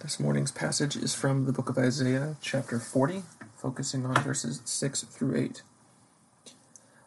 This 0.00 0.18
morning's 0.18 0.50
passage 0.50 0.96
is 0.96 1.14
from 1.14 1.44
the 1.44 1.52
book 1.52 1.68
of 1.68 1.76
Isaiah, 1.76 2.36
chapter 2.40 2.78
40, 2.78 3.22
focusing 3.54 4.06
on 4.06 4.14
verses 4.22 4.62
6 4.64 5.02
through 5.02 5.36
8. 5.36 5.62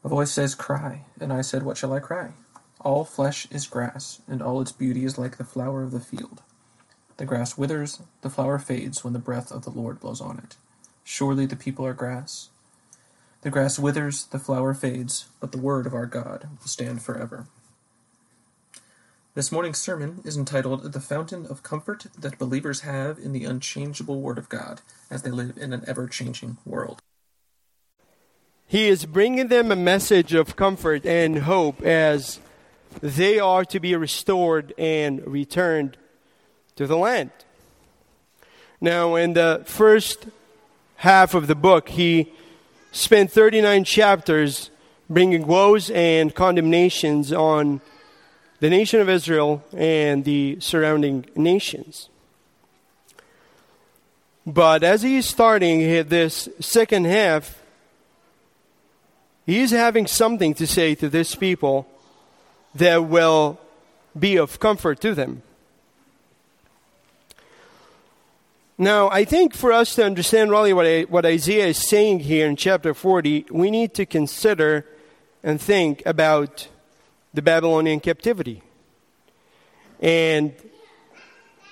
A 0.03 0.07
voice 0.07 0.29
says, 0.29 0.53
Cry, 0.53 1.05
and 1.19 1.33
I 1.33 1.41
said, 1.41 1.63
What 1.63 1.75
shall 1.75 1.91
I 1.91 1.99
cry? 1.99 2.33
All 2.81 3.03
flesh 3.03 3.47
is 3.49 3.65
grass, 3.65 4.21
and 4.27 4.43
all 4.43 4.61
its 4.61 4.71
beauty 4.71 5.05
is 5.05 5.17
like 5.17 5.37
the 5.37 5.43
flower 5.43 5.81
of 5.81 5.89
the 5.89 5.99
field. 5.99 6.43
The 7.17 7.25
grass 7.25 7.57
withers, 7.57 7.99
the 8.21 8.29
flower 8.29 8.59
fades 8.59 9.03
when 9.03 9.13
the 9.13 9.19
breath 9.19 9.51
of 9.51 9.63
the 9.63 9.71
Lord 9.71 9.99
blows 9.99 10.21
on 10.21 10.37
it. 10.37 10.57
Surely 11.03 11.47
the 11.47 11.55
people 11.55 11.87
are 11.87 11.93
grass. 11.93 12.49
The 13.41 13.49
grass 13.49 13.79
withers, 13.79 14.25
the 14.25 14.37
flower 14.37 14.75
fades, 14.75 15.25
but 15.39 15.51
the 15.51 15.57
word 15.57 15.87
of 15.87 15.95
our 15.95 16.05
God 16.05 16.47
will 16.59 16.67
stand 16.67 17.01
forever. 17.01 17.47
This 19.35 19.51
morning's 19.51 19.79
sermon 19.79 20.21
is 20.25 20.37
entitled 20.37 20.93
The 20.93 20.99
Fountain 20.99 21.47
of 21.47 21.63
Comfort 21.63 22.05
That 22.15 22.37
Believers 22.37 22.81
Have 22.81 23.17
in 23.17 23.33
the 23.33 23.45
Unchangeable 23.45 24.21
Word 24.21 24.37
of 24.37 24.47
God 24.47 24.81
as 25.09 25.23
they 25.23 25.31
live 25.31 25.57
in 25.57 25.73
an 25.73 25.83
ever 25.87 26.07
changing 26.07 26.57
world. 26.67 27.01
He 28.67 28.87
is 28.89 29.07
bringing 29.07 29.47
them 29.47 29.71
a 29.71 29.75
message 29.75 30.35
of 30.35 30.55
comfort 30.55 31.03
and 31.07 31.39
hope 31.39 31.81
as 31.81 32.41
they 33.01 33.39
are 33.39 33.65
to 33.65 33.79
be 33.79 33.95
restored 33.95 34.71
and 34.77 35.25
returned 35.25 35.97
to 36.75 36.85
the 36.85 36.97
land. 36.97 37.31
Now, 38.79 39.15
in 39.15 39.33
the 39.33 39.63
first 39.65 40.27
half 40.97 41.33
of 41.33 41.47
the 41.47 41.55
book, 41.55 41.89
he 41.89 42.31
spent 42.91 43.31
39 43.31 43.83
chapters 43.83 44.69
bringing 45.09 45.47
woes 45.47 45.89
and 45.89 46.35
condemnations 46.35 47.33
on 47.33 47.81
the 48.63 48.69
nation 48.69 49.01
of 49.01 49.09
Israel 49.09 49.61
and 49.75 50.23
the 50.23 50.55
surrounding 50.61 51.25
nations. 51.35 52.07
But 54.47 54.85
as 54.85 55.01
he's 55.01 55.25
starting 55.27 55.81
this 56.07 56.47
second 56.61 57.05
half, 57.05 57.61
he's 59.45 59.71
having 59.71 60.07
something 60.07 60.53
to 60.53 60.65
say 60.65 60.95
to 60.95 61.09
this 61.09 61.35
people 61.35 61.85
that 62.73 63.03
will 63.03 63.59
be 64.17 64.37
of 64.37 64.61
comfort 64.61 65.01
to 65.01 65.13
them. 65.13 65.41
Now, 68.77 69.09
I 69.09 69.25
think 69.25 69.53
for 69.53 69.73
us 69.73 69.93
to 69.95 70.05
understand 70.05 70.51
really 70.51 70.71
what, 70.71 70.85
I, 70.85 71.01
what 71.01 71.25
Isaiah 71.25 71.67
is 71.67 71.89
saying 71.89 72.21
here 72.21 72.47
in 72.47 72.55
chapter 72.55 72.93
40, 72.93 73.47
we 73.51 73.69
need 73.69 73.93
to 73.95 74.05
consider 74.05 74.85
and 75.43 75.59
think 75.59 76.01
about 76.05 76.69
the 77.33 77.41
Babylonian 77.41 77.99
captivity. 77.99 78.61
And 79.99 80.53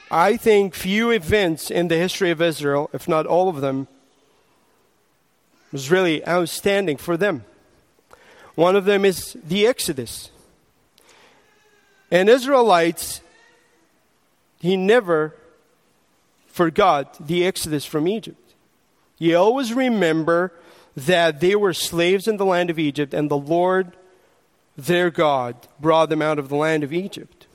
I 0.09 0.37
think 0.37 0.73
few 0.73 1.11
events 1.11 1.69
in 1.69 1.87
the 1.87 1.97
history 1.97 2.31
of 2.31 2.41
Israel, 2.41 2.89
if 2.93 3.07
not 3.07 3.25
all 3.25 3.49
of 3.49 3.61
them, 3.61 3.87
was 5.71 5.89
really 5.89 6.25
outstanding 6.27 6.97
for 6.97 7.15
them. 7.15 7.45
One 8.55 8.75
of 8.75 8.85
them 8.85 9.05
is 9.05 9.37
the 9.43 9.65
Exodus. 9.65 10.29
And 12.09 12.27
Israelites, 12.27 13.21
he 14.59 14.75
never 14.75 15.33
forgot 16.47 17.25
the 17.25 17.45
Exodus 17.45 17.85
from 17.85 18.07
Egypt. 18.07 18.53
You 19.17 19.37
always 19.37 19.73
remember 19.73 20.51
that 20.97 21.39
they 21.39 21.55
were 21.55 21.73
slaves 21.73 22.27
in 22.27 22.35
the 22.35 22.45
land 22.45 22.69
of 22.69 22.77
Egypt, 22.77 23.13
and 23.13 23.31
the 23.31 23.37
Lord 23.37 23.93
their 24.77 25.09
God 25.09 25.55
brought 25.79 26.09
them 26.09 26.21
out 26.21 26.39
of 26.39 26.49
the 26.49 26.55
land 26.55 26.83
of 26.83 26.93
Egypt. 26.93 27.47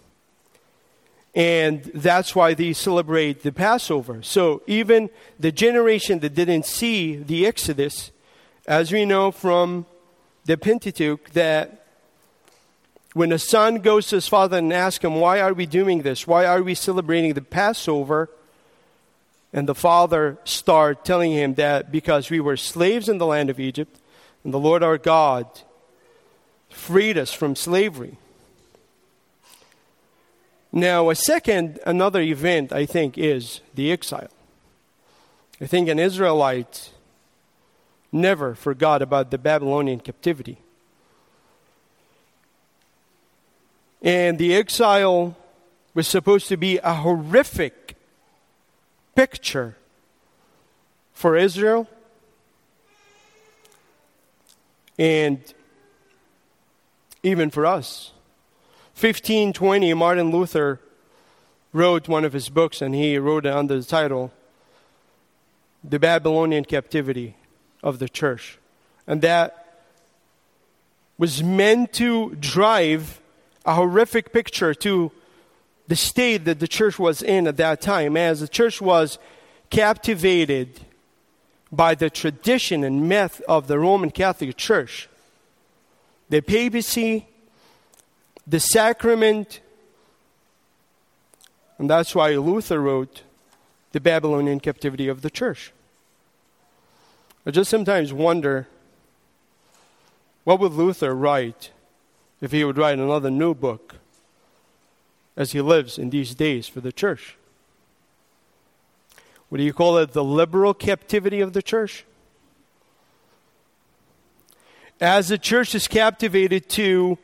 And 1.34 1.82
that's 1.94 2.34
why 2.34 2.54
they 2.54 2.72
celebrate 2.72 3.42
the 3.42 3.52
Passover. 3.52 4.22
So 4.22 4.62
even 4.66 5.10
the 5.38 5.52
generation 5.52 6.20
that 6.20 6.34
didn't 6.34 6.64
see 6.64 7.16
the 7.16 7.46
Exodus, 7.46 8.10
as 8.66 8.90
we 8.90 9.04
know 9.04 9.30
from 9.30 9.84
the 10.46 10.56
Pentateuch, 10.56 11.30
that 11.30 11.84
when 13.12 13.32
a 13.32 13.38
son 13.38 13.76
goes 13.76 14.08
to 14.08 14.16
his 14.16 14.28
father 14.28 14.58
and 14.58 14.72
asks 14.72 15.04
him, 15.04 15.16
Why 15.16 15.40
are 15.40 15.52
we 15.52 15.66
doing 15.66 16.02
this? 16.02 16.26
Why 16.26 16.46
are 16.46 16.62
we 16.62 16.74
celebrating 16.74 17.34
the 17.34 17.42
Passover? 17.42 18.30
And 19.52 19.68
the 19.68 19.74
father 19.74 20.38
start 20.44 21.04
telling 21.04 21.32
him 21.32 21.54
that 21.54 21.92
because 21.92 22.30
we 22.30 22.40
were 22.40 22.56
slaves 22.56 23.08
in 23.08 23.18
the 23.18 23.26
land 23.26 23.50
of 23.50 23.60
Egypt, 23.60 23.98
and 24.42 24.52
the 24.54 24.58
Lord 24.58 24.82
our 24.82 24.98
God 24.98 25.46
freed 26.76 27.18
us 27.18 27.32
from 27.32 27.56
slavery. 27.56 28.18
Now, 30.70 31.10
a 31.10 31.14
second, 31.14 31.80
another 31.86 32.20
event, 32.20 32.72
I 32.72 32.86
think, 32.86 33.16
is 33.16 33.60
the 33.74 33.90
exile. 33.90 34.28
I 35.60 35.66
think 35.66 35.88
an 35.88 35.98
Israelite 35.98 36.90
never 38.12 38.54
forgot 38.54 39.00
about 39.00 39.30
the 39.30 39.38
Babylonian 39.38 40.00
captivity. 40.00 40.58
And 44.02 44.38
the 44.38 44.54
exile 44.54 45.34
was 45.94 46.06
supposed 46.06 46.46
to 46.48 46.56
be 46.56 46.78
a 46.78 46.94
horrific 46.94 47.96
picture 49.14 49.76
for 51.14 51.36
Israel 51.36 51.88
and 54.98 55.40
even 57.26 57.50
for 57.50 57.66
us. 57.66 58.12
1520, 58.94 59.92
Martin 59.94 60.30
Luther 60.30 60.80
wrote 61.72 62.08
one 62.08 62.24
of 62.24 62.32
his 62.32 62.48
books, 62.48 62.80
and 62.80 62.94
he 62.94 63.18
wrote 63.18 63.44
it 63.44 63.52
under 63.52 63.76
the 63.76 63.84
title 63.84 64.32
The 65.82 65.98
Babylonian 65.98 66.64
Captivity 66.64 67.36
of 67.82 67.98
the 67.98 68.08
Church. 68.08 68.58
And 69.08 69.22
that 69.22 69.82
was 71.18 71.42
meant 71.42 71.92
to 71.94 72.36
drive 72.36 73.20
a 73.64 73.74
horrific 73.74 74.32
picture 74.32 74.72
to 74.72 75.10
the 75.88 75.96
state 75.96 76.44
that 76.44 76.60
the 76.60 76.68
church 76.68 76.96
was 76.96 77.22
in 77.22 77.48
at 77.48 77.56
that 77.56 77.80
time, 77.80 78.16
as 78.16 78.38
the 78.38 78.48
church 78.48 78.80
was 78.80 79.18
captivated 79.70 80.80
by 81.72 81.96
the 81.96 82.08
tradition 82.08 82.84
and 82.84 83.08
myth 83.08 83.42
of 83.48 83.66
the 83.66 83.80
Roman 83.80 84.12
Catholic 84.12 84.56
Church 84.56 85.08
the 86.28 86.40
papacy, 86.40 87.26
the 88.46 88.60
sacrament. 88.60 89.60
And 91.78 91.90
that's 91.90 92.14
why 92.14 92.34
Luther 92.34 92.80
wrote 92.80 93.22
The 93.92 94.00
Babylonian 94.00 94.60
Captivity 94.60 95.08
of 95.08 95.22
the 95.22 95.30
Church. 95.30 95.72
I 97.44 97.50
just 97.50 97.70
sometimes 97.70 98.12
wonder 98.12 98.66
what 100.44 100.58
would 100.60 100.72
Luther 100.72 101.14
write 101.14 101.70
if 102.40 102.52
he 102.52 102.64
would 102.64 102.78
write 102.78 102.98
another 102.98 103.30
new 103.30 103.54
book 103.54 103.96
as 105.36 105.52
he 105.52 105.60
lives 105.60 105.98
in 105.98 106.10
these 106.10 106.34
days 106.34 106.66
for 106.66 106.80
the 106.80 106.92
church? 106.92 107.36
What 109.48 109.58
do 109.58 109.64
you 109.64 109.72
call 109.72 109.98
it? 109.98 110.12
The 110.12 110.24
liberal 110.24 110.74
captivity 110.74 111.40
of 111.40 111.52
the 111.52 111.62
church? 111.62 112.04
As 115.00 115.28
the 115.28 115.38
church 115.38 115.74
is 115.74 115.88
captivated 115.88 116.68
to 116.70 117.18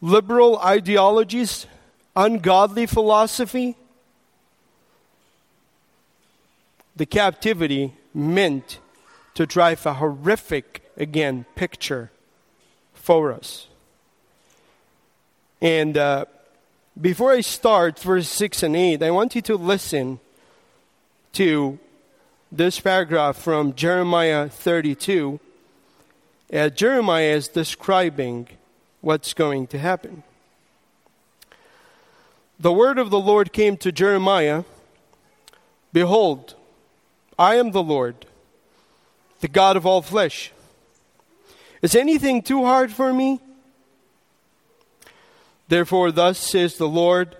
liberal 0.00 0.58
ideologies, 0.58 1.66
ungodly 2.16 2.86
philosophy, 2.86 3.76
the 6.96 7.06
captivity 7.06 7.94
meant 8.14 8.78
to 9.34 9.46
drive 9.46 9.84
a 9.86 9.94
horrific, 9.94 10.82
again, 10.96 11.44
picture 11.54 12.10
for 12.94 13.32
us. 13.32 13.68
And 15.60 15.96
uh, 15.96 16.26
before 17.00 17.32
I 17.32 17.40
start 17.40 17.98
verse 17.98 18.28
6 18.28 18.62
and 18.62 18.76
8, 18.76 19.02
I 19.02 19.10
want 19.10 19.34
you 19.34 19.42
to 19.42 19.56
listen 19.56 20.20
to 21.34 21.78
this 22.50 22.80
paragraph 22.80 23.38
from 23.38 23.74
Jeremiah 23.74 24.48
32 24.48 25.40
uh, 26.52 26.68
Jeremiah 26.68 27.34
is 27.34 27.48
describing 27.48 28.48
what's 29.00 29.34
going 29.34 29.66
to 29.68 29.78
happen. 29.78 30.22
The 32.58 32.72
word 32.72 32.98
of 32.98 33.10
the 33.10 33.18
Lord 33.18 33.52
came 33.52 33.76
to 33.78 33.90
Jeremiah 33.90 34.64
Behold, 35.92 36.54
I 37.38 37.56
am 37.56 37.72
the 37.72 37.82
Lord, 37.82 38.24
the 39.40 39.48
God 39.48 39.76
of 39.76 39.84
all 39.84 40.00
flesh. 40.00 40.52
Is 41.82 41.94
anything 41.94 42.40
too 42.40 42.64
hard 42.64 42.92
for 42.92 43.12
me? 43.12 43.40
Therefore, 45.68 46.12
thus 46.12 46.38
says 46.38 46.76
the 46.76 46.88
Lord 46.88 47.36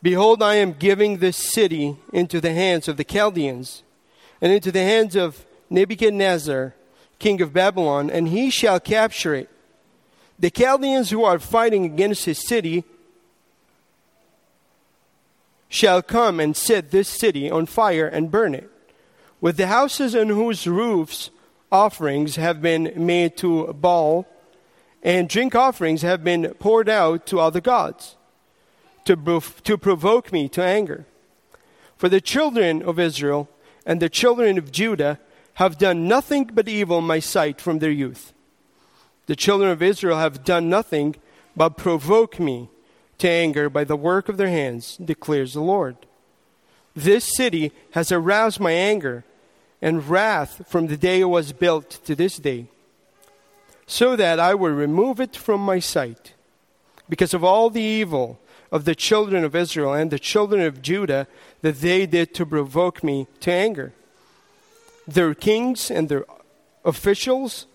Behold, 0.00 0.42
I 0.42 0.54
am 0.54 0.74
giving 0.74 1.18
this 1.18 1.36
city 1.36 1.96
into 2.12 2.40
the 2.40 2.52
hands 2.52 2.86
of 2.86 2.96
the 2.96 3.04
Chaldeans 3.04 3.82
and 4.40 4.52
into 4.52 4.70
the 4.70 4.82
hands 4.82 5.16
of 5.16 5.44
Nebuchadnezzar 5.70 6.74
king 7.18 7.40
of 7.40 7.52
Babylon, 7.52 8.10
and 8.10 8.28
he 8.28 8.50
shall 8.50 8.80
capture 8.80 9.34
it. 9.34 9.50
The 10.38 10.50
Chaldeans 10.50 11.10
who 11.10 11.24
are 11.24 11.38
fighting 11.38 11.84
against 11.84 12.24
his 12.24 12.46
city 12.46 12.84
shall 15.68 16.00
come 16.00 16.40
and 16.40 16.56
set 16.56 16.90
this 16.90 17.08
city 17.08 17.50
on 17.50 17.66
fire 17.66 18.06
and 18.06 18.30
burn 18.30 18.54
it, 18.54 18.70
with 19.40 19.56
the 19.56 19.66
houses 19.66 20.14
on 20.14 20.28
whose 20.28 20.66
roofs 20.66 21.30
offerings 21.70 22.36
have 22.36 22.62
been 22.62 22.92
made 22.96 23.36
to 23.36 23.72
Baal, 23.74 24.26
and 25.02 25.28
drink 25.28 25.54
offerings 25.54 26.02
have 26.02 26.24
been 26.24 26.54
poured 26.58 26.88
out 26.88 27.26
to 27.26 27.40
other 27.40 27.60
gods, 27.60 28.16
to, 29.04 29.42
to 29.64 29.76
provoke 29.76 30.32
me 30.32 30.48
to 30.48 30.62
anger. 30.62 31.04
For 31.96 32.08
the 32.08 32.20
children 32.20 32.82
of 32.82 32.98
Israel 32.98 33.48
and 33.84 34.00
the 34.00 34.08
children 34.08 34.56
of 34.56 34.70
Judah 34.70 35.18
have 35.58 35.76
done 35.76 36.06
nothing 36.06 36.44
but 36.44 36.68
evil 36.68 37.00
in 37.00 37.04
my 37.04 37.18
sight 37.18 37.60
from 37.60 37.80
their 37.80 37.90
youth. 37.90 38.32
The 39.26 39.34
children 39.34 39.72
of 39.72 39.82
Israel 39.82 40.16
have 40.16 40.44
done 40.44 40.68
nothing 40.68 41.16
but 41.56 41.76
provoke 41.76 42.38
me 42.38 42.70
to 43.18 43.28
anger 43.28 43.68
by 43.68 43.82
the 43.82 43.96
work 43.96 44.28
of 44.28 44.36
their 44.36 44.48
hands, 44.48 44.96
declares 44.98 45.54
the 45.54 45.60
Lord. 45.60 45.96
This 46.94 47.34
city 47.36 47.72
has 47.90 48.12
aroused 48.12 48.60
my 48.60 48.70
anger 48.70 49.24
and 49.82 50.08
wrath 50.08 50.62
from 50.68 50.86
the 50.86 50.96
day 50.96 51.22
it 51.22 51.24
was 51.24 51.52
built 51.52 51.90
to 52.04 52.14
this 52.14 52.36
day, 52.36 52.68
so 53.84 54.14
that 54.14 54.38
I 54.38 54.54
will 54.54 54.70
remove 54.70 55.20
it 55.20 55.34
from 55.34 55.60
my 55.60 55.80
sight. 55.80 56.34
Because 57.08 57.34
of 57.34 57.42
all 57.42 57.68
the 57.68 57.82
evil 57.82 58.38
of 58.70 58.84
the 58.84 58.94
children 58.94 59.42
of 59.42 59.56
Israel 59.56 59.92
and 59.92 60.12
the 60.12 60.20
children 60.20 60.62
of 60.62 60.82
Judah 60.82 61.26
that 61.62 61.80
they 61.80 62.06
did 62.06 62.32
to 62.34 62.46
provoke 62.46 63.02
me 63.02 63.26
to 63.40 63.50
anger. 63.50 63.92
Their 65.08 65.34
kings 65.34 65.90
and 65.90 66.10
their 66.10 66.26
officials, 66.84 67.66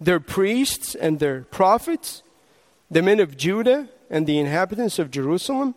their 0.00 0.20
priests 0.20 0.94
and 0.94 1.18
their 1.18 1.42
prophets, 1.42 2.22
the 2.88 3.02
men 3.02 3.18
of 3.18 3.36
Judah 3.36 3.88
and 4.08 4.26
the 4.26 4.38
inhabitants 4.38 5.00
of 5.00 5.10
Jerusalem? 5.10 5.74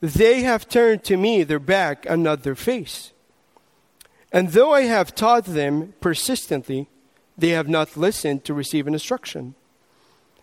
They 0.00 0.42
have 0.42 0.68
turned 0.68 1.04
to 1.04 1.16
me 1.16 1.44
their 1.44 1.60
back 1.60 2.04
and 2.08 2.24
not 2.24 2.42
their 2.42 2.56
face. 2.56 3.12
And 4.32 4.50
though 4.50 4.72
I 4.72 4.82
have 4.82 5.14
taught 5.14 5.44
them 5.44 5.94
persistently, 6.00 6.88
they 7.38 7.50
have 7.50 7.68
not 7.68 7.96
listened 7.96 8.44
to 8.44 8.54
receive 8.54 8.86
an 8.86 8.94
instruction. 8.94 9.54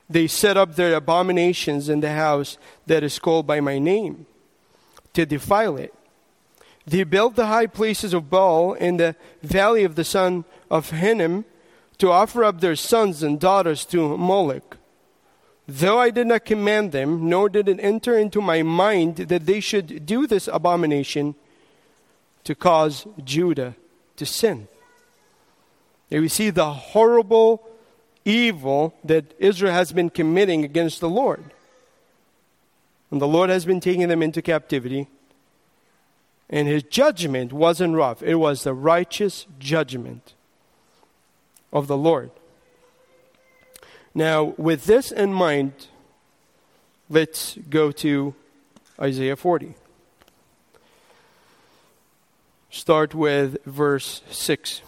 They 0.10 0.28
set 0.28 0.58
up 0.58 0.76
their 0.76 0.96
abominations 0.96 1.90
in 1.90 2.00
the 2.00 2.14
house 2.14 2.58
that 2.88 3.04
is 3.04 3.20
called 3.20 3.46
by 3.46 3.60
my 3.60 3.80
name 3.80 4.26
to 5.14 5.26
defile 5.26 5.78
it. 5.78 5.94
They 6.86 7.04
built 7.04 7.36
the 7.36 7.48
high 7.48 7.68
places 7.68 8.14
of 8.14 8.30
Baal 8.30 8.74
in 8.74 8.98
the 8.98 9.16
valley 9.42 9.84
of 9.84 9.96
the 9.96 10.04
son 10.04 10.44
of 10.70 10.90
Hinnom 10.90 11.46
to 11.98 12.12
offer 12.12 12.44
up 12.44 12.60
their 12.60 12.76
sons 12.76 13.24
and 13.24 13.40
daughters 13.40 13.86
to 13.86 14.18
Moloch. 14.18 14.78
Though 15.68 16.00
I 16.00 16.10
did 16.10 16.28
not 16.28 16.44
command 16.44 16.92
them, 16.92 17.30
nor 17.30 17.48
did 17.48 17.70
it 17.70 17.80
enter 17.80 18.18
into 18.18 18.42
my 18.42 18.64
mind 18.64 19.16
that 19.16 19.46
they 19.46 19.62
should 19.62 20.06
do 20.06 20.28
this 20.28 20.50
abomination 20.52 21.36
to 22.44 22.54
cause 22.54 23.08
Judah 23.24 23.76
to 24.18 24.26
sin. 24.26 24.68
Here 26.10 26.20
we 26.20 26.28
see 26.28 26.50
the 26.50 26.74
horrible 26.74 27.66
evil 28.26 28.94
that 29.06 29.34
Israel 29.40 29.74
has 29.74 29.94
been 29.94 30.10
committing 30.10 30.66
against 30.66 31.00
the 31.00 31.10
Lord. 31.10 31.44
And 33.10 33.22
the 33.22 33.28
Lord 33.28 33.50
has 33.50 33.64
been 33.64 33.80
taking 33.80 34.10
them 34.10 34.22
into 34.22 34.42
captivity. 34.42 35.08
And 36.54 36.68
his 36.68 36.84
judgment 36.84 37.52
wasn't 37.52 37.96
rough, 37.96 38.22
it 38.22 38.36
was 38.36 38.64
the 38.64 38.76
righteous 38.76 39.48
judgment 39.58 40.36
of 41.72 41.88
the 41.88 41.98
Lord. 41.98 42.30
Now, 44.14 44.54
with 44.56 44.86
this 44.86 45.12
in 45.12 45.34
mind, 45.34 45.88
let's 47.10 47.58
go 47.72 47.92
to 47.94 48.36
Isaiah 49.02 49.36
40. 49.36 49.74
Start 52.70 53.16
with 53.16 53.58
verse 53.66 54.22
6. 54.30 54.84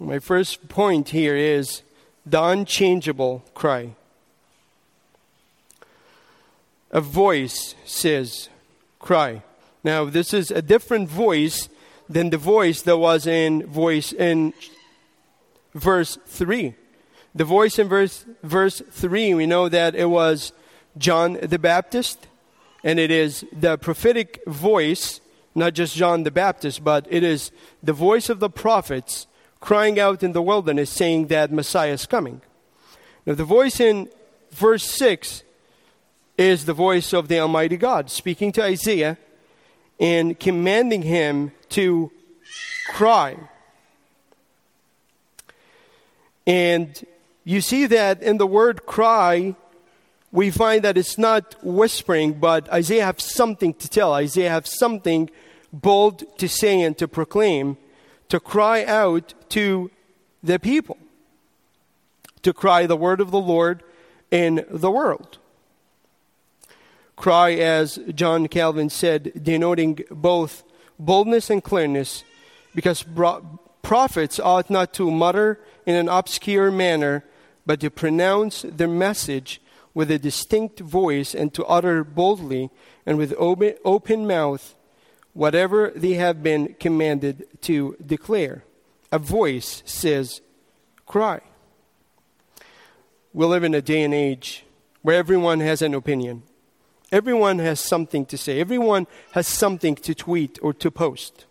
My 0.00 0.18
first 0.18 0.68
point 0.68 1.10
here 1.10 1.36
is 1.36 1.82
the 2.26 2.42
unchangeable 2.42 3.44
cry. 3.54 3.94
A 6.90 7.00
voice 7.00 7.74
says, 7.84 8.48
Cry. 8.98 9.42
Now, 9.82 10.04
this 10.04 10.34
is 10.34 10.50
a 10.50 10.60
different 10.60 11.08
voice 11.08 11.68
than 12.08 12.30
the 12.30 12.36
voice 12.36 12.82
that 12.82 12.98
was 12.98 13.26
in 13.26 13.66
voice 13.66 14.12
in 14.12 14.52
verse 15.74 16.18
3. 16.26 16.74
The 17.34 17.44
voice 17.44 17.78
in 17.78 17.88
verse, 17.88 18.24
verse 18.42 18.82
3, 18.90 19.34
we 19.34 19.46
know 19.46 19.68
that 19.68 19.94
it 19.94 20.06
was 20.06 20.52
John 20.98 21.34
the 21.34 21.58
Baptist, 21.58 22.26
and 22.82 22.98
it 22.98 23.12
is 23.12 23.44
the 23.52 23.78
prophetic 23.78 24.42
voice, 24.46 25.20
not 25.54 25.74
just 25.74 25.96
John 25.96 26.24
the 26.24 26.30
Baptist, 26.32 26.82
but 26.82 27.06
it 27.08 27.22
is 27.22 27.52
the 27.82 27.92
voice 27.92 28.28
of 28.28 28.40
the 28.40 28.50
prophets 28.50 29.28
crying 29.60 30.00
out 30.00 30.22
in 30.22 30.32
the 30.32 30.42
wilderness 30.42 30.90
saying 30.90 31.28
that 31.28 31.52
Messiah 31.52 31.92
is 31.92 32.06
coming. 32.06 32.40
Now, 33.24 33.34
the 33.34 33.44
voice 33.44 33.78
in 33.78 34.08
verse 34.50 34.84
6 34.84 35.44
is 36.40 36.64
the 36.64 36.72
voice 36.72 37.12
of 37.12 37.28
the 37.28 37.38
Almighty 37.38 37.76
God 37.76 38.08
speaking 38.10 38.50
to 38.52 38.62
Isaiah 38.62 39.18
and 40.00 40.40
commanding 40.40 41.02
him 41.02 41.52
to 41.68 42.10
cry. 42.88 43.36
And 46.46 47.06
you 47.44 47.60
see 47.60 47.84
that 47.84 48.22
in 48.22 48.38
the 48.38 48.46
word 48.46 48.86
cry, 48.86 49.54
we 50.32 50.50
find 50.50 50.82
that 50.82 50.96
it's 50.96 51.18
not 51.18 51.56
whispering, 51.62 52.32
but 52.32 52.72
Isaiah 52.72 53.04
has 53.04 53.22
something 53.22 53.74
to 53.74 53.86
tell. 53.86 54.14
Isaiah 54.14 54.48
has 54.48 54.78
something 54.78 55.28
bold 55.74 56.24
to 56.38 56.48
say 56.48 56.80
and 56.80 56.96
to 56.96 57.06
proclaim, 57.06 57.76
to 58.30 58.40
cry 58.40 58.82
out 58.86 59.34
to 59.50 59.90
the 60.42 60.58
people, 60.58 60.96
to 62.40 62.54
cry 62.54 62.86
the 62.86 62.96
word 62.96 63.20
of 63.20 63.30
the 63.30 63.38
Lord 63.38 63.82
in 64.30 64.64
the 64.70 64.90
world. 64.90 65.36
Cry, 67.20 67.52
as 67.52 67.98
John 68.14 68.48
Calvin 68.48 68.88
said, 68.88 69.44
denoting 69.44 69.98
both 70.10 70.64
boldness 70.98 71.50
and 71.50 71.62
clearness, 71.62 72.24
because 72.74 73.04
prophets 73.82 74.40
ought 74.40 74.70
not 74.70 74.94
to 74.94 75.10
mutter 75.10 75.60
in 75.84 75.96
an 75.96 76.08
obscure 76.08 76.70
manner, 76.70 77.22
but 77.66 77.78
to 77.80 77.90
pronounce 77.90 78.62
their 78.62 78.88
message 78.88 79.60
with 79.92 80.10
a 80.10 80.18
distinct 80.18 80.80
voice 80.80 81.34
and 81.34 81.52
to 81.52 81.62
utter 81.66 82.04
boldly 82.04 82.70
and 83.04 83.18
with 83.18 83.34
open, 83.36 83.74
open 83.84 84.26
mouth 84.26 84.74
whatever 85.34 85.92
they 85.94 86.14
have 86.14 86.42
been 86.42 86.74
commanded 86.80 87.46
to 87.60 87.98
declare. 88.04 88.64
A 89.12 89.18
voice 89.18 89.82
says, 89.84 90.40
Cry. 91.04 91.42
We 93.34 93.44
live 93.44 93.62
in 93.62 93.74
a 93.74 93.82
day 93.82 94.04
and 94.04 94.14
age 94.14 94.64
where 95.02 95.18
everyone 95.18 95.60
has 95.60 95.82
an 95.82 95.92
opinion. 95.92 96.44
Everyone 97.12 97.58
has 97.58 97.80
something 97.80 98.24
to 98.26 98.38
say. 98.38 98.60
Everyone 98.60 99.06
has 99.32 99.46
something 99.46 99.96
to 99.96 100.14
tweet 100.14 100.58
or 100.62 100.72
to 100.74 100.90
post. 100.90 101.46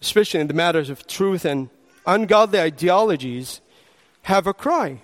Especially 0.00 0.40
in 0.40 0.48
the 0.48 0.54
matters 0.54 0.90
of 0.90 1.06
truth 1.06 1.44
and 1.44 1.70
ungodly 2.06 2.60
ideologies, 2.60 3.60
have 4.22 4.46
a 4.46 4.52
cry 4.52 5.00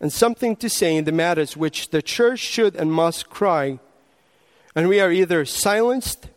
and 0.00 0.12
something 0.12 0.54
to 0.56 0.68
say 0.68 0.96
in 0.96 1.04
the 1.04 1.12
matters 1.12 1.56
which 1.56 1.90
the 1.90 2.02
church 2.02 2.38
should 2.38 2.76
and 2.76 2.92
must 2.92 3.28
cry. 3.28 3.80
And 4.74 4.88
we 4.88 5.00
are 5.00 5.10
either 5.10 5.44
silenced 5.44 6.28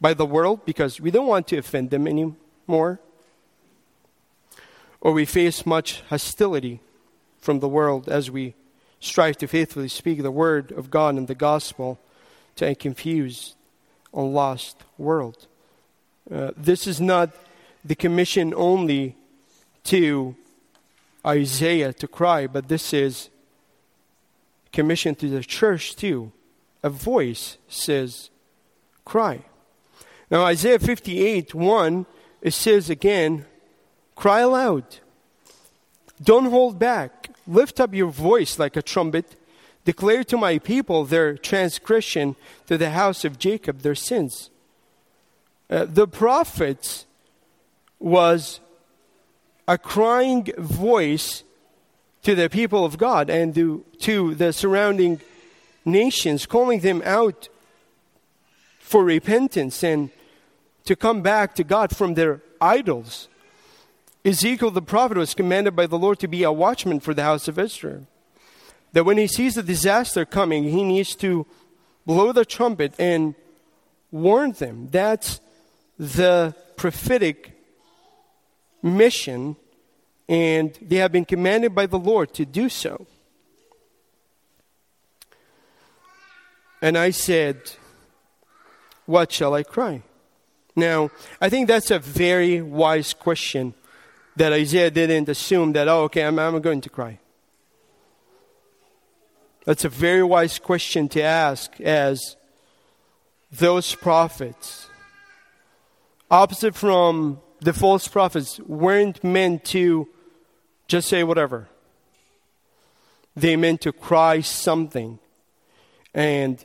by 0.00 0.14
the 0.14 0.26
world 0.26 0.64
because 0.64 1.00
we 1.00 1.10
don't 1.10 1.26
want 1.26 1.48
to 1.48 1.58
offend 1.58 1.90
them 1.90 2.06
anymore, 2.06 3.00
or 5.00 5.12
we 5.12 5.24
face 5.24 5.66
much 5.66 6.02
hostility 6.08 6.80
from 7.40 7.60
the 7.60 7.68
world 7.68 8.08
as 8.08 8.30
we 8.30 8.54
strive 9.00 9.36
to 9.38 9.46
faithfully 9.46 9.88
speak 9.88 10.22
the 10.22 10.30
word 10.30 10.72
of 10.72 10.90
God 10.90 11.14
and 11.16 11.26
the 11.26 11.34
gospel 11.34 11.98
to 12.56 12.66
a 12.66 12.74
confused 12.74 13.54
and 14.12 14.34
lost 14.34 14.76
world. 14.98 15.46
Uh, 16.30 16.50
this 16.56 16.86
is 16.86 17.00
not 17.00 17.30
the 17.84 17.94
commission 17.94 18.52
only 18.54 19.16
to 19.84 20.36
Isaiah 21.26 21.92
to 21.94 22.06
cry, 22.06 22.46
but 22.46 22.68
this 22.68 22.92
is 22.92 23.30
commission 24.72 25.14
to 25.16 25.28
the 25.28 25.42
church 25.42 25.96
too. 25.96 26.32
A 26.82 26.90
voice 26.90 27.58
says, 27.68 28.30
cry. 29.04 29.40
Now, 30.30 30.44
Isaiah 30.44 30.78
58 30.78 31.54
1, 31.54 32.06
it 32.42 32.52
says 32.52 32.88
again, 32.88 33.44
cry 34.14 34.40
aloud. 34.40 34.84
Don't 36.22 36.46
hold 36.46 36.78
back. 36.78 37.29
Lift 37.50 37.80
up 37.80 37.92
your 37.92 38.10
voice 38.10 38.60
like 38.60 38.76
a 38.76 38.82
trumpet. 38.82 39.34
Declare 39.84 40.24
to 40.24 40.36
my 40.36 40.58
people 40.58 41.04
their 41.04 41.36
transgression, 41.36 42.36
to 42.66 42.78
the 42.78 42.90
house 42.90 43.24
of 43.24 43.40
Jacob 43.40 43.80
their 43.80 43.96
sins. 43.96 44.50
Uh, 45.68 45.84
the 45.84 46.06
prophets 46.06 47.06
was 47.98 48.60
a 49.66 49.76
crying 49.76 50.48
voice 50.58 51.42
to 52.22 52.36
the 52.36 52.48
people 52.48 52.84
of 52.84 52.98
God 52.98 53.28
and 53.28 53.52
to, 53.56 53.84
to 54.00 54.34
the 54.36 54.52
surrounding 54.52 55.20
nations, 55.84 56.46
calling 56.46 56.80
them 56.80 57.02
out 57.04 57.48
for 58.78 59.02
repentance 59.02 59.82
and 59.82 60.10
to 60.84 60.94
come 60.94 61.20
back 61.20 61.56
to 61.56 61.64
God 61.64 61.96
from 61.96 62.14
their 62.14 62.42
idols. 62.60 63.28
Ezekiel 64.24 64.70
the 64.70 64.82
prophet 64.82 65.16
was 65.16 65.34
commanded 65.34 65.74
by 65.74 65.86
the 65.86 65.98
Lord 65.98 66.18
to 66.18 66.28
be 66.28 66.42
a 66.42 66.52
watchman 66.52 67.00
for 67.00 67.14
the 67.14 67.22
house 67.22 67.48
of 67.48 67.58
Israel. 67.58 68.06
That 68.92 69.04
when 69.04 69.16
he 69.16 69.26
sees 69.26 69.54
the 69.54 69.62
disaster 69.62 70.24
coming, 70.24 70.64
he 70.64 70.84
needs 70.84 71.14
to 71.16 71.46
blow 72.04 72.32
the 72.32 72.44
trumpet 72.44 72.94
and 72.98 73.34
warn 74.10 74.52
them. 74.52 74.88
That's 74.90 75.40
the 75.98 76.54
prophetic 76.76 77.52
mission, 78.82 79.56
and 80.28 80.76
they 80.82 80.96
have 80.96 81.12
been 81.12 81.24
commanded 81.24 81.74
by 81.74 81.86
the 81.86 81.98
Lord 81.98 82.34
to 82.34 82.44
do 82.44 82.68
so. 82.68 83.06
And 86.82 86.96
I 86.96 87.10
said, 87.10 87.72
What 89.06 89.32
shall 89.32 89.54
I 89.54 89.62
cry? 89.62 90.02
Now, 90.74 91.10
I 91.40 91.48
think 91.48 91.68
that's 91.68 91.90
a 91.90 91.98
very 91.98 92.62
wise 92.62 93.12
question 93.12 93.74
that 94.40 94.54
Isaiah 94.54 94.90
didn't 94.90 95.28
assume 95.28 95.74
that, 95.74 95.86
oh, 95.86 96.04
okay, 96.04 96.24
I'm, 96.24 96.38
I'm 96.38 96.62
going 96.62 96.80
to 96.80 96.88
cry. 96.88 97.18
That's 99.66 99.84
a 99.84 99.90
very 99.90 100.22
wise 100.22 100.58
question 100.58 101.10
to 101.10 101.20
ask 101.20 101.78
as 101.78 102.36
those 103.52 103.94
prophets, 103.94 104.86
opposite 106.30 106.74
from 106.74 107.42
the 107.60 107.74
false 107.74 108.08
prophets, 108.08 108.58
weren't 108.60 109.22
meant 109.22 109.66
to 109.76 110.08
just 110.88 111.10
say 111.10 111.22
whatever. 111.22 111.68
They 113.36 113.56
meant 113.56 113.82
to 113.82 113.92
cry 113.92 114.40
something 114.40 115.18
and 116.14 116.64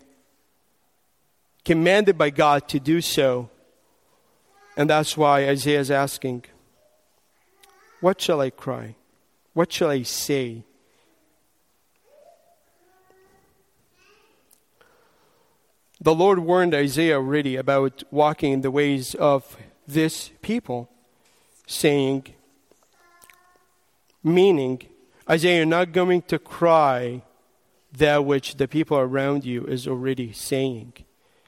commanded 1.66 2.18
by 2.18 2.30
God 2.30 2.70
to 2.70 2.80
do 2.80 3.02
so. 3.02 3.50
And 4.78 4.90
that's 4.90 5.18
why 5.18 5.50
Isaiah 5.50 5.82
is 5.82 5.92
asking, 5.92 6.46
What 8.06 8.22
shall 8.22 8.40
I 8.40 8.52
cry? 8.52 8.98
What 9.54 9.74
shall 9.74 9.90
I 9.90 10.04
say? 10.04 10.64
The 16.00 16.14
Lord 16.14 16.38
warned 16.38 16.76
Isaiah 16.76 17.16
already 17.16 17.56
about 17.56 18.04
walking 18.12 18.54
in 18.54 18.62
the 18.62 18.70
ways 18.70 19.16
of 19.16 19.58
this 19.88 20.30
people, 20.44 20.88
saying, 21.66 22.28
meaning, 24.24 24.84
Isaiah, 25.28 25.58
you're 25.58 25.66
not 25.66 25.92
going 25.92 26.22
to 26.34 26.38
cry 26.38 27.24
that 27.92 28.24
which 28.24 28.58
the 28.58 28.68
people 28.68 29.00
around 29.00 29.46
you 29.46 29.66
is 29.66 29.88
already 29.88 30.32
saying. 30.32 30.94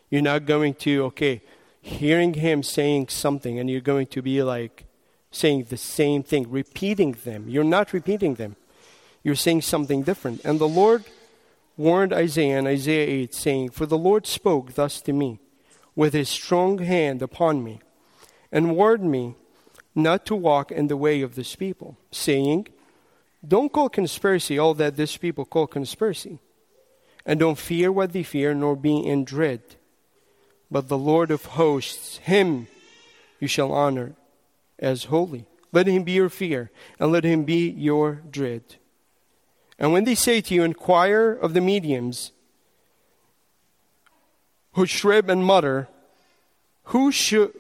You're 0.10 0.24
not 0.24 0.48
going 0.48 0.74
to, 0.86 1.04
okay, 1.04 1.44
hearing 1.80 2.34
him 2.34 2.64
saying 2.64 3.10
something 3.10 3.60
and 3.60 3.70
you're 3.70 3.80
going 3.80 4.08
to 4.08 4.24
be 4.24 4.42
like 4.42 4.87
saying 5.31 5.67
the 5.69 5.77
same 5.77 6.24
thing, 6.24 6.50
repeating 6.50 7.13
them. 7.24 7.48
You're 7.48 7.63
not 7.63 7.93
repeating 7.93 8.36
them. 8.36 8.55
You're 9.24 9.36
saying 9.36 9.63
something 9.63 10.03
different. 10.03 10.41
And 10.46 10.60
the 10.60 10.67
Lord 10.67 11.03
warned 11.75 12.13
Isaiah 12.13 12.60
in 12.60 12.67
Isaiah 12.67 13.07
8, 13.07 13.34
saying, 13.34 13.69
For 13.69 13.86
the 13.86 13.98
Lord 13.98 14.25
spoke 14.25 14.74
thus 14.74 15.01
to 15.01 15.13
me, 15.13 15.39
with 15.96 16.13
his 16.13 16.29
strong 16.29 16.79
hand 16.79 17.22
upon 17.22 17.63
me, 17.63 17.81
and 18.51 18.75
warned 18.75 19.10
me 19.12 19.36
not 19.93 20.25
to 20.27 20.36
walk 20.36 20.72
in 20.72 20.88
the 20.88 20.98
way 20.98 21.22
of 21.22 21.36
this 21.36 21.55
people, 21.55 21.98
saying, 22.12 22.67
Don't 23.46 23.74
call 23.74 23.89
conspiracy 23.89 24.57
all 24.57 24.74
that 24.75 24.96
this 24.96 25.17
people 25.17 25.46
call 25.46 25.67
conspiracy, 25.67 26.39
and 27.25 27.39
don't 27.39 27.57
fear 27.57 27.91
what 27.91 28.13
they 28.13 28.24
fear, 28.24 28.53
nor 28.53 28.75
be 28.75 28.98
in 28.98 29.25
dread. 29.25 29.62
But 30.69 30.88
the 30.88 30.98
Lord 30.98 31.31
of 31.31 31.46
hosts, 31.46 32.17
him 32.17 32.67
you 33.39 33.48
shall 33.48 33.72
honor 33.72 34.15
as 34.79 35.05
holy. 35.05 35.46
Let 35.72 35.88
him 35.88 36.03
be 36.03 36.13
your 36.13 36.29
fear, 36.29 36.72
and 37.00 37.12
let 37.12 37.24
him 37.24 37.43
be 37.43 37.69
your 37.69 38.22
dread. 38.29 38.75
And 39.77 39.91
when 39.93 40.05
they 40.05 40.15
say 40.15 40.41
to 40.41 40.53
you, 40.53 40.63
inquire 40.63 41.31
of 41.31 41.53
the 41.53 41.62
mediums 41.62 42.31
who 44.74 44.86
shrib 44.86 45.29
and 45.29 45.43
mutter, 45.43 45.88
who 46.86 47.12
should, 47.12 47.51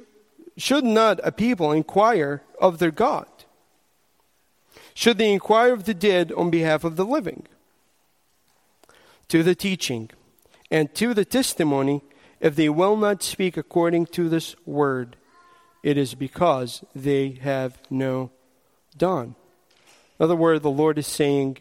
should 0.55 0.83
not 0.83 1.19
a 1.23 1.31
people 1.31 1.71
inquire 1.71 2.43
of 2.61 2.79
their 2.79 2.91
God? 2.91 3.27
Should 4.93 5.17
they 5.17 5.31
inquire 5.31 5.73
of 5.73 5.83
the 5.83 5.93
dead 5.93 6.31
on 6.31 6.49
behalf 6.49 6.83
of 6.83 6.95
the 6.95 7.05
living? 7.05 7.47
To 9.29 9.43
the 9.43 9.53
teaching 9.53 10.09
and 10.71 10.93
to 10.95 11.13
the 11.13 11.25
testimony, 11.25 12.01
if 12.39 12.55
they 12.55 12.69
will 12.69 12.95
not 12.95 13.21
speak 13.21 13.57
according 13.57 14.07
to 14.07 14.29
this 14.29 14.55
word, 14.65 15.17
it 15.83 15.97
is 15.97 16.15
because 16.15 16.83
they 16.95 17.39
have 17.41 17.79
no 17.89 18.31
dawn. 18.97 19.35
In 20.19 20.23
other 20.23 20.35
words, 20.35 20.61
the 20.61 20.69
Lord 20.69 20.97
is 20.97 21.07
saying, 21.07 21.57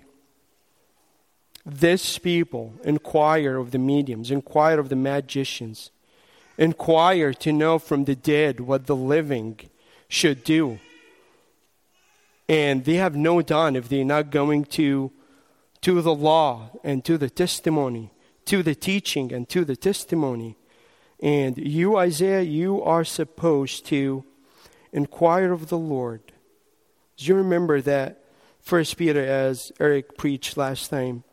this 1.65 2.19
people 2.19 2.75
inquire 2.85 3.57
of 3.57 3.73
the 3.73 3.79
mediums, 3.79 4.31
inquire 4.31 4.79
of 4.79 4.89
the 4.89 4.97
magicians, 4.97 5.91
inquire 6.57 7.35
to 7.35 7.53
know 7.53 7.79
from 7.79 8.05
the 8.05 8.15
dead 8.15 8.61
what 8.61 8.87
the 8.87 8.97
living 8.97 9.59
should 10.09 10.45
do. 10.45 10.79
And 12.49 12.85
they 12.85 12.95
have 12.95 13.17
no 13.17 13.43
dawn 13.43 13.75
if 13.75 13.89
they're 13.89 14.05
not 14.05 14.31
going 14.31 14.65
to, 14.67 15.11
to 15.81 16.01
the 16.01 16.15
law 16.15 16.71
and 16.85 17.05
to 17.05 17.19
the 17.19 17.29
testimony, 17.29 18.13
to 18.45 18.63
the 18.63 18.77
teaching 18.77 19.33
and 19.33 19.49
to 19.49 19.65
the 19.65 19.77
testimony. 19.77 20.57
And 21.21 21.57
you, 21.57 21.97
Isaiah, 21.97 22.43
you 22.43 22.83
are 22.83 23.05
supposed 23.05 23.87
to 23.87 24.25
inquire 24.93 25.53
of 25.53 25.69
the 25.69 25.79
Lord. 25.79 26.33
Do 27.17 27.25
you 27.27 27.35
remember 27.35 27.81
that 27.81 28.23
First 28.61 28.97
Peter, 28.97 29.25
as 29.25 29.73
Eric 29.81 30.19
preached 30.19 30.57
last 30.57 30.91
time? 30.91 31.25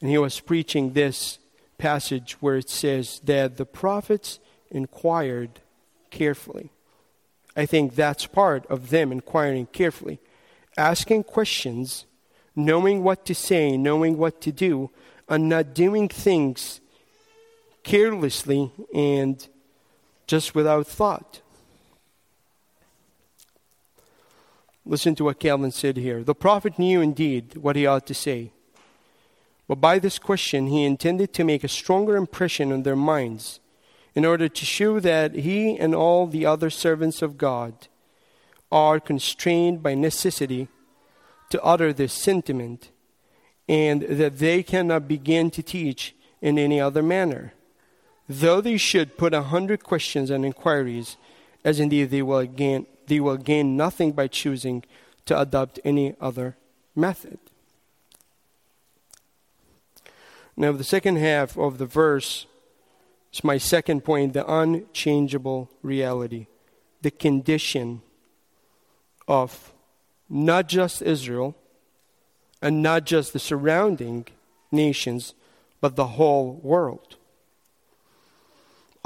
And 0.00 0.10
he 0.10 0.18
was 0.18 0.40
preaching 0.40 0.92
this 0.92 1.38
passage 1.78 2.32
where 2.40 2.56
it 2.56 2.68
says 2.68 3.20
that 3.24 3.56
the 3.56 3.66
prophets 3.66 4.38
inquired 4.70 5.60
carefully. 6.10 6.70
I 7.56 7.64
think 7.64 7.94
that's 7.94 8.26
part 8.26 8.66
of 8.66 8.90
them 8.90 9.12
inquiring 9.12 9.66
carefully, 9.66 10.18
asking 10.76 11.24
questions, 11.24 12.04
knowing 12.54 13.02
what 13.02 13.24
to 13.26 13.34
say, 13.34 13.78
knowing 13.78 14.18
what 14.18 14.42
to 14.42 14.52
do, 14.52 14.90
and 15.28 15.48
not 15.48 15.74
doing 15.74 16.08
things 16.08 16.80
carelessly 17.86 18.70
and 18.94 19.48
just 20.26 20.54
without 20.54 20.86
thought. 20.86 21.40
Listen 24.84 25.14
to 25.14 25.24
what 25.24 25.40
Calvin 25.40 25.70
said 25.70 25.96
here. 25.96 26.22
The 26.22 26.34
prophet 26.34 26.78
knew 26.78 27.00
indeed 27.00 27.56
what 27.56 27.76
he 27.76 27.86
ought 27.86 28.06
to 28.06 28.14
say 28.14 28.52
but 29.68 29.80
by 29.80 29.98
this 29.98 30.18
question, 30.18 30.68
he 30.68 30.84
intended 30.84 31.32
to 31.34 31.44
make 31.44 31.64
a 31.64 31.68
stronger 31.68 32.16
impression 32.16 32.72
on 32.72 32.82
their 32.84 32.96
minds 32.96 33.60
in 34.14 34.24
order 34.24 34.48
to 34.48 34.64
show 34.64 35.00
that 35.00 35.34
he 35.34 35.76
and 35.76 35.94
all 35.94 36.26
the 36.26 36.46
other 36.46 36.70
servants 36.70 37.20
of 37.20 37.36
God 37.36 37.88
are 38.70 39.00
constrained 39.00 39.82
by 39.82 39.94
necessity 39.94 40.68
to 41.50 41.62
utter 41.62 41.92
this 41.92 42.12
sentiment 42.12 42.90
and 43.68 44.02
that 44.02 44.38
they 44.38 44.62
cannot 44.62 45.08
begin 45.08 45.50
to 45.50 45.62
teach 45.62 46.14
in 46.40 46.58
any 46.58 46.80
other 46.80 47.02
manner. 47.02 47.52
Though 48.28 48.60
they 48.60 48.76
should 48.76 49.16
put 49.16 49.34
a 49.34 49.42
hundred 49.42 49.84
questions 49.84 50.30
and 50.30 50.44
inquiries, 50.44 51.16
as 51.64 51.78
indeed 51.78 52.10
they 52.10 52.22
will 52.22 52.44
gain, 52.44 52.86
they 53.06 53.20
will 53.20 53.36
gain 53.36 53.76
nothing 53.76 54.12
by 54.12 54.26
choosing 54.26 54.84
to 55.26 55.38
adopt 55.38 55.78
any 55.84 56.14
other 56.20 56.56
method. 56.94 57.38
Now, 60.56 60.72
the 60.72 60.84
second 60.84 61.16
half 61.16 61.56
of 61.56 61.78
the 61.78 61.86
verse 61.86 62.46
is 63.32 63.44
my 63.44 63.58
second 63.58 64.04
point 64.04 64.32
the 64.32 64.50
unchangeable 64.50 65.70
reality, 65.82 66.46
the 67.02 67.10
condition 67.10 68.02
of 69.28 69.72
not 70.28 70.68
just 70.68 71.02
Israel 71.02 71.54
and 72.62 72.82
not 72.82 73.04
just 73.04 73.32
the 73.32 73.38
surrounding 73.38 74.26
nations, 74.72 75.34
but 75.80 75.94
the 75.94 76.06
whole 76.06 76.54
world. 76.62 77.16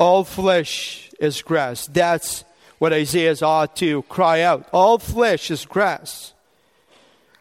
All 0.00 0.24
flesh 0.24 1.10
is 1.20 1.42
grass. 1.42 1.86
That's 1.86 2.44
what 2.78 2.94
Isaiah 2.94 3.36
ought 3.42 3.76
to 3.76 4.00
cry 4.04 4.40
out. 4.40 4.66
All 4.72 4.98
flesh 4.98 5.50
is 5.50 5.66
grass. 5.66 6.32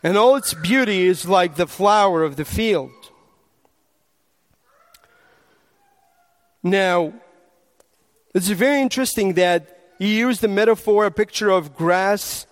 And 0.03 0.17
all 0.17 0.35
its 0.35 0.53
beauty 0.53 1.07
is 1.07 1.25
like 1.25 1.55
the 1.55 1.67
flower 1.67 2.21
of 2.21 2.35
the 2.35 2.43
field. 2.43 2.91
Now, 6.61 7.13
it's 8.35 8.49
very 8.49 8.81
interesting 8.81 9.35
that 9.35 9.93
he 9.97 10.19
used 10.19 10.41
the 10.41 10.49
metaphor, 10.49 11.05
a 11.05 11.11
picture 11.11 11.49
of 11.49 11.77
grass 11.77 12.45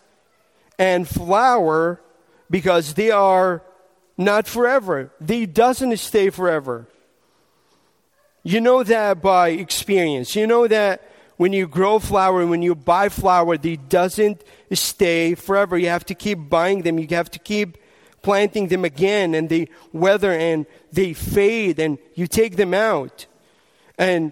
and 0.80 1.06
flower 1.06 2.00
because 2.50 2.94
they 2.94 3.12
are 3.12 3.62
not 4.18 4.48
forever. 4.48 5.12
They 5.20 5.46
doesn't 5.46 5.98
stay 5.98 6.30
forever. 6.30 6.88
You 8.48 8.62
know 8.62 8.82
that 8.82 9.22
by 9.22 9.50
experience. 9.50 10.34
You 10.34 10.48
know 10.48 10.70
that 10.70 11.04
when 11.36 11.52
you 11.52 11.68
grow 11.68 12.00
flower, 12.00 12.48
when 12.48 12.62
you 12.62 12.76
buy 12.76 13.10
flower, 13.10 13.58
they 13.58 13.76
doesn't 13.76 14.42
stay 14.72 15.36
forever. 15.36 15.78
You 15.78 15.90
have 15.90 16.06
to 16.06 16.16
keep 16.16 16.50
buying 16.50 16.84
them. 16.84 16.98
You 16.98 17.08
have 17.10 17.30
to 17.32 17.40
keep 17.40 17.78
planting 18.22 18.70
them 18.70 18.86
again 18.86 19.36
and 19.36 19.50
they 19.50 19.68
weather 19.92 20.32
and 20.32 20.66
they 20.94 21.12
fade 21.12 21.78
and 21.78 21.98
you 22.14 22.26
take 22.26 22.56
them 22.56 22.74
out. 22.74 23.26
And 23.98 24.32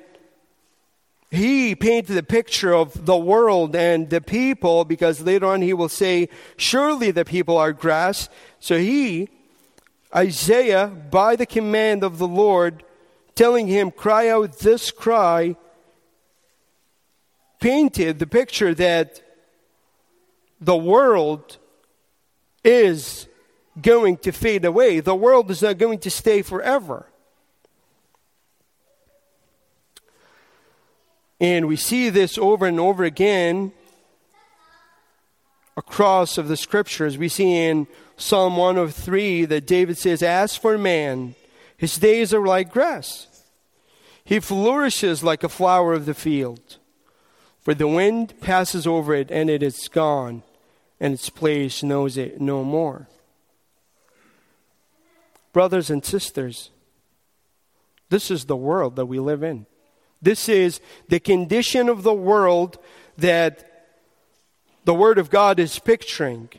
he 1.30 1.76
painted 1.76 2.16
a 2.16 2.24
picture 2.24 2.74
of 2.74 3.06
the 3.06 3.18
world 3.18 3.76
and 3.76 4.10
the 4.10 4.22
people 4.22 4.86
because 4.86 5.20
later 5.20 5.48
on 5.48 5.62
he 5.62 5.74
will 5.74 5.90
say, 5.90 6.30
Surely 6.56 7.12
the 7.12 7.26
people 7.26 7.58
are 7.58 7.74
grass. 7.74 8.30
So 8.62 8.78
he, 8.78 9.28
Isaiah, 10.16 10.88
by 10.88 11.36
the 11.36 11.46
command 11.46 12.02
of 12.02 12.18
the 12.18 12.30
Lord, 12.30 12.86
telling 13.36 13.68
him, 13.68 13.92
Cry 13.92 14.30
out 14.30 14.60
this 14.60 14.92
cry, 14.92 15.56
painted 17.60 18.20
the 18.20 18.28
picture 18.28 18.74
that 18.74 19.22
the 20.60 20.76
world 20.78 21.58
is 22.64 23.28
going 23.82 24.18
to 24.18 24.32
fade 24.32 24.66
away. 24.66 25.00
The 25.00 25.16
world 25.16 25.52
is 25.52 25.62
not 25.62 25.78
going 25.78 26.00
to 26.00 26.10
stay 26.10 26.42
forever. 26.42 27.08
And 31.40 31.68
we 31.68 31.76
see 31.76 32.10
this 32.10 32.38
over 32.38 32.66
and 32.66 32.80
over 32.80 33.04
again 33.04 33.74
across 35.76 36.38
of 36.38 36.48
the 36.48 36.56
scriptures. 36.56 37.18
We 37.18 37.28
see 37.28 37.54
in 37.54 37.88
Psalm 38.16 38.56
103 38.56 39.46
that 39.46 39.68
David 39.68 39.98
says, 39.98 40.24
As 40.24 40.56
for 40.56 40.78
man, 40.78 41.36
his 41.78 41.98
days 41.98 42.34
are 42.34 42.46
like 42.46 42.72
grass. 42.72 43.28
He 44.24 44.40
flourishes 44.40 45.24
like 45.24 45.44
a 45.44 45.50
flower 45.50 45.94
of 45.94 46.06
the 46.06 46.14
field. 46.14 46.78
For 47.60 47.74
the 47.74 47.88
wind 47.88 48.40
passes 48.42 48.86
over 48.86 49.14
it 49.14 49.32
and 49.32 49.50
it 49.50 49.64
is 49.64 49.88
gone, 49.88 50.44
and 51.00 51.14
its 51.14 51.30
place 51.30 51.84
knows 51.84 52.18
it 52.18 52.40
no 52.40 52.64
more. 52.64 53.08
Brothers 55.52 55.90
and 55.90 56.04
sisters, 56.04 56.70
this 58.10 58.30
is 58.30 58.46
the 58.46 58.56
world 58.56 58.96
that 58.98 59.06
we 59.06 59.20
live 59.20 59.42
in. 59.42 59.66
This 60.22 60.50
is 60.50 60.80
the 61.08 61.20
condition 61.20 61.90
of 61.90 62.04
the 62.04 62.14
world 62.14 62.78
that 63.18 63.88
the 64.86 64.94
Word 64.94 65.18
of 65.18 65.30
God 65.30 65.60
is 65.60 65.80
picturing. 65.80 66.50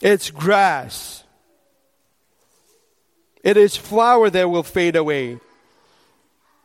It's 0.00 0.30
grass. 0.30 1.23
It 3.44 3.58
is 3.58 3.76
flower 3.76 4.30
that 4.30 4.50
will 4.50 4.62
fade 4.62 4.96
away. 4.96 5.38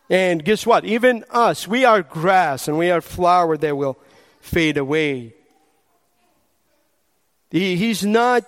And 0.10 0.44
guess 0.44 0.66
what? 0.66 0.86
Even 0.86 1.26
us, 1.30 1.68
we 1.68 1.84
are 1.84 2.02
grass 2.02 2.70
and 2.70 2.78
we 2.78 2.90
are 2.90 3.02
flower 3.02 3.58
that 3.58 3.76
will 3.76 4.00
fade 4.40 4.78
away. 4.78 5.34
He, 7.52 7.76
he's 7.76 8.06
not 8.06 8.44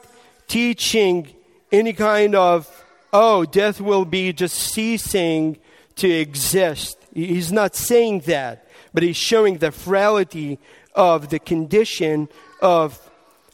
teaching 0.48 1.28
any 1.74 1.92
kind 1.92 2.34
of, 2.34 2.86
oh, 3.12 3.44
death 3.44 3.82
will 3.82 4.06
be 4.06 4.32
just 4.32 4.58
ceasing 4.58 5.58
to 5.98 6.10
exist. 6.10 6.98
He's 7.14 7.52
not 7.52 7.76
saying 7.76 8.22
that, 8.22 8.66
but 8.94 9.04
he's 9.04 9.18
showing 9.18 9.58
the 9.58 9.72
frailty 9.72 10.58
of 10.96 11.30
the 11.30 11.40
condition 11.40 12.30
of 12.62 12.98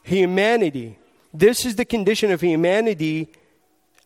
humanity. 0.04 0.98
This 1.34 1.64
is 1.64 1.74
the 1.74 1.84
condition 1.84 2.30
of 2.30 2.40
humanity 2.40 3.28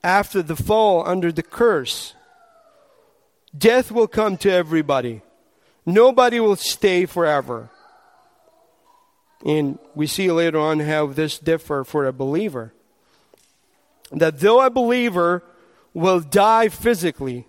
after 0.02 0.42
the 0.42 0.56
fall 0.56 1.06
under 1.06 1.30
the 1.30 1.42
curse. 1.42 2.14
Death 3.56 3.92
will 3.92 4.08
come 4.08 4.36
to 4.38 4.50
everybody. 4.50 5.22
Nobody 5.84 6.40
will 6.40 6.56
stay 6.56 7.06
forever. 7.06 7.70
And 9.44 9.78
we 9.94 10.06
see 10.06 10.30
later 10.30 10.58
on 10.58 10.80
how 10.80 11.06
this 11.06 11.38
differ 11.38 11.84
for 11.84 12.06
a 12.06 12.12
believer. 12.12 12.72
That 14.10 14.40
though 14.40 14.64
a 14.64 14.70
believer 14.70 15.42
will 15.94 16.20
die 16.20 16.68
physically, 16.68 17.46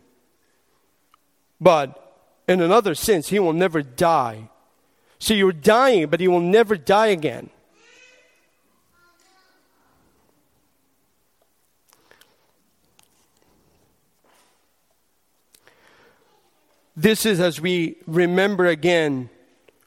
but 1.61 1.99
in 2.47 2.61
another 2.61 2.95
sense, 2.95 3.29
he 3.29 3.39
will 3.39 3.53
never 3.53 3.81
die. 3.81 4.49
So 5.19 5.33
you're 5.33 5.53
dying, 5.53 6.07
but 6.07 6.19
he 6.19 6.27
will 6.27 6.41
never 6.41 6.75
die 6.75 7.07
again. 7.07 7.49
This 16.95 17.25
is 17.25 17.39
as 17.39 17.59
we 17.59 17.95
remember 18.05 18.67
again 18.67 19.31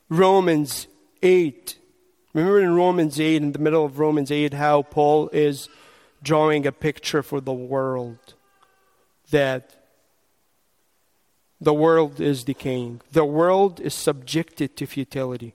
Romans 0.09 0.89
8. 1.23 1.79
Remember 2.35 2.61
in 2.61 2.75
Romans 2.75 3.21
8, 3.21 3.43
in 3.43 3.53
the 3.53 3.61
middle 3.61 3.85
of 3.85 4.01
Romans 4.01 4.33
8, 4.33 4.53
how 4.55 4.83
Paul 4.83 5.29
is 5.33 5.69
drawing 6.21 6.67
a 6.67 6.73
picture 6.73 7.23
for 7.23 7.41
the 7.41 7.53
world 7.53 8.35
that 9.31 9.77
the 11.61 11.73
world 11.73 12.21
is 12.21 12.43
decaying. 12.43 13.03
The 13.13 13.25
world 13.25 13.81
is 13.81 13.95
subjected 13.95 14.77
to 14.77 14.87
futility, 14.87 15.55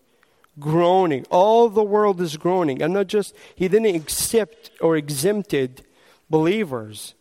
groaning. 0.58 1.26
All 1.30 1.68
the 1.68 1.84
world 1.84 2.22
is 2.22 2.38
groaning. 2.38 2.82
And 2.82 2.94
not 2.94 3.08
just, 3.08 3.36
he 3.56 3.68
didn't 3.68 3.94
accept 3.94 4.72
or 4.80 4.96
exempted 4.96 5.84
believers, 6.30 7.14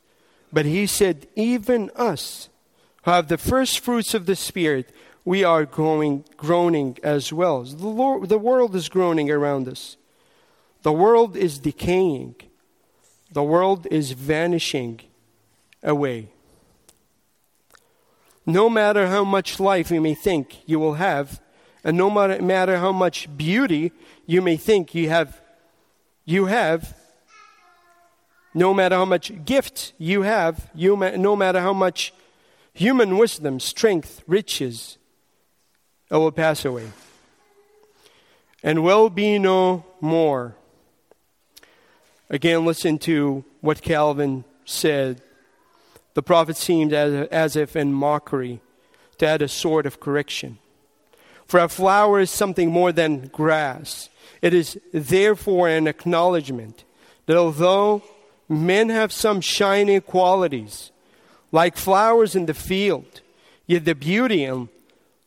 but 0.52 0.66
he 0.66 0.86
said, 0.86 1.26
even 1.34 1.90
us 1.96 2.48
who 3.02 3.10
have 3.10 3.28
the 3.28 3.38
first 3.38 3.80
fruits 3.80 4.14
of 4.14 4.26
the 4.26 4.36
Spirit, 4.36 4.92
we 5.24 5.44
are 5.44 5.64
growing, 5.64 6.24
groaning 6.36 6.98
as 7.02 7.32
well. 7.32 7.62
The, 7.62 7.86
Lord, 7.86 8.28
the 8.28 8.38
world 8.38 8.74
is 8.74 8.88
groaning 8.88 9.30
around 9.30 9.68
us. 9.68 9.96
The 10.82 10.92
world 10.92 11.36
is 11.36 11.58
decaying. 11.58 12.36
The 13.32 13.42
world 13.42 13.86
is 13.90 14.12
vanishing 14.12 15.00
away. 15.82 16.30
No 18.46 18.68
matter 18.68 19.06
how 19.06 19.24
much 19.24 19.60
life 19.60 19.90
you 19.90 20.00
may 20.00 20.14
think 20.14 20.62
you 20.66 20.78
will 20.78 20.94
have, 20.94 21.40
and 21.84 21.96
no 21.96 22.10
matter 22.10 22.78
how 22.78 22.92
much 22.92 23.28
beauty 23.36 23.92
you 24.26 24.42
may 24.42 24.56
think 24.56 24.94
you 24.94 25.08
have, 25.08 25.40
you 26.24 26.46
have, 26.46 26.96
no 28.52 28.74
matter 28.74 28.96
how 28.96 29.04
much 29.04 29.44
gift 29.44 29.92
you 29.98 30.22
have, 30.22 30.70
you 30.74 30.96
no 30.96 31.36
matter 31.36 31.60
how 31.60 31.72
much 31.72 32.12
human 32.80 33.18
wisdom, 33.18 33.60
strength, 33.60 34.22
riches, 34.26 34.96
it 36.10 36.14
will 36.14 36.32
pass 36.32 36.64
away 36.64 36.90
and 38.62 38.82
will 38.82 39.10
be 39.10 39.38
no 39.38 39.84
more. 40.00 40.56
Again, 42.30 42.64
listen 42.64 42.98
to 43.00 43.44
what 43.60 43.82
Calvin 43.82 44.44
said 44.64 45.20
the 46.14 46.22
prophet 46.22 46.56
seemed 46.56 46.94
as, 46.94 47.28
as 47.28 47.54
if 47.54 47.76
in 47.76 47.92
mockery 47.92 48.60
to 49.18 49.26
add 49.26 49.42
a 49.42 49.48
sort 49.48 49.84
of 49.84 50.00
correction. 50.00 50.56
For 51.46 51.60
a 51.60 51.68
flower 51.68 52.20
is 52.20 52.30
something 52.30 52.70
more 52.70 52.92
than 52.92 53.28
grass. 53.28 54.08
It 54.40 54.54
is 54.54 54.80
therefore 54.92 55.68
an 55.68 55.86
acknowledgement 55.86 56.84
that 57.26 57.36
although 57.36 58.02
men 58.48 58.88
have 58.88 59.12
some 59.12 59.42
shining 59.42 60.00
qualities, 60.00 60.89
like 61.52 61.76
flowers 61.76 62.34
in 62.34 62.46
the 62.46 62.54
field, 62.54 63.20
yet 63.66 63.84
the 63.84 63.94
beauty 63.94 64.44
and 64.44 64.68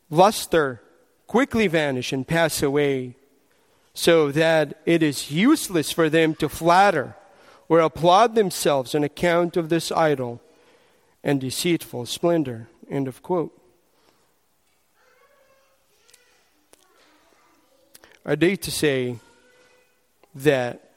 luster 0.09 0.81
quickly 1.27 1.67
vanish 1.67 2.13
and 2.13 2.27
pass 2.27 2.61
away, 2.61 3.15
so 3.93 4.31
that 4.31 4.81
it 4.85 5.03
is 5.03 5.31
useless 5.31 5.91
for 5.91 6.09
them 6.09 6.35
to 6.35 6.49
flatter 6.49 7.15
or 7.69 7.79
applaud 7.79 8.35
themselves 8.35 8.93
on 8.95 9.03
account 9.03 9.57
of 9.57 9.69
this 9.69 9.91
idol 9.91 10.41
and 11.23 11.39
deceitful 11.41 12.05
splendor. 12.05 12.67
End 12.89 13.07
of 13.07 13.21
quote. 13.21 13.57
I 18.25 18.35
dare 18.35 18.57
to 18.57 18.71
say 18.71 19.17
that 20.35 20.91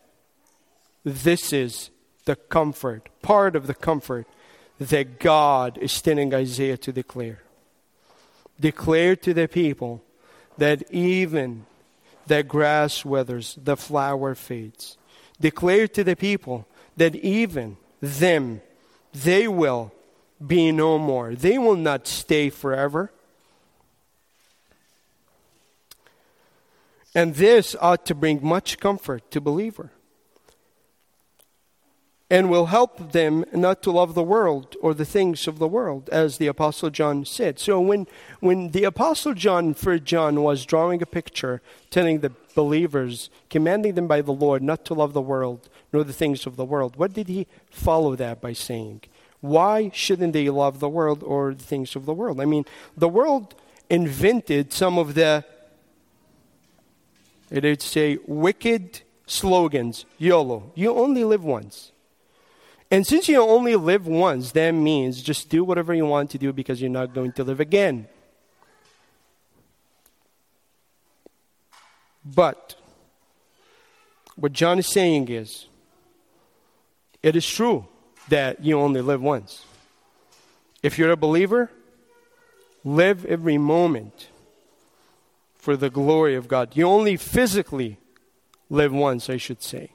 this 1.04 1.52
is 1.52 1.90
the 2.24 2.36
comfort, 2.36 3.08
part 3.22 3.56
of 3.56 3.66
the 3.66 3.74
comfort 3.74 4.26
that 4.78 5.18
God 5.18 5.78
is 5.78 6.00
telling 6.02 6.34
Isaiah 6.34 6.76
to 6.78 6.92
declare. 6.92 7.42
Declare 8.60 9.16
to 9.16 9.34
the 9.34 9.48
people 9.48 10.02
that 10.58 10.90
even 10.92 11.66
the 12.26 12.42
grass 12.42 13.04
withers, 13.04 13.58
the 13.62 13.76
flower 13.76 14.34
fades. 14.34 14.96
Declare 15.40 15.88
to 15.88 16.04
the 16.04 16.16
people 16.16 16.66
that 16.96 17.14
even 17.16 17.76
them, 18.00 18.60
they 19.12 19.46
will 19.48 19.92
be 20.44 20.72
no 20.72 20.98
more. 20.98 21.34
They 21.34 21.58
will 21.58 21.76
not 21.76 22.06
stay 22.06 22.50
forever. 22.50 23.12
And 27.14 27.34
this 27.34 27.74
ought 27.80 28.04
to 28.06 28.14
bring 28.14 28.46
much 28.46 28.78
comfort 28.78 29.30
to 29.30 29.40
believer 29.40 29.90
and 32.28 32.50
will 32.50 32.66
help 32.66 33.12
them 33.12 33.44
not 33.52 33.82
to 33.82 33.90
love 33.92 34.14
the 34.14 34.22
world 34.22 34.74
or 34.82 34.92
the 34.92 35.04
things 35.04 35.46
of 35.46 35.58
the 35.58 35.68
world, 35.68 36.08
as 36.10 36.38
the 36.38 36.48
Apostle 36.48 36.90
John 36.90 37.24
said. 37.24 37.60
So 37.60 37.80
when, 37.80 38.08
when 38.40 38.70
the 38.70 38.84
Apostle 38.84 39.34
John, 39.34 39.74
for 39.74 39.98
John, 39.98 40.42
was 40.42 40.66
drawing 40.66 41.00
a 41.02 41.06
picture, 41.06 41.62
telling 41.88 42.20
the 42.20 42.32
believers, 42.56 43.30
commanding 43.48 43.94
them 43.94 44.08
by 44.08 44.22
the 44.22 44.32
Lord 44.32 44.62
not 44.62 44.84
to 44.86 44.94
love 44.94 45.12
the 45.12 45.20
world 45.20 45.68
nor 45.92 46.02
the 46.02 46.12
things 46.12 46.46
of 46.46 46.56
the 46.56 46.64
world, 46.64 46.96
what 46.96 47.12
did 47.12 47.28
he 47.28 47.46
follow 47.70 48.16
that 48.16 48.40
by 48.40 48.52
saying? 48.52 49.02
Why 49.40 49.90
shouldn't 49.94 50.32
they 50.32 50.50
love 50.50 50.80
the 50.80 50.88
world 50.88 51.22
or 51.22 51.54
the 51.54 51.62
things 51.62 51.94
of 51.94 52.06
the 52.06 52.14
world? 52.14 52.40
I 52.40 52.44
mean, 52.44 52.64
the 52.96 53.08
world 53.08 53.54
invented 53.88 54.72
some 54.72 54.98
of 54.98 55.14
the, 55.14 55.44
it'd 57.52 57.82
say, 57.82 58.18
wicked 58.26 59.02
slogans 59.26 60.06
YOLO. 60.18 60.72
You 60.74 60.96
only 60.96 61.22
live 61.22 61.44
once. 61.44 61.92
And 62.90 63.07
since 63.07 63.29
you 63.29 63.40
only 63.40 63.75
live 63.75 64.07
once, 64.07 64.53
that 64.53 64.70
means 64.70 65.22
just 65.22 65.49
do 65.49 65.64
whatever 65.64 65.92
you 65.92 66.07
want 66.07 66.31
to 66.31 66.38
do 66.38 66.53
because 66.53 66.81
you're 66.81 66.90
not 66.90 67.12
going 67.12 67.33
to 67.33 67.44
live 67.44 67.59
again. 67.59 68.07
But 72.25 72.77
what 74.37 74.53
John 74.53 74.79
is 74.79 74.87
saying 74.87 75.29
is 75.29 75.66
it 77.22 77.35
is 77.35 77.46
true 77.46 77.87
that 78.29 78.64
you 78.64 78.79
only 78.79 79.01
live 79.01 79.22
once. 79.22 79.64
If 80.83 80.99
you're 80.99 81.11
a 81.11 81.16
believer, 81.16 81.70
live 82.85 83.25
every 83.25 83.59
moment 83.59 84.29
for 85.57 85.77
the 85.77 85.90
glory 85.90 86.37
of 86.37 86.46
God. 86.46 86.77
You 86.77 86.87
only 86.87 87.16
physically 87.16 87.99
live 88.70 88.92
once, 88.92 89.29
I 89.29 89.37
should 89.37 89.62
say. 89.62 89.90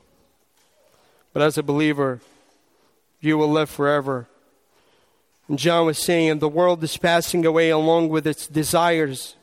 But 1.32 1.42
as 1.44 1.58
a 1.58 1.64
believer, 1.64 2.20
you 3.22 3.38
will 3.38 3.50
live 3.50 3.70
forever. 3.70 4.28
And 5.48 5.58
John 5.58 5.86
was 5.86 5.98
saying, 5.98 6.40
the 6.40 6.50
world 6.50 6.84
is 6.84 6.98
passing 6.98 7.46
away 7.46 7.70
along 7.70 8.10
with 8.10 8.26
its 8.28 8.48
desires. 8.48 9.36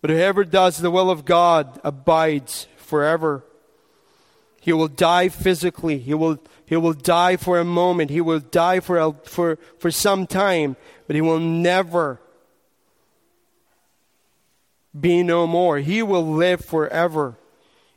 But 0.00 0.10
whoever 0.10 0.44
does 0.44 0.78
the 0.78 0.90
will 0.90 1.10
of 1.10 1.24
God 1.24 1.80
abides 1.84 2.68
forever. 2.76 3.44
He 4.60 4.72
will 4.72 4.88
die 4.88 5.28
physically. 5.28 5.98
He 5.98 6.14
will, 6.14 6.38
he 6.66 6.76
will 6.76 6.92
die 6.92 7.36
for 7.36 7.58
a 7.58 7.64
moment. 7.64 8.10
He 8.10 8.20
will 8.20 8.40
die 8.40 8.80
for, 8.80 8.98
a, 8.98 9.12
for, 9.24 9.58
for 9.78 9.90
some 9.90 10.26
time. 10.26 10.76
But 11.06 11.16
he 11.16 11.22
will 11.22 11.40
never 11.40 12.20
be 14.98 15.22
no 15.22 15.46
more. 15.46 15.78
He 15.78 16.02
will 16.02 16.26
live 16.26 16.64
forever. 16.64 17.36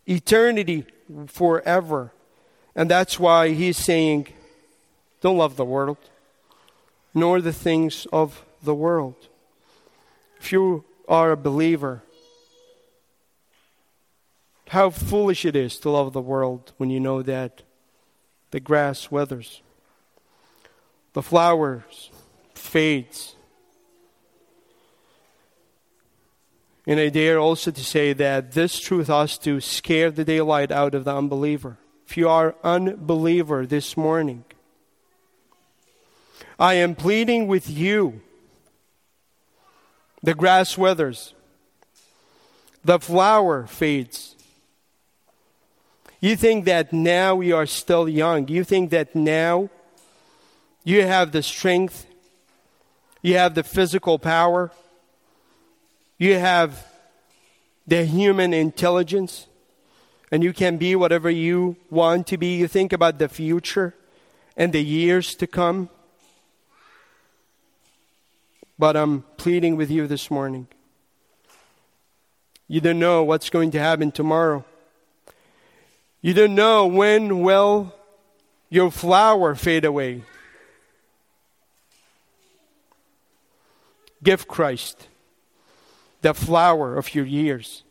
Eternity 0.06 0.86
forever. 1.28 2.14
And 2.76 2.90
that's 2.90 3.20
why 3.20 3.50
he's 3.50 3.78
saying, 3.78 4.28
don't 5.24 5.38
love 5.38 5.56
the 5.56 5.64
world, 5.64 5.98
nor 7.14 7.40
the 7.40 7.54
things 7.54 8.06
of 8.12 8.44
the 8.62 8.76
world. 8.76 9.30
If 10.42 10.52
you 10.52 10.84
are 11.08 11.32
a 11.32 11.38
believer, 11.38 12.04
how 14.68 14.90
foolish 14.90 15.46
it 15.46 15.56
is 15.56 15.78
to 15.80 15.90
love 15.90 16.12
the 16.12 16.22
world 16.22 16.74
when 16.76 16.90
you 16.90 17.00
know 17.00 17.22
that 17.22 17.64
the 18.52 18.60
grass 18.60 19.10
withers, 19.10 19.62
the 21.14 21.24
flowers 21.24 22.12
fades. 22.54 23.38
And 26.86 27.00
I 27.00 27.08
dare 27.08 27.40
also 27.40 27.72
to 27.72 27.84
say 27.84 28.12
that 28.12 28.52
this 28.52 28.78
truth 28.78 29.08
has 29.08 29.38
to 29.38 29.62
scare 29.62 30.12
the 30.12 30.26
daylight 30.26 30.70
out 30.70 30.94
of 30.94 31.06
the 31.06 31.16
unbeliever. 31.16 31.78
If 32.06 32.18
you 32.18 32.28
are 32.28 32.56
unbeliever 32.62 33.66
this 33.66 33.96
morning, 33.96 34.44
I 36.60 36.76
am 36.76 36.96
pleading 36.96 37.48
with 37.48 37.70
you. 37.70 38.22
The 40.22 40.34
grass 40.34 40.78
withers, 40.78 41.34
the 42.84 43.00
flower 43.00 43.66
fades. 43.68 44.36
You 46.22 46.38
think 46.38 46.64
that 46.66 46.94
now 46.94 47.42
you 47.42 47.58
are 47.58 47.66
still 47.66 48.08
young. 48.08 48.48
You 48.48 48.64
think 48.64 48.92
that 48.92 49.14
now 49.14 49.70
you 50.86 51.02
have 51.06 51.34
the 51.34 51.44
strength, 51.44 52.06
you 53.22 53.36
have 53.36 53.56
the 53.56 53.64
physical 53.64 54.18
power, 54.18 54.72
you 56.18 56.36
have 56.36 56.88
the 57.86 58.06
human 58.06 58.54
intelligence, 58.54 59.48
and 60.32 60.44
you 60.44 60.54
can 60.54 60.78
be 60.78 60.96
whatever 60.96 61.30
you 61.30 61.76
want 61.90 62.28
to 62.28 62.38
be. 62.38 62.56
You 62.56 62.70
think 62.70 62.94
about 62.94 63.20
the 63.20 63.28
future 63.28 63.94
and 64.56 64.72
the 64.72 64.84
years 64.84 65.36
to 65.36 65.48
come. 65.48 65.90
But 68.78 68.98
I'm 68.98 69.24
pleading 69.38 69.76
with 69.76 69.92
you 69.92 70.08
this 70.08 70.32
morning. 70.32 70.68
You 72.68 72.82
don't 72.82 73.00
know 73.00 73.24
what's 73.24 73.50
going 73.50 73.72
to 73.72 73.80
happen 73.80 74.12
tomorrow. 74.12 74.66
You 76.22 76.34
don't 76.34 76.56
know 76.56 76.88
when 76.88 77.42
will 77.42 77.94
your 78.70 78.90
flower 78.90 79.54
fade 79.56 79.86
away. 79.86 80.24
Give 84.24 84.48
Christ 84.48 85.08
the 86.22 86.34
flower 86.34 86.98
of 86.98 87.14
your 87.14 87.26
years 87.26 87.84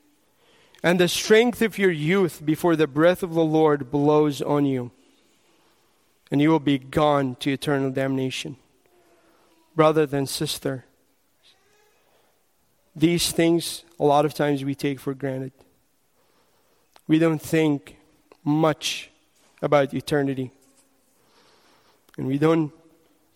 and 0.82 0.98
the 0.98 1.08
strength 1.08 1.62
of 1.62 1.78
your 1.78 1.90
youth 1.90 2.44
before 2.44 2.74
the 2.74 2.86
breath 2.86 3.22
of 3.22 3.34
the 3.34 3.44
Lord 3.44 3.90
blows 3.90 4.42
on 4.42 4.64
you, 4.66 4.90
and 6.30 6.40
you 6.40 6.50
will 6.50 6.58
be 6.58 6.78
gone 6.78 7.36
to 7.36 7.52
eternal 7.52 7.90
damnation 7.90 8.56
brother 9.74 10.06
than 10.06 10.26
sister. 10.26 10.84
These 12.94 13.32
things, 13.32 13.84
a 13.98 14.04
lot 14.04 14.24
of 14.24 14.34
times, 14.34 14.64
we 14.64 14.74
take 14.74 15.00
for 15.00 15.14
granted. 15.14 15.52
We 17.08 17.18
don't 17.18 17.40
think 17.40 17.96
much 18.44 19.10
about 19.62 19.94
eternity. 19.94 20.50
And 22.18 22.26
we 22.26 22.38
don't 22.38 22.72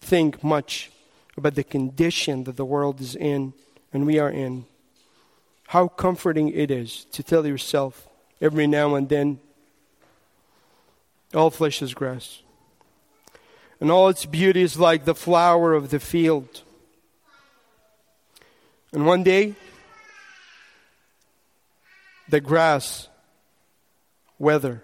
think 0.01 0.45
much 0.45 0.91
about 1.37 1.55
the 1.55 1.65
condition 1.65 2.45
that 2.45 2.57
the 2.57 2.65
world 2.65 3.01
is 3.01 3.17
in 3.17 3.55
and 3.93 4.07
we 4.07 4.19
are 4.19 4.31
in. 4.31 4.67
How 5.69 5.89
comforting 5.89 6.49
it 6.51 6.71
is 6.71 7.07
to 7.13 7.23
tell 7.23 7.47
yourself 7.47 8.09
every 8.41 8.67
now 8.67 8.95
and 8.95 9.09
then, 9.09 9.41
all 11.35 11.51
flesh 11.51 11.83
is 11.83 11.93
grass 11.93 12.43
and 13.81 13.91
all 13.91 14.09
its 14.09 14.25
beauty 14.25 14.63
is 14.63 14.79
like 14.79 15.05
the 15.05 15.15
flower 15.15 15.75
of 15.75 15.91
the 15.91 16.01
field. 16.01 16.63
And 18.93 19.07
one 19.07 19.23
day, 19.23 19.55
the 22.29 22.41
grass 22.41 23.09
wither, 24.39 24.83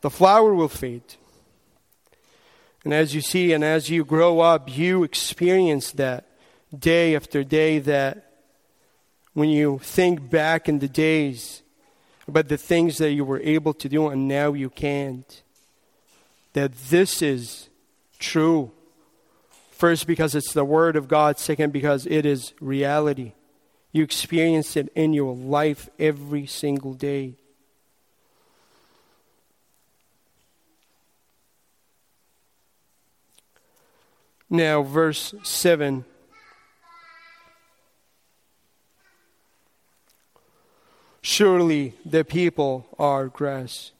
the 0.00 0.10
flower 0.10 0.54
will 0.54 0.68
fade. 0.68 1.02
And 2.84 2.94
as 2.94 3.14
you 3.14 3.20
see 3.20 3.52
and 3.52 3.62
as 3.62 3.90
you 3.90 4.04
grow 4.04 4.40
up, 4.40 4.74
you 4.74 5.02
experience 5.02 5.92
that 5.92 6.26
day 6.76 7.14
after 7.14 7.44
day 7.44 7.78
that 7.80 8.30
when 9.34 9.48
you 9.48 9.80
think 9.82 10.30
back 10.30 10.68
in 10.68 10.78
the 10.78 10.88
days 10.88 11.62
about 12.26 12.48
the 12.48 12.56
things 12.56 12.98
that 12.98 13.12
you 13.12 13.24
were 13.24 13.40
able 13.40 13.74
to 13.74 13.88
do 13.88 14.08
and 14.08 14.28
now 14.28 14.52
you 14.52 14.70
can't, 14.70 15.42
that 16.52 16.72
this 16.90 17.22
is 17.22 17.69
true. 18.20 18.70
First, 19.72 20.06
because 20.06 20.34
it's 20.34 20.52
the 20.52 20.64
Word 20.64 20.94
of 20.94 21.08
God. 21.08 21.38
Second, 21.38 21.72
because 21.72 22.06
it 22.06 22.24
is 22.24 22.52
reality. 22.60 23.32
You 23.92 24.04
experience 24.04 24.76
it 24.76 24.92
in 24.94 25.12
your 25.12 25.34
life 25.34 25.88
every 25.98 26.46
single 26.46 26.94
day. 26.94 27.34
Now, 34.48 34.82
verse 34.82 35.34
7. 35.42 36.04
Surely 41.22 41.94
the 42.04 42.24
people 42.24 42.86
are 42.98 43.28
grass. 43.28 43.92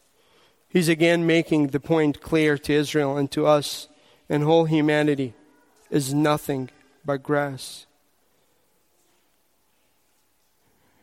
He's 0.68 0.88
again 0.88 1.26
making 1.26 1.68
the 1.68 1.80
point 1.80 2.20
clear 2.20 2.58
to 2.58 2.72
Israel 2.72 3.16
and 3.16 3.30
to 3.30 3.46
us 3.46 3.88
and 4.30 4.44
whole 4.44 4.64
humanity 4.64 5.34
is 5.90 6.14
nothing 6.14 6.70
but 7.04 7.20
grass. 7.22 7.84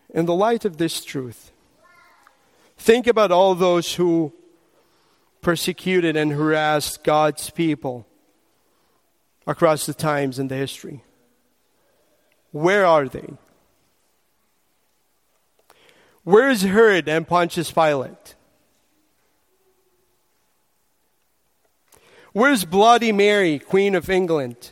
In 0.10 0.26
the 0.26 0.34
light 0.34 0.64
of 0.64 0.78
this 0.78 1.04
truth, 1.04 1.52
think 2.78 3.06
about 3.06 3.30
all 3.30 3.54
those 3.54 3.96
who 3.96 4.32
persecuted 5.42 6.16
and 6.16 6.32
harassed 6.32 7.04
God's 7.04 7.50
people 7.50 8.08
across 9.46 9.86
the 9.86 9.94
times 9.94 10.40
in 10.40 10.48
the 10.48 10.56
history. 10.56 11.04
Where 12.52 12.86
are 12.86 13.10
they? 13.10 13.34
Where 16.24 16.50
is 16.50 16.62
Herod 16.62 17.10
and 17.10 17.28
Pontius 17.28 17.72
Pilate? 17.72 18.36
Where's 22.38 22.66
Bloody 22.66 23.12
Mary, 23.12 23.58
Queen 23.58 23.96
of 23.96 24.12
England? 24.12 24.70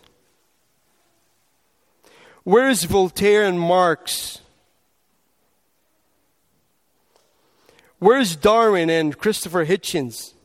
Where's 2.44 2.84
Voltaire 2.84 3.42
and 3.42 3.60
Marx? 3.60 4.40
Where's 7.98 8.36
Darwin 8.36 8.92
and 8.92 9.18
Christopher 9.18 9.66
Hitchens? 9.66 10.36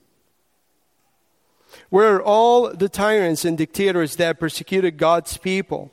Where 1.90 2.16
are 2.16 2.22
all 2.22 2.70
the 2.70 2.88
tyrants 2.88 3.44
and 3.44 3.58
dictators 3.58 4.16
that 4.16 4.40
persecuted 4.40 4.96
God's 4.96 5.36
people? 5.36 5.90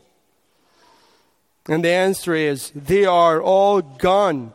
And 1.67 1.83
the 1.83 1.89
answer 1.91 2.35
is 2.35 2.71
they 2.73 3.03
are 3.03 3.41
all 3.41 3.81
gone. 3.81 4.53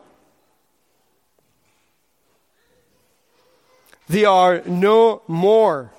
They 4.09 4.25
are 4.25 4.63
no 4.65 5.21
more 5.27 5.91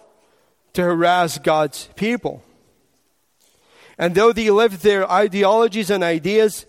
to 0.75 0.83
harass 0.83 1.39
God's 1.39 1.89
people. 1.97 2.43
And 3.97 4.15
though 4.15 4.33
they 4.33 4.51
left 4.51 4.83
their 4.83 5.11
ideologies 5.11 5.91
and 5.91 6.05
ideas 6.05 6.67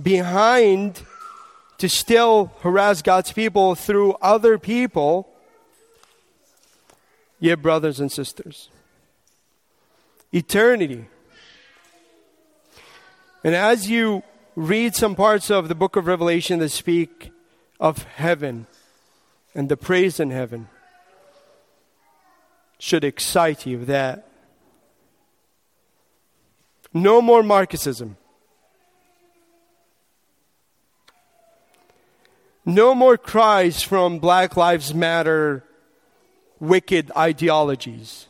behind 0.00 1.02
to 1.78 1.88
still 1.88 2.52
harass 2.60 3.02
God's 3.02 3.32
people 3.32 3.74
through 3.74 4.14
other 4.22 4.58
people, 4.58 5.28
yet, 7.40 7.62
brothers 7.62 8.00
and 8.00 8.10
sisters, 8.10 8.68
eternity. 10.32 11.06
And 13.44 13.54
as 13.54 13.88
you 13.88 14.22
read 14.56 14.94
some 14.94 15.14
parts 15.14 15.50
of 15.50 15.68
the 15.68 15.74
book 15.74 15.96
of 15.96 16.06
Revelation 16.06 16.58
that 16.58 16.70
speak 16.70 17.30
of 17.78 18.02
heaven 18.02 18.66
and 19.54 19.68
the 19.68 19.76
praise 19.76 20.18
in 20.18 20.30
heaven, 20.30 20.68
should 22.78 23.04
excite 23.04 23.66
you 23.66 23.84
that 23.84 24.28
no 26.92 27.20
more 27.20 27.42
Marxism. 27.42 28.16
No 32.64 32.94
more 32.94 33.16
cries 33.16 33.82
from 33.82 34.18
Black 34.18 34.56
Lives 34.56 34.94
Matter 34.94 35.64
wicked 36.60 37.10
ideologies. 37.16 38.26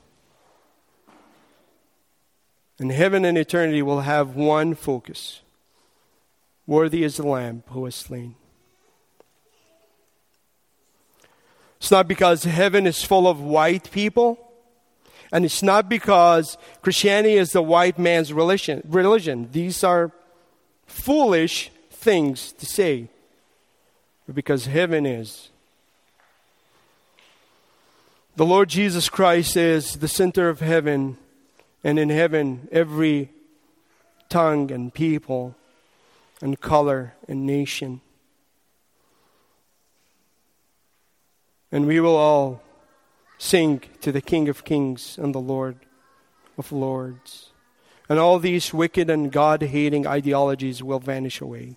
And 2.78 2.92
heaven 2.92 3.24
and 3.24 3.36
eternity 3.36 3.82
will 3.82 4.02
have 4.02 4.36
one 4.36 4.74
focus 4.74 5.40
Worthy 6.68 7.02
is 7.02 7.16
the 7.16 7.26
Lamb 7.26 7.62
who 7.68 7.80
was 7.80 7.94
slain. 7.94 8.36
It's 11.78 11.90
not 11.90 12.08
because 12.08 12.44
heaven 12.44 12.86
is 12.86 13.02
full 13.02 13.26
of 13.26 13.40
white 13.40 13.90
people. 13.90 14.38
And 15.30 15.44
it's 15.44 15.62
not 15.62 15.88
because 15.88 16.56
Christianity 16.82 17.34
is 17.34 17.50
the 17.50 17.62
white 17.62 17.98
man's 17.98 18.32
religion. 18.32 18.82
religion. 18.88 19.48
These 19.52 19.84
are 19.84 20.10
foolish 20.86 21.70
things 21.90 22.52
to 22.52 22.66
say. 22.66 23.08
Because 24.32 24.66
heaven 24.66 25.06
is. 25.06 25.50
The 28.36 28.46
Lord 28.46 28.68
Jesus 28.68 29.08
Christ 29.08 29.56
is 29.56 29.94
the 29.94 30.08
center 30.08 30.48
of 30.48 30.60
heaven. 30.60 31.16
And 31.84 31.98
in 31.98 32.08
heaven, 32.08 32.68
every 32.72 33.30
tongue 34.28 34.70
and 34.70 34.92
people 34.92 35.54
and 36.40 36.60
color 36.60 37.14
and 37.26 37.46
nation 37.46 38.00
And 41.78 41.86
we 41.86 42.00
will 42.00 42.16
all 42.16 42.60
sing 43.38 43.82
to 44.00 44.10
the 44.10 44.20
King 44.20 44.48
of 44.48 44.64
Kings 44.64 45.16
and 45.16 45.32
the 45.32 45.38
Lord 45.38 45.76
of 46.56 46.72
Lords. 46.72 47.50
And 48.08 48.18
all 48.18 48.40
these 48.40 48.74
wicked 48.74 49.08
and 49.08 49.30
God 49.30 49.62
hating 49.62 50.04
ideologies 50.04 50.82
will 50.82 50.98
vanish 50.98 51.40
away. 51.40 51.76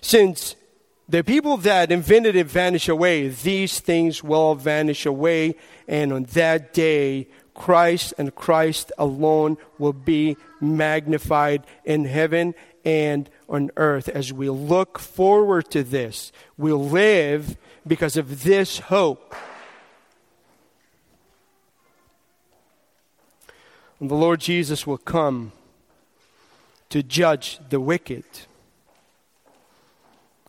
Since 0.00 0.54
the 1.08 1.24
people 1.24 1.56
that 1.56 1.90
invented 1.90 2.36
it 2.36 2.46
vanish 2.46 2.88
away, 2.88 3.30
these 3.30 3.80
things 3.80 4.22
will 4.22 4.54
vanish 4.54 5.04
away. 5.04 5.56
And 5.88 6.12
on 6.12 6.22
that 6.34 6.72
day, 6.72 7.26
Christ 7.52 8.14
and 8.16 8.32
Christ 8.32 8.92
alone 8.96 9.56
will 9.76 9.92
be 9.92 10.36
magnified 10.60 11.66
in 11.84 12.04
heaven 12.04 12.54
and 12.84 13.28
on 13.48 13.70
earth. 13.76 14.08
As 14.08 14.32
we 14.32 14.50
look 14.50 14.98
forward 14.98 15.70
to 15.70 15.82
this, 15.82 16.32
we'll 16.56 16.84
live 16.88 17.56
because 17.86 18.16
of 18.16 18.44
this 18.44 18.78
hope. 18.78 19.34
And 24.00 24.10
the 24.10 24.14
Lord 24.14 24.40
Jesus 24.40 24.86
will 24.86 24.98
come 24.98 25.52
to 26.90 27.02
judge 27.02 27.58
the 27.68 27.80
wicked. 27.80 28.24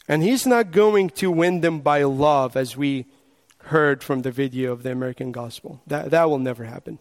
And 0.07 0.23
He's 0.23 0.45
not 0.45 0.71
going 0.71 1.09
to 1.11 1.31
win 1.31 1.61
them 1.61 1.79
by 1.79 2.03
love, 2.03 2.55
as 2.55 2.77
we 2.77 3.05
heard 3.65 4.03
from 4.03 4.21
the 4.21 4.31
video 4.31 4.71
of 4.71 4.83
the 4.83 4.91
American 4.91 5.31
gospel. 5.31 5.81
That, 5.87 6.11
that 6.11 6.29
will 6.29 6.39
never 6.39 6.65
happen. 6.65 6.99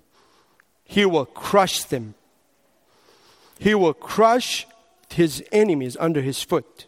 He 0.84 1.04
will 1.04 1.26
crush 1.26 1.84
them, 1.84 2.14
He 3.58 3.74
will 3.74 3.94
crush 3.94 4.66
His 5.12 5.42
enemies 5.52 5.96
under 5.98 6.20
His 6.20 6.42
foot. 6.42 6.86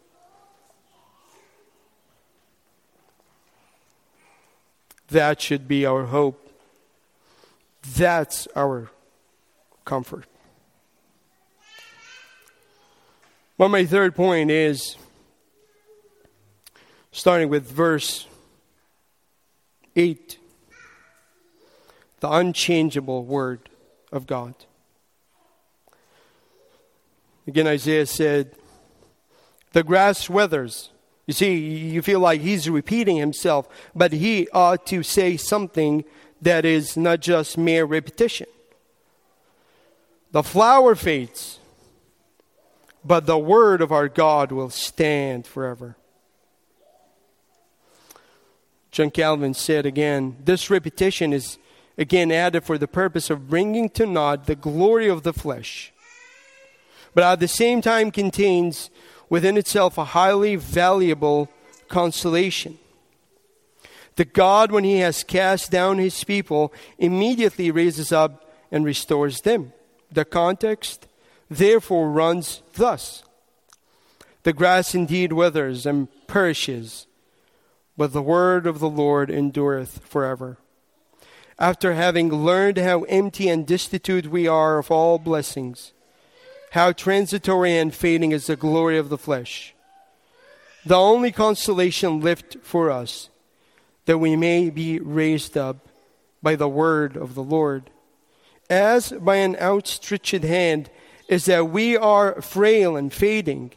That 5.09 5.41
should 5.41 5.67
be 5.67 5.85
our 5.85 6.05
hope. 6.05 6.49
That's 7.97 8.47
our 8.55 8.91
comfort. 9.85 10.27
Well, 13.59 13.69
my 13.69 13.85
third 13.85 14.15
point 14.15 14.51
is 14.51 14.97
starting 17.13 17.49
with 17.49 17.71
verse 17.71 18.27
8 19.97 20.39
the 22.21 22.31
unchangeable 22.31 23.25
Word 23.25 23.69
of 24.13 24.27
God. 24.27 24.55
Again, 27.51 27.67
Isaiah 27.67 28.07
said, 28.07 28.55
The 29.73 29.83
grass 29.83 30.31
withers 30.31 30.91
you 31.31 31.35
see, 31.35 31.59
you 31.59 32.03
feel 32.03 32.19
like 32.19 32.41
he's 32.41 32.69
repeating 32.69 33.17
himself, 33.17 33.69
but 33.95 34.13
he 34.13 34.49
ought 34.49 34.85
to 34.87 35.05
say 35.05 35.37
something 35.37 36.05
that 36.43 36.65
is 36.65 36.97
not 36.97 37.21
just 37.21 37.57
mere 37.57 37.85
repetition. 37.85 38.49
The 40.33 40.43
flower 40.43 40.97
fades, 40.97 41.61
but 43.05 43.27
the 43.27 43.39
word 43.39 43.81
of 43.81 43.93
our 43.93 44.09
God 44.09 44.51
will 44.51 44.71
stand 44.71 45.47
forever. 45.47 45.95
John 48.91 49.13
Calvin 49.13 49.55
said 49.55 49.87
again, 49.87 50.37
this 50.45 50.69
repetition 50.69 51.33
is 51.33 51.59
again 51.97 52.33
added 52.33 52.65
for 52.65 52.77
the 52.77 52.89
purpose 52.89 53.31
of 53.31 53.49
bringing 53.49 53.89
to 53.91 54.05
naught 54.05 54.47
the 54.47 54.57
glory 54.57 55.09
of 55.09 55.23
the 55.23 55.33
flesh, 55.33 55.93
but 57.15 57.25
at 57.25 57.41
the 57.41 57.49
same 57.49 57.81
time 57.81 58.11
contains 58.11 58.91
within 59.29 59.57
itself 59.57 59.97
a 59.97 60.05
highly 60.05 60.57
valuable 60.57 61.49
consolation. 61.89 62.79
The 64.17 64.25
God, 64.25 64.71
when 64.71 64.85
he 64.85 64.99
has 64.99 65.25
cast 65.25 65.71
down 65.71 65.99
his 65.99 66.25
people, 66.25 66.73
immediately 66.99 67.71
raises 67.71 68.13
up 68.13 68.53
and 68.71 68.85
restores 68.85 69.41
them. 69.41 69.73
The 70.13 70.25
context, 70.25 71.07
therefore, 71.49 72.11
runs 72.11 72.63
thus 72.75 73.25
The 74.43 74.53
grass 74.53 74.95
indeed 74.95 75.33
withers 75.33 75.87
and 75.87 76.09
perishes, 76.27 77.07
but 77.97 78.13
the 78.13 78.23
word 78.23 78.67
of 78.67 78.79
the 78.79 78.89
Lord 78.89 79.31
endureth 79.31 80.01
forever. 80.05 80.59
After 81.59 81.93
having 81.93 82.33
learned 82.33 82.79
how 82.79 83.03
empty 83.03 83.49
and 83.49 83.67
destitute 83.67 84.29
we 84.29 84.49
are 84.49 84.79
of 84.79 84.91
all 84.91 85.19
blessings, 85.19 85.93
how 86.71 86.93
transitory 86.93 87.77
and 87.77 87.95
fading 87.95 88.33
is 88.33 88.47
the 88.47 88.57
glory 88.57 88.97
of 88.97 89.09
the 89.09 89.19
flesh. 89.19 89.75
The 90.87 90.97
only 90.97 91.33
consolation 91.33 92.21
left 92.21 92.57
for 92.63 92.91
us 92.91 93.29
that 94.07 94.19
we 94.19 94.37
may 94.37 94.71
be 94.71 94.99
raised 94.99 95.57
up 95.57 95.89
by 96.43 96.57
the 96.57 96.69
word 96.69 97.17
of 97.17 97.35
the 97.35 97.43
Lord, 97.43 97.91
as 98.69 99.13
by 99.13 99.37
an 99.37 99.57
outstretched 99.57 100.43
hand, 100.43 100.91
is 101.29 101.45
that 101.45 101.71
we 101.71 101.97
are 101.97 102.41
frail 102.41 102.97
and 102.97 103.13
fading, 103.13 103.73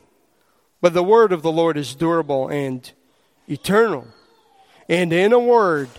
but 0.82 0.94
the 0.94 1.04
word 1.04 1.32
of 1.32 1.42
the 1.42 1.52
Lord 1.52 1.78
is 1.78 1.96
durable 1.96 2.48
and 2.48 2.92
eternal. 3.48 4.08
And 4.88 5.12
in 5.12 5.34
a 5.34 5.40
word, 5.40 5.90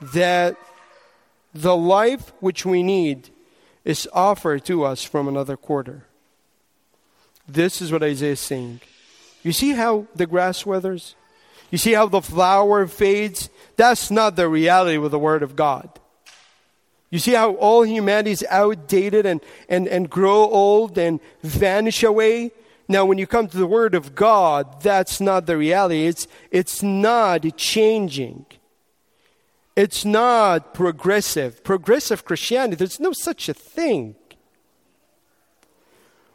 that 0.00 0.56
the 1.54 1.76
life 1.76 2.32
which 2.40 2.64
we 2.64 2.82
need 2.82 3.30
is 3.84 4.08
offered 4.12 4.64
to 4.66 4.84
us 4.84 5.04
from 5.04 5.28
another 5.28 5.56
quarter. 5.56 6.04
This 7.46 7.82
is 7.82 7.92
what 7.92 8.02
Isaiah 8.02 8.32
is 8.32 8.40
saying. 8.40 8.80
You 9.42 9.52
see 9.52 9.72
how 9.72 10.06
the 10.14 10.26
grass 10.26 10.64
withers? 10.64 11.14
You 11.70 11.78
see 11.78 11.92
how 11.92 12.06
the 12.06 12.22
flower 12.22 12.86
fades? 12.86 13.50
That's 13.76 14.10
not 14.10 14.36
the 14.36 14.48
reality 14.48 14.96
with 14.96 15.12
the 15.12 15.18
Word 15.18 15.42
of 15.42 15.56
God. 15.56 15.88
You 17.10 17.18
see 17.18 17.34
how 17.34 17.52
all 17.54 17.84
humanity 17.84 18.32
is 18.32 18.44
outdated 18.50 19.26
and, 19.26 19.40
and, 19.68 19.86
and 19.86 20.10
grow 20.10 20.48
old 20.48 20.98
and 20.98 21.20
vanish 21.42 22.02
away? 22.02 22.50
Now, 22.88 23.04
when 23.04 23.18
you 23.18 23.26
come 23.26 23.46
to 23.48 23.56
the 23.56 23.66
Word 23.66 23.94
of 23.94 24.14
God, 24.14 24.82
that's 24.82 25.20
not 25.20 25.46
the 25.46 25.56
reality. 25.56 26.06
It's, 26.06 26.26
it's 26.50 26.82
not 26.82 27.44
changing. 27.56 28.46
It's 29.76 30.04
not 30.04 30.74
progressive. 30.74 31.64
Progressive 31.64 32.24
Christianity, 32.24 32.76
there's 32.76 33.00
no 33.00 33.12
such 33.12 33.48
a 33.48 33.54
thing. 33.54 34.16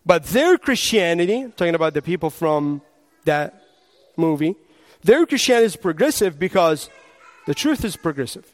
But 0.09 0.23
their 0.23 0.57
Christianity, 0.57 1.53
talking 1.55 1.75
about 1.75 1.93
the 1.93 2.01
people 2.01 2.31
from 2.31 2.81
that 3.25 3.61
movie, 4.17 4.55
their 5.03 5.23
Christianity 5.27 5.67
is 5.67 5.75
progressive 5.75 6.39
because 6.39 6.89
the 7.45 7.53
truth 7.53 7.85
is 7.85 7.95
progressive. 7.95 8.51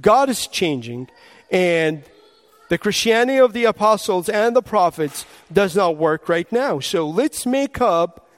God 0.00 0.28
is 0.28 0.48
changing, 0.48 1.08
and 1.52 2.02
the 2.68 2.78
Christianity 2.78 3.38
of 3.38 3.52
the 3.52 3.64
apostles 3.64 4.28
and 4.28 4.56
the 4.56 4.60
prophets 4.60 5.24
does 5.52 5.76
not 5.76 5.96
work 5.96 6.28
right 6.28 6.50
now. 6.50 6.80
So 6.80 7.08
let's 7.08 7.46
make 7.46 7.80
up 7.80 8.28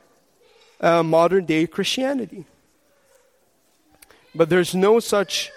a 0.80 1.02
modern 1.02 1.46
day 1.46 1.66
Christianity. 1.66 2.44
But 4.34 4.50
there's 4.50 4.74
no 4.74 5.00
such 5.00 5.50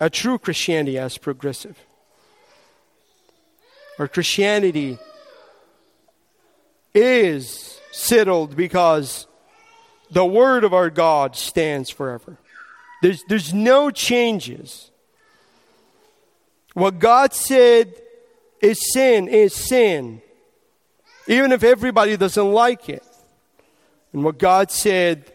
a 0.00 0.10
true 0.10 0.38
Christianity 0.38 0.98
as 0.98 1.18
progressive. 1.18 1.78
Our 4.00 4.08
Christianity 4.08 4.98
is 6.96 7.78
settled 7.92 8.56
because 8.56 9.26
the 10.10 10.24
word 10.24 10.64
of 10.64 10.72
our 10.72 10.90
God 10.90 11.36
stands 11.36 11.90
forever. 11.90 12.38
There's, 13.02 13.22
there's 13.28 13.52
no 13.52 13.90
changes. 13.90 14.90
What 16.74 16.98
God 16.98 17.32
said 17.34 17.94
is 18.60 18.92
sin 18.92 19.28
is 19.28 19.54
sin, 19.54 20.22
even 21.26 21.52
if 21.52 21.62
everybody 21.62 22.16
doesn't 22.16 22.52
like 22.52 22.88
it. 22.88 23.04
And 24.12 24.24
what 24.24 24.38
God 24.38 24.70
said, 24.70 25.30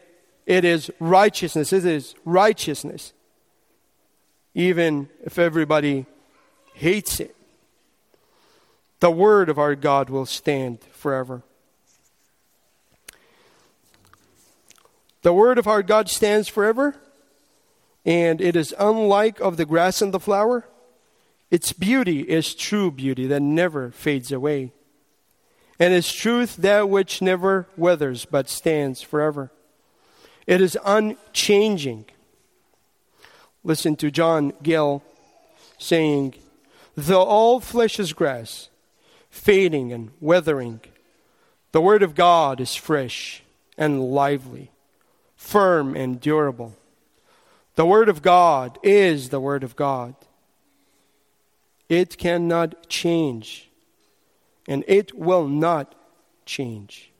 it 0.45 0.65
is 0.65 0.89
righteousness. 0.99 1.71
It 1.71 1.85
is 1.85 2.15
righteousness, 2.25 3.13
even 4.55 5.09
if 5.23 5.37
everybody 5.37 6.07
hates 6.73 7.19
it. 7.19 7.35
The 8.99 9.11
word 9.11 9.49
of 9.49 9.59
our 9.59 9.75
God 9.75 10.09
will 10.09 10.25
stand 10.25 10.79
forever. 10.91 11.43
The 15.21 15.33
word 15.33 15.57
of 15.57 15.67
our 15.67 15.83
God 15.83 16.09
stands 16.09 16.47
forever, 16.47 16.95
and 18.05 18.41
it 18.41 18.55
is 18.55 18.73
unlike 18.79 19.39
of 19.39 19.57
the 19.57 19.65
grass 19.65 20.01
and 20.01 20.13
the 20.13 20.19
flower. 20.19 20.67
Its 21.51 21.73
beauty 21.73 22.21
is 22.21 22.55
true 22.55 22.89
beauty 22.89 23.27
that 23.27 23.41
never 23.41 23.91
fades 23.91 24.31
away, 24.31 24.71
and 25.79 25.93
its 25.93 26.11
truth 26.11 26.55
that 26.57 26.89
which 26.89 27.21
never 27.21 27.67
withers 27.77 28.25
but 28.25 28.49
stands 28.49 29.01
forever. 29.01 29.51
It 30.47 30.61
is 30.61 30.77
unchanging. 30.83 32.05
Listen 33.63 33.95
to 33.97 34.09
John 34.09 34.53
Gill 34.63 35.03
saying, 35.77 36.35
Though 36.95 37.23
all 37.23 37.59
flesh 37.59 37.99
is 37.99 38.13
grass, 38.13 38.69
fading 39.29 39.93
and 39.93 40.11
withering, 40.19 40.81
the 41.71 41.81
word 41.81 42.03
of 42.03 42.15
God 42.15 42.59
is 42.59 42.75
fresh 42.75 43.43
and 43.77 44.01
lively, 44.01 44.70
firm 45.41 45.95
and 45.95 46.21
durable. 46.21 46.73
The 47.75 47.85
word 47.85 48.09
of 48.09 48.21
God 48.21 48.77
is 48.83 49.29
the 49.29 49.39
word 49.39 49.63
of 49.63 49.75
God. 49.75 50.13
It 51.89 52.17
cannot 52.17 52.87
change, 52.87 53.69
and 54.67 54.85
it 54.87 55.17
will 55.17 55.47
not 55.47 55.93
change. 56.45 57.11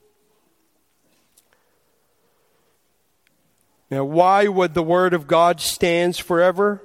Now, 3.90 4.06
why 4.06 4.48
would 4.48 4.74
the 4.74 4.84
Word 4.84 5.14
of 5.14 5.28
God 5.28 5.60
stands 5.60 6.18
forever? 6.18 6.82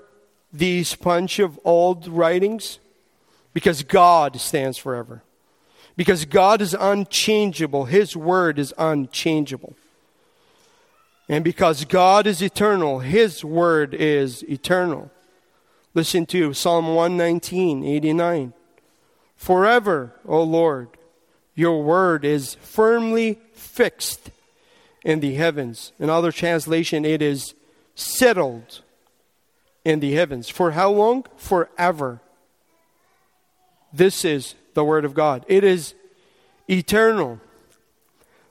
These 0.52 0.96
bunch 0.96 1.38
of 1.38 1.60
old 1.62 2.08
writings? 2.08 2.80
Because 3.52 3.84
God 3.84 4.40
stands 4.40 4.76
forever. 4.76 5.22
Because 5.96 6.24
God 6.24 6.60
is 6.60 6.74
unchangeable. 6.74 7.84
His 7.84 8.16
Word 8.16 8.58
is 8.58 8.74
unchangeable. 8.76 9.76
And 11.28 11.42
because 11.42 11.84
God 11.84 12.26
is 12.26 12.40
eternal, 12.42 13.00
His 13.00 13.44
Word 13.44 13.94
is 13.94 14.42
eternal. 14.44 15.10
Listen 15.94 16.26
to 16.26 16.52
Psalm 16.52 16.94
119, 16.94 17.82
89. 17.82 18.52
Forever, 19.36 20.12
O 20.26 20.42
Lord, 20.42 20.88
your 21.54 21.82
word 21.82 22.24
is 22.24 22.54
firmly 22.56 23.38
fixed 23.54 24.30
in 25.04 25.20
the 25.20 25.34
heavens. 25.34 25.92
In 25.98 26.10
other 26.10 26.32
translation, 26.32 27.04
it 27.04 27.22
is 27.22 27.54
settled 27.94 28.82
in 29.84 30.00
the 30.00 30.12
heavens. 30.12 30.48
For 30.48 30.72
how 30.72 30.90
long? 30.90 31.24
Forever. 31.36 32.20
This 33.92 34.24
is 34.24 34.54
the 34.74 34.84
Word 34.84 35.04
of 35.04 35.14
God. 35.14 35.44
It 35.48 35.64
is 35.64 35.94
eternal. 36.68 37.40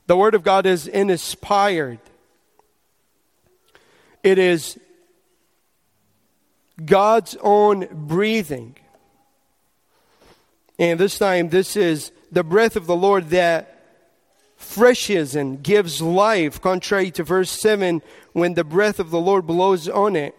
The 0.08 0.18
Word 0.18 0.34
of 0.34 0.44
God 0.44 0.66
is 0.66 0.88
inspired. 0.88 2.00
It 4.26 4.40
is 4.40 4.80
God's 6.84 7.38
own 7.42 7.88
breathing. 7.92 8.76
And 10.80 11.00
this 11.00 11.20
time, 11.20 11.50
this 11.50 11.78
is 11.78 12.12
the 12.32 12.44
breath 12.44 12.76
of 12.76 12.88
the 12.88 12.96
Lord 12.96 13.30
that 13.30 13.86
freshes 14.58 15.36
and 15.36 15.62
gives 15.62 16.02
life, 16.02 16.60
contrary 16.60 17.12
to 17.12 17.24
verse 17.24 17.52
7 17.52 18.02
when 18.34 18.56
the 18.56 18.64
breath 18.64 19.00
of 19.00 19.12
the 19.12 19.20
Lord 19.20 19.46
blows 19.46 19.88
on 19.88 20.16
it, 20.16 20.34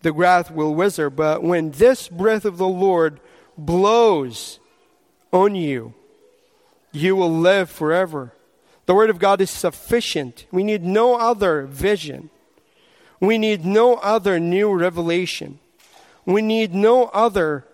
the 0.00 0.12
grass 0.12 0.50
will 0.50 0.74
wither. 0.74 1.08
But 1.08 1.44
when 1.44 1.70
this 1.70 2.08
breath 2.08 2.44
of 2.44 2.56
the 2.58 2.66
Lord 2.66 3.20
blows 3.56 4.58
on 5.32 5.54
you, 5.54 5.94
you 6.90 7.14
will 7.14 7.30
live 7.30 7.70
forever. 7.70 8.32
The 8.86 8.94
Word 8.94 9.10
of 9.10 9.20
God 9.20 9.40
is 9.40 9.48
sufficient. 9.48 10.46
We 10.50 10.64
need 10.64 10.82
no 10.82 11.14
other 11.14 11.66
vision. 11.66 12.30
We 13.22 13.38
need 13.38 13.64
no 13.64 13.94
other 13.98 14.40
new 14.40 14.74
revelation. 14.74 15.60
We 16.26 16.42
need 16.42 16.74
no 16.74 17.04
other 17.04 17.64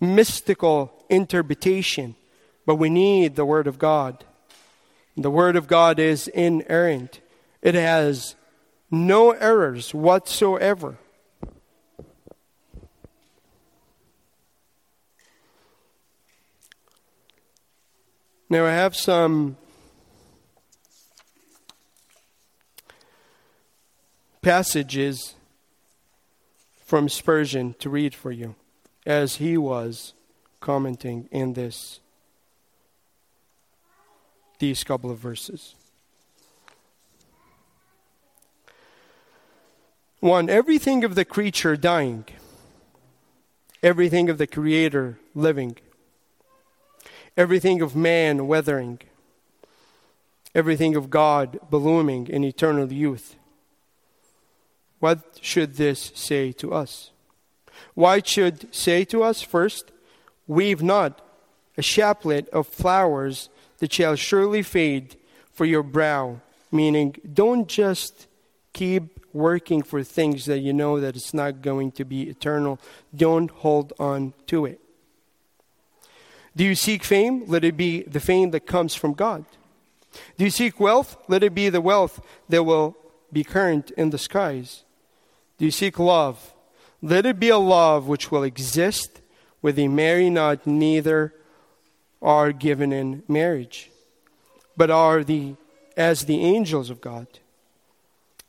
mystical 0.00 1.04
interpretation, 1.10 2.16
but 2.64 2.76
we 2.76 2.88
need 2.88 3.36
the 3.36 3.44
Word 3.44 3.66
of 3.66 3.78
God. 3.78 4.24
The 5.14 5.30
Word 5.30 5.56
of 5.56 5.66
God 5.66 5.98
is 5.98 6.26
inerrant, 6.26 7.20
it 7.60 7.74
has 7.74 8.34
no 8.90 9.32
errors 9.32 9.92
whatsoever. 9.92 10.96
Now, 18.48 18.64
I 18.64 18.70
have 18.70 18.96
some 18.96 19.58
passages 24.42 25.36
from 26.84 27.08
Spurgeon 27.08 27.74
to 27.78 27.88
read 27.88 28.14
for 28.14 28.32
you 28.32 28.56
as 29.06 29.36
he 29.36 29.56
was 29.56 30.14
commenting 30.60 31.28
in 31.30 31.54
this 31.54 32.00
these 34.58 34.84
couple 34.84 35.10
of 35.10 35.18
verses. 35.18 35.74
One, 40.20 40.48
everything 40.48 41.02
of 41.02 41.16
the 41.16 41.24
creature 41.24 41.76
dying, 41.76 42.26
everything 43.82 44.28
of 44.28 44.38
the 44.38 44.46
creator 44.46 45.18
living, 45.34 45.78
everything 47.36 47.82
of 47.82 47.96
man 47.96 48.46
weathering, 48.46 49.00
everything 50.54 50.94
of 50.94 51.10
God 51.10 51.58
blooming 51.70 52.28
in 52.28 52.44
eternal 52.44 52.92
youth 52.92 53.34
what 55.02 55.18
should 55.40 55.74
this 55.74 56.12
say 56.14 56.52
to 56.52 56.72
us? 56.72 57.10
Why 57.94 58.22
should 58.24 58.72
say 58.72 59.04
to 59.06 59.24
us 59.24 59.42
first, 59.42 59.90
Weave 60.46 60.80
not 60.80 61.20
a 61.76 61.82
chaplet 61.82 62.48
of 62.50 62.68
flowers 62.68 63.48
that 63.78 63.92
shall 63.92 64.14
surely 64.14 64.62
fade 64.62 65.16
for 65.52 65.64
your 65.64 65.82
brow, 65.82 66.40
meaning 66.70 67.16
don't 67.34 67.66
just 67.66 68.28
keep 68.72 69.18
working 69.34 69.82
for 69.82 70.04
things 70.04 70.44
that 70.44 70.60
you 70.60 70.72
know 70.72 71.00
that 71.00 71.16
it's 71.16 71.34
not 71.34 71.62
going 71.62 71.90
to 71.92 72.04
be 72.04 72.28
eternal. 72.28 72.78
Don't 73.12 73.50
hold 73.50 73.92
on 73.98 74.34
to 74.46 74.66
it. 74.66 74.80
Do 76.54 76.62
you 76.62 76.76
seek 76.76 77.02
fame? 77.02 77.42
Let 77.48 77.64
it 77.64 77.76
be 77.76 78.02
the 78.02 78.20
fame 78.20 78.52
that 78.52 78.68
comes 78.68 78.94
from 78.94 79.14
God. 79.14 79.46
Do 80.38 80.44
you 80.44 80.50
seek 80.50 80.78
wealth? 80.78 81.16
Let 81.26 81.42
it 81.42 81.56
be 81.56 81.70
the 81.70 81.80
wealth 81.80 82.20
that 82.48 82.62
will 82.62 82.96
be 83.32 83.42
current 83.42 83.90
in 83.92 84.10
the 84.10 84.18
skies. 84.18 84.84
Do 85.62 85.66
you 85.66 85.70
seek 85.70 86.00
love? 86.00 86.54
Let 87.00 87.24
it 87.24 87.38
be 87.38 87.48
a 87.48 87.56
love 87.56 88.08
which 88.08 88.32
will 88.32 88.42
exist 88.42 89.20
where 89.60 89.72
they 89.72 89.86
marry 89.86 90.28
not, 90.28 90.66
neither 90.66 91.34
are 92.20 92.50
given 92.50 92.92
in 92.92 93.22
marriage, 93.28 93.88
but 94.76 94.90
are 94.90 95.22
the 95.22 95.54
as 95.96 96.24
the 96.24 96.40
angels 96.40 96.90
of 96.90 97.00
God. 97.00 97.28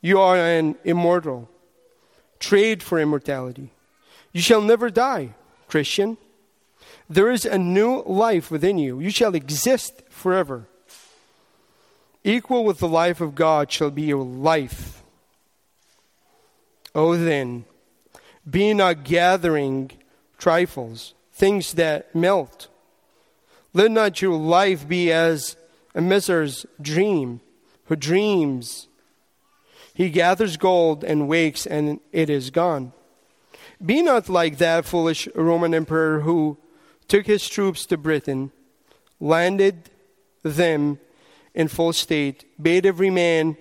You 0.00 0.18
are 0.18 0.34
an 0.34 0.74
immortal. 0.82 1.48
Trade 2.40 2.82
for 2.82 2.98
immortality. 2.98 3.70
You 4.32 4.40
shall 4.40 4.60
never 4.60 4.90
die, 4.90 5.34
Christian. 5.68 6.16
There 7.08 7.30
is 7.30 7.44
a 7.44 7.58
new 7.58 8.02
life 8.02 8.50
within 8.50 8.76
you. 8.76 8.98
You 8.98 9.10
shall 9.10 9.36
exist 9.36 10.02
forever. 10.10 10.66
Equal 12.24 12.64
with 12.64 12.80
the 12.80 12.88
life 12.88 13.20
of 13.20 13.36
God 13.36 13.70
shall 13.70 13.92
be 13.92 14.02
your 14.02 14.24
life. 14.24 15.03
Oh, 16.94 17.16
then, 17.16 17.64
be 18.48 18.72
not 18.72 19.04
gathering 19.04 19.90
trifles, 20.38 21.14
things 21.32 21.72
that 21.74 22.14
melt. 22.14 22.68
Let 23.72 23.90
not 23.90 24.22
your 24.22 24.38
life 24.38 24.86
be 24.86 25.10
as 25.10 25.56
a 25.94 26.00
miser's 26.00 26.66
dream, 26.80 27.40
who 27.86 27.96
dreams. 27.96 28.88
He 29.94 30.10
gathers 30.10 30.56
gold 30.56 31.02
and 31.02 31.28
wakes, 31.28 31.66
and 31.66 32.00
it 32.12 32.30
is 32.30 32.50
gone. 32.50 32.92
Be 33.84 34.02
not 34.02 34.28
like 34.28 34.58
that 34.58 34.84
foolish 34.84 35.28
Roman 35.34 35.74
emperor 35.74 36.20
who 36.20 36.58
took 37.08 37.26
his 37.26 37.48
troops 37.48 37.86
to 37.86 37.96
Britain, 37.96 38.52
landed 39.18 39.90
them 40.42 40.98
in 41.54 41.68
full 41.68 41.92
state, 41.92 42.44
bade 42.60 42.86
every 42.86 43.10
man 43.10 43.56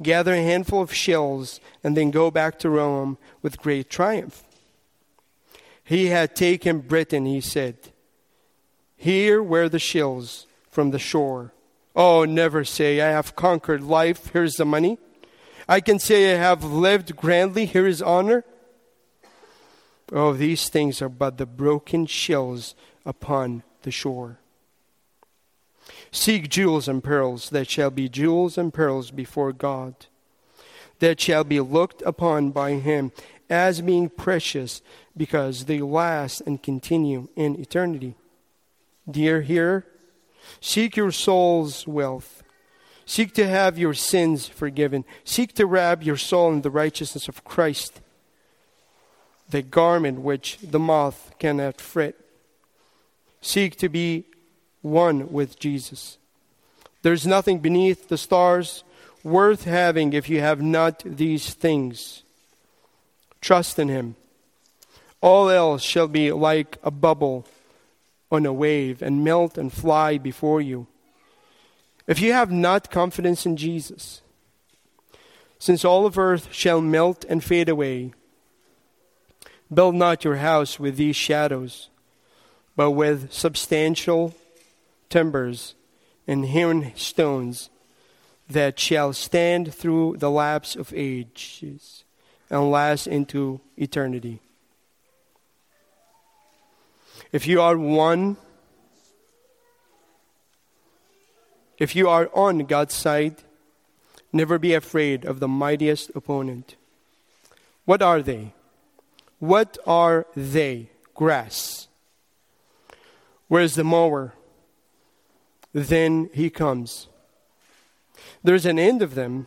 gather 0.00 0.34
a 0.34 0.42
handful 0.42 0.80
of 0.80 0.94
shells, 0.94 1.60
and 1.82 1.96
then 1.96 2.10
go 2.10 2.30
back 2.30 2.58
to 2.60 2.70
Rome 2.70 3.18
with 3.42 3.60
great 3.60 3.90
triumph. 3.90 4.44
He 5.84 6.06
had 6.06 6.36
taken 6.36 6.80
Britain, 6.80 7.26
he 7.26 7.40
said. 7.40 7.76
Here 8.96 9.42
were 9.42 9.68
the 9.68 9.78
shells 9.78 10.46
from 10.70 10.90
the 10.90 10.98
shore. 10.98 11.52
Oh, 11.94 12.24
never 12.24 12.64
say, 12.64 13.00
I 13.00 13.10
have 13.10 13.36
conquered 13.36 13.82
life, 13.82 14.30
here's 14.32 14.54
the 14.54 14.64
money. 14.64 14.98
I 15.68 15.80
can 15.80 15.98
say, 15.98 16.34
I 16.34 16.38
have 16.38 16.64
lived 16.64 17.16
grandly, 17.16 17.66
here 17.66 17.86
is 17.86 18.00
honor. 18.00 18.44
Oh, 20.12 20.32
these 20.32 20.68
things 20.68 21.02
are 21.02 21.08
but 21.08 21.38
the 21.38 21.46
broken 21.46 22.06
shells 22.06 22.74
upon 23.04 23.62
the 23.82 23.90
shore. 23.90 24.38
Seek 26.12 26.48
jewels 26.48 26.86
and 26.86 27.02
pearls 27.02 27.50
that 27.50 27.68
shall 27.68 27.90
be 27.90 28.08
jewels 28.08 28.56
and 28.56 28.72
pearls 28.72 29.10
before 29.10 29.52
God, 29.52 29.94
that 31.00 31.20
shall 31.20 31.42
be 31.42 31.58
looked 31.58 32.02
upon 32.02 32.50
by 32.50 32.74
Him 32.74 33.10
as 33.50 33.80
being 33.80 34.08
precious 34.08 34.82
because 35.16 35.64
they 35.64 35.80
last 35.80 36.42
and 36.42 36.62
continue 36.62 37.28
in 37.34 37.58
eternity. 37.58 38.14
Dear 39.10 39.40
hearer, 39.42 39.84
seek 40.60 40.96
your 40.96 41.10
soul's 41.10 41.86
wealth. 41.86 42.42
Seek 43.04 43.34
to 43.34 43.48
have 43.48 43.78
your 43.78 43.94
sins 43.94 44.46
forgiven. 44.46 45.04
Seek 45.24 45.54
to 45.54 45.66
wrap 45.66 46.04
your 46.04 46.16
soul 46.16 46.52
in 46.52 46.62
the 46.62 46.70
righteousness 46.70 47.26
of 47.26 47.42
Christ 47.42 48.00
the 49.52 49.62
garment 49.62 50.20
which 50.20 50.58
the 50.62 50.78
moth 50.78 51.32
cannot 51.38 51.80
fret. 51.80 52.16
Seek 53.40 53.76
to 53.76 53.88
be 53.88 54.24
one 54.82 55.32
with 55.32 55.58
Jesus. 55.58 56.18
There's 57.02 57.26
nothing 57.26 57.58
beneath 57.58 58.08
the 58.08 58.18
stars 58.18 58.84
worth 59.24 59.64
having 59.64 60.12
if 60.12 60.28
you 60.28 60.40
have 60.40 60.60
not 60.60 61.02
these 61.04 61.54
things. 61.54 62.22
Trust 63.40 63.78
in 63.78 63.88
Him. 63.88 64.16
All 65.20 65.48
else 65.48 65.82
shall 65.82 66.08
be 66.08 66.32
like 66.32 66.78
a 66.82 66.90
bubble 66.90 67.46
on 68.30 68.46
a 68.46 68.52
wave 68.52 69.02
and 69.02 69.24
melt 69.24 69.56
and 69.56 69.72
fly 69.72 70.18
before 70.18 70.60
you. 70.60 70.86
If 72.06 72.20
you 72.20 72.32
have 72.32 72.50
not 72.50 72.90
confidence 72.90 73.46
in 73.46 73.56
Jesus, 73.56 74.22
since 75.58 75.84
all 75.84 76.06
of 76.06 76.18
earth 76.18 76.52
shall 76.52 76.80
melt 76.80 77.24
and 77.28 77.42
fade 77.42 77.68
away, 77.68 78.12
Build 79.72 79.94
not 79.94 80.24
your 80.24 80.36
house 80.36 80.78
with 80.78 80.96
these 80.96 81.16
shadows, 81.16 81.88
but 82.76 82.90
with 82.90 83.32
substantial 83.32 84.34
timbers 85.12 85.74
and 86.26 86.46
hewn 86.46 86.90
stones 86.96 87.68
that 88.48 88.80
shall 88.80 89.12
stand 89.12 89.72
through 89.74 90.16
the 90.16 90.30
lapse 90.30 90.74
of 90.74 90.92
ages 90.96 92.04
and 92.48 92.70
last 92.70 93.06
into 93.06 93.60
eternity. 93.76 94.40
If 97.30 97.46
you 97.46 97.60
are 97.60 97.76
one, 97.76 98.38
if 101.78 101.94
you 101.94 102.08
are 102.08 102.30
on 102.32 102.60
God's 102.60 102.94
side, 102.94 103.36
never 104.32 104.58
be 104.58 104.72
afraid 104.72 105.26
of 105.26 105.40
the 105.40 105.48
mightiest 105.48 106.10
opponent. 106.14 106.76
What 107.84 108.00
are 108.00 108.22
they? 108.22 108.54
What 109.38 109.76
are 109.86 110.26
they? 110.34 110.88
Grass. 111.14 111.88
Where's 113.48 113.74
the 113.74 113.84
mower? 113.84 114.32
Then 115.72 116.30
he 116.32 116.50
comes. 116.50 117.08
There's 118.42 118.66
an 118.66 118.78
end 118.78 119.02
of 119.02 119.14
them. 119.14 119.46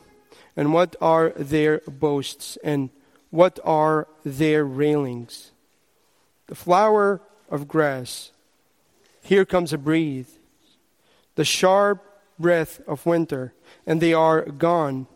And 0.58 0.74
what 0.74 0.96
are 1.02 1.30
their 1.32 1.82
boasts? 1.88 2.58
And 2.64 2.90
what 3.30 3.60
are 3.64 4.08
their 4.24 4.64
railings? 4.66 5.52
The 6.48 6.56
flower 6.56 7.22
of 7.50 7.68
grass. 7.68 8.32
Here 9.22 9.46
comes 9.46 9.74
a 9.74 9.78
breeze. 9.78 10.40
The 11.36 11.46
sharp 11.46 12.04
breath 12.40 12.82
of 12.88 13.06
winter. 13.06 13.54
And 13.86 14.02
they 14.02 14.14
are 14.14 14.44
gone. 14.44 15.08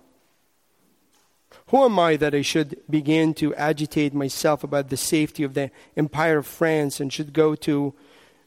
Who 1.67 1.85
am 1.85 1.99
I 1.99 2.15
that 2.17 2.33
I 2.33 2.41
should 2.41 2.81
begin 2.89 3.33
to 3.35 3.53
agitate 3.55 4.13
myself 4.13 4.63
about 4.63 4.89
the 4.89 4.97
safety 4.97 5.43
of 5.43 5.53
the 5.53 5.69
Empire 5.95 6.39
of 6.39 6.47
France 6.47 6.99
and 6.99 7.13
should 7.13 7.31
go 7.31 7.53
to 7.55 7.93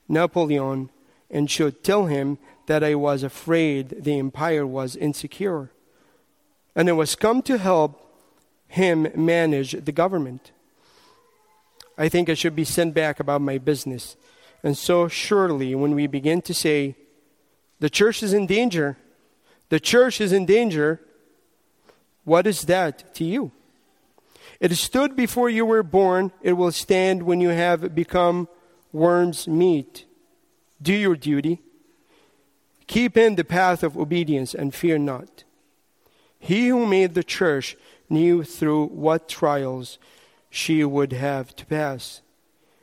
Napoleon 0.08 0.90
and 1.30 1.48
should 1.48 1.84
tell 1.84 2.06
him 2.06 2.38
that 2.66 2.84
I 2.84 2.94
was 2.94 3.22
afraid 3.22 4.04
the 4.04 4.18
empire 4.18 4.66
was 4.66 4.96
insecure 4.96 5.70
and 6.74 6.88
I 6.88 6.92
was 6.92 7.14
come 7.14 7.42
to 7.42 7.58
help 7.58 7.98
him 8.66 9.08
manage 9.14 9.72
the 9.72 9.92
government? 9.92 10.52
I 11.98 12.08
think 12.08 12.28
I 12.28 12.34
should 12.34 12.56
be 12.56 12.64
sent 12.64 12.94
back 12.94 13.20
about 13.20 13.42
my 13.42 13.58
business. 13.58 14.16
And 14.62 14.78
so, 14.78 15.08
surely, 15.08 15.74
when 15.74 15.94
we 15.94 16.06
begin 16.06 16.40
to 16.42 16.54
say, 16.54 16.96
the 17.80 17.90
church 17.90 18.22
is 18.22 18.32
in 18.32 18.46
danger, 18.46 18.96
the 19.68 19.80
church 19.80 20.20
is 20.20 20.32
in 20.32 20.46
danger, 20.46 21.00
what 22.24 22.46
is 22.46 22.62
that 22.62 23.14
to 23.16 23.24
you? 23.24 23.50
It 24.60 24.72
stood 24.76 25.16
before 25.16 25.50
you 25.50 25.66
were 25.66 25.82
born, 25.82 26.30
it 26.40 26.52
will 26.52 26.70
stand 26.70 27.24
when 27.24 27.40
you 27.40 27.48
have 27.48 27.94
become 27.94 28.48
worm's 28.92 29.48
meat. 29.48 30.04
Do 30.80 30.92
your 30.92 31.16
duty. 31.16 31.60
Keep 32.86 33.16
in 33.16 33.36
the 33.36 33.44
path 33.44 33.82
of 33.82 33.96
obedience 33.96 34.54
and 34.54 34.74
fear 34.74 34.98
not. 34.98 35.44
He 36.38 36.68
who 36.68 36.86
made 36.86 37.14
the 37.14 37.24
church 37.24 37.76
knew 38.08 38.42
through 38.44 38.86
what 38.86 39.28
trials 39.28 39.98
she 40.50 40.84
would 40.84 41.12
have 41.12 41.54
to 41.56 41.66
pass, 41.66 42.20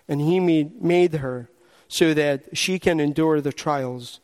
and 0.07 0.21
he 0.21 0.39
made, 0.39 1.15
her 1.15 1.49
so 1.87 2.13
that 2.13 2.57
she 2.57 2.79
can 2.79 2.99
endure 2.99 3.41
the 3.41 3.53
trials 3.53 4.19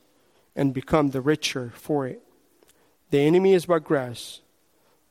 and 0.55 0.73
become 0.73 1.09
the 1.09 1.21
richer 1.21 1.71
for 1.75 2.07
it. 2.07 2.21
The 3.11 3.19
enemy 3.19 3.53
is 3.53 3.65
but 3.65 3.83
grass 3.83 4.41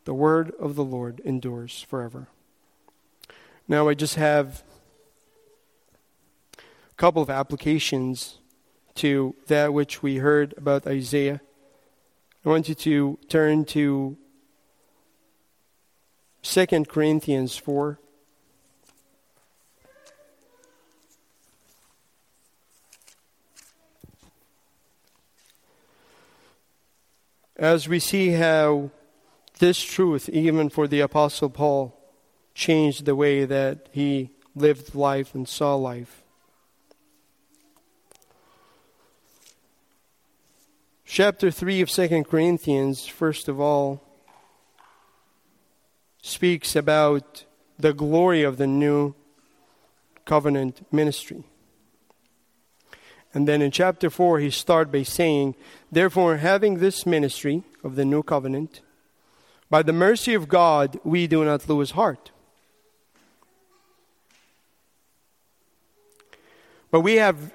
the 0.05 0.15
word 0.15 0.53
of 0.61 0.75
the 0.75 0.85
Lord 0.85 1.21
endures 1.25 1.83
forever. 1.83 2.29
Now, 3.67 3.89
I 3.89 3.95
just 3.95 4.17
have 4.17 4.62
a 6.59 6.95
couple 6.97 7.23
of 7.23 7.31
applications 7.31 8.39
to 8.97 9.34
that 9.47 9.72
which 9.72 10.03
we 10.03 10.16
heard 10.16 10.55
about 10.57 10.86
Isaiah. 10.86 11.40
I 12.45 12.49
want 12.49 12.68
you 12.68 12.74
to 12.74 13.18
turn 13.28 13.64
to 13.66 14.16
2 16.42 16.66
Corinthians 16.84 17.57
4. 17.57 17.99
As 27.57 27.88
we 27.88 27.99
see 28.01 28.30
how 28.30 28.90
this 29.59 29.80
truth, 29.80 30.28
even 30.28 30.68
for 30.68 30.86
the 30.86 31.01
Apostle 31.01 31.49
Paul, 31.49 31.97
changed 32.53 33.05
the 33.05 33.16
way 33.16 33.45
that 33.45 33.88
he 33.92 34.30
lived 34.55 34.95
life 34.95 35.34
and 35.34 35.49
saw 35.49 35.74
life. 35.74 36.24
Chapter 41.15 41.53
3 41.53 41.81
of 41.81 41.91
2 41.91 42.25
Corinthians, 42.25 43.07
first 43.07 43.47
of 43.47 43.61
all, 43.61 44.03
speaks 46.21 46.75
about 46.75 47.45
the 47.79 47.93
glory 47.93 48.43
of 48.43 48.57
the 48.57 48.67
new 48.67 49.15
covenant 50.25 50.85
ministry. 50.93 51.45
And 53.33 53.47
then 53.47 53.62
in 53.62 53.71
chapter 53.71 54.11
4, 54.11 54.41
he 54.41 54.51
starts 54.51 54.91
by 54.91 55.05
saying, 55.05 55.55
Therefore, 55.93 56.39
having 56.39 56.81
this 56.81 57.07
ministry 57.07 57.62
of 57.85 57.95
the 57.95 58.05
new 58.05 58.25
covenant, 58.25 58.81
by 59.71 59.85
the 59.85 59.93
mercy 59.93 60.35
of 60.35 60.49
God, 60.49 60.99
we 61.05 61.29
do 61.29 61.45
not 61.45 61.69
lose 61.69 61.93
heart. 61.93 62.33
But 66.91 67.03
we 67.03 67.15
have 67.19 67.55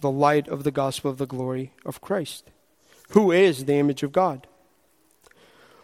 the 0.00 0.10
light 0.10 0.48
of 0.48 0.64
the 0.64 0.70
gospel 0.70 1.10
of 1.10 1.18
the 1.18 1.26
glory 1.26 1.72
of 1.84 2.00
Christ, 2.00 2.50
who 3.10 3.32
is 3.32 3.64
the 3.64 3.74
image 3.74 4.02
of 4.02 4.12
God. 4.12 4.46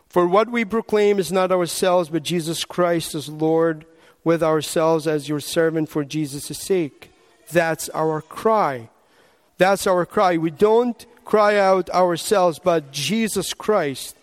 For 0.09 0.27
what 0.27 0.49
we 0.49 0.65
proclaim 0.65 1.19
is 1.19 1.33
not 1.33 1.51
ourselves, 1.51 2.09
but 2.09 2.23
Jesus 2.23 2.65
Christ 2.65 3.15
as 3.15 3.29
Lord, 3.29 3.85
with 4.23 4.43
ourselves 4.43 5.07
as 5.07 5.29
your 5.29 5.41
servant 5.41 5.89
for 5.89 6.05
Jesus' 6.05 6.57
sake. 6.57 7.11
That's 7.51 7.89
our 7.91 8.23
cry. 8.23 8.89
That's 9.59 9.87
our 9.87 10.07
cry. 10.07 10.37
We 10.37 10.51
don't 10.51 11.05
cry 11.25 11.59
out 11.59 11.91
ourselves, 11.91 12.59
but 12.59 12.93
Jesus 12.93 13.53
Christ. 13.53 14.17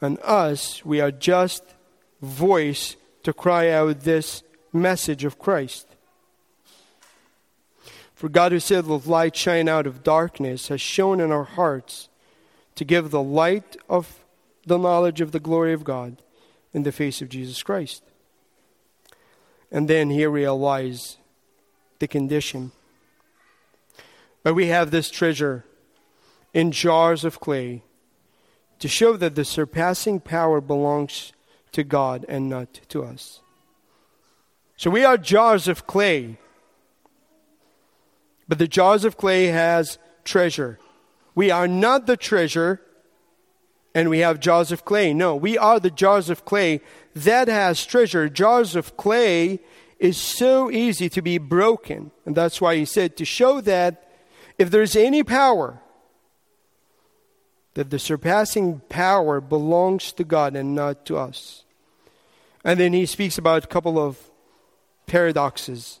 And 0.00 0.18
us, 0.22 0.84
we 0.84 1.00
are 1.00 1.10
just 1.10 1.64
voice 2.20 2.96
to 3.22 3.32
cry 3.32 3.70
out 3.70 4.00
this 4.00 4.42
message 4.72 5.24
of 5.24 5.38
Christ. 5.38 5.85
For 8.16 8.30
God, 8.30 8.50
who 8.50 8.60
said, 8.60 8.86
Let 8.86 9.06
light 9.06 9.36
shine 9.36 9.68
out 9.68 9.86
of 9.86 10.02
darkness, 10.02 10.68
has 10.68 10.80
shone 10.80 11.20
in 11.20 11.30
our 11.30 11.44
hearts 11.44 12.08
to 12.74 12.84
give 12.84 13.10
the 13.10 13.22
light 13.22 13.76
of 13.90 14.24
the 14.64 14.78
knowledge 14.78 15.20
of 15.20 15.32
the 15.32 15.38
glory 15.38 15.74
of 15.74 15.84
God 15.84 16.22
in 16.72 16.82
the 16.82 16.92
face 16.92 17.20
of 17.20 17.28
Jesus 17.28 17.62
Christ. 17.62 18.02
And 19.70 19.86
then 19.86 20.08
here 20.08 20.30
realize 20.30 21.18
the 21.98 22.08
condition. 22.08 22.72
But 24.42 24.54
we 24.54 24.68
have 24.68 24.90
this 24.90 25.10
treasure 25.10 25.66
in 26.54 26.72
jars 26.72 27.22
of 27.22 27.38
clay 27.38 27.82
to 28.78 28.88
show 28.88 29.18
that 29.18 29.34
the 29.34 29.44
surpassing 29.44 30.20
power 30.20 30.62
belongs 30.62 31.34
to 31.72 31.84
God 31.84 32.24
and 32.30 32.48
not 32.48 32.80
to 32.88 33.04
us. 33.04 33.40
So 34.78 34.88
we 34.88 35.04
are 35.04 35.18
jars 35.18 35.68
of 35.68 35.86
clay 35.86 36.38
but 38.48 38.58
the 38.58 38.68
jars 38.68 39.04
of 39.04 39.16
clay 39.16 39.46
has 39.46 39.98
treasure. 40.24 40.78
We 41.34 41.50
are 41.50 41.68
not 41.68 42.06
the 42.06 42.16
treasure 42.16 42.80
and 43.94 44.10
we 44.10 44.18
have 44.18 44.40
jars 44.40 44.72
of 44.72 44.84
clay. 44.84 45.14
No, 45.14 45.34
we 45.34 45.56
are 45.56 45.80
the 45.80 45.90
jars 45.90 46.28
of 46.28 46.44
clay 46.44 46.80
that 47.14 47.48
has 47.48 47.86
treasure. 47.86 48.28
Jars 48.28 48.76
of 48.76 48.96
clay 48.96 49.58
is 49.98 50.18
so 50.18 50.70
easy 50.70 51.08
to 51.08 51.22
be 51.22 51.38
broken. 51.38 52.10
And 52.26 52.36
that's 52.36 52.60
why 52.60 52.76
he 52.76 52.84
said 52.84 53.16
to 53.16 53.24
show 53.24 53.60
that 53.62 54.10
if 54.58 54.70
there's 54.70 54.96
any 54.96 55.22
power, 55.22 55.80
that 57.72 57.90
the 57.90 57.98
surpassing 57.98 58.80
power 58.88 59.40
belongs 59.40 60.12
to 60.12 60.24
God 60.24 60.56
and 60.56 60.74
not 60.74 61.06
to 61.06 61.16
us. 61.16 61.64
And 62.64 62.80
then 62.80 62.92
he 62.92 63.06
speaks 63.06 63.38
about 63.38 63.64
a 63.64 63.68
couple 63.68 63.98
of 63.98 64.18
paradoxes. 65.06 66.00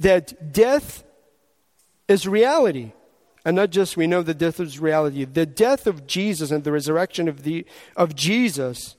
that 0.00 0.52
death 0.52 1.04
is 2.08 2.26
reality. 2.26 2.92
And 3.44 3.56
not 3.56 3.70
just 3.70 3.96
we 3.96 4.06
know 4.06 4.22
that 4.22 4.38
death 4.38 4.58
is 4.58 4.80
reality. 4.80 5.24
The 5.24 5.46
death 5.46 5.86
of 5.86 6.06
Jesus 6.06 6.50
and 6.50 6.64
the 6.64 6.72
resurrection 6.72 7.28
of, 7.28 7.42
the, 7.42 7.66
of 7.96 8.14
Jesus 8.14 8.96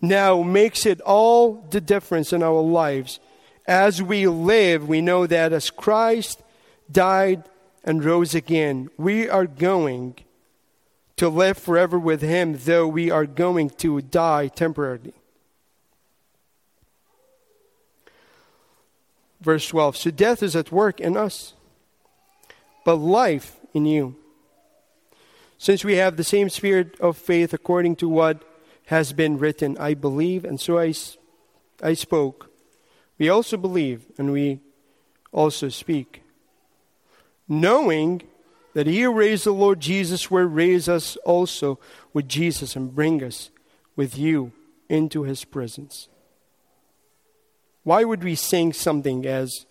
now 0.00 0.42
makes 0.42 0.84
it 0.84 1.00
all 1.00 1.66
the 1.70 1.80
difference 1.80 2.32
in 2.32 2.42
our 2.42 2.60
lives. 2.60 3.18
As 3.66 4.02
we 4.02 4.26
live, 4.26 4.88
we 4.88 5.00
know 5.00 5.26
that 5.26 5.52
as 5.52 5.70
Christ 5.70 6.42
died 6.90 7.44
and 7.84 8.04
rose 8.04 8.34
again, 8.34 8.90
we 8.96 9.28
are 9.28 9.46
going 9.46 10.16
to 11.16 11.28
live 11.28 11.58
forever 11.58 11.98
with 11.98 12.22
Him, 12.22 12.56
though 12.64 12.86
we 12.86 13.10
are 13.10 13.26
going 13.26 13.70
to 13.70 14.00
die 14.00 14.48
temporarily. 14.48 15.14
Verse 19.40 19.66
12 19.68 19.96
So 19.96 20.10
death 20.10 20.42
is 20.42 20.56
at 20.56 20.72
work 20.72 21.00
in 21.00 21.16
us, 21.16 21.54
but 22.84 22.96
life 22.96 23.56
in 23.72 23.86
you. 23.86 24.16
Since 25.58 25.84
we 25.84 25.96
have 25.96 26.16
the 26.16 26.24
same 26.24 26.48
spirit 26.48 26.98
of 27.00 27.16
faith 27.16 27.52
according 27.52 27.96
to 27.96 28.08
what 28.08 28.44
has 28.86 29.12
been 29.12 29.38
written, 29.38 29.76
I 29.78 29.94
believe, 29.94 30.44
and 30.44 30.60
so 30.60 30.78
I, 30.78 30.94
I 31.82 31.94
spoke. 31.94 32.50
We 33.18 33.28
also 33.28 33.56
believe, 33.56 34.06
and 34.16 34.32
we 34.32 34.60
also 35.32 35.68
speak. 35.68 36.22
Knowing 37.48 38.22
that 38.74 38.86
he 38.86 39.00
who 39.00 39.12
raised 39.12 39.44
the 39.44 39.52
Lord 39.52 39.80
Jesus 39.80 40.30
will 40.30 40.44
raise 40.44 40.88
us 40.88 41.16
also 41.24 41.80
with 42.12 42.28
Jesus 42.28 42.76
and 42.76 42.94
bring 42.94 43.22
us 43.22 43.50
with 43.96 44.16
you 44.16 44.52
into 44.88 45.24
his 45.24 45.44
presence. 45.44 46.08
Why 47.88 48.04
would 48.04 48.22
we 48.22 48.34
sing 48.34 48.74
something 48.74 49.24
as 49.24 49.64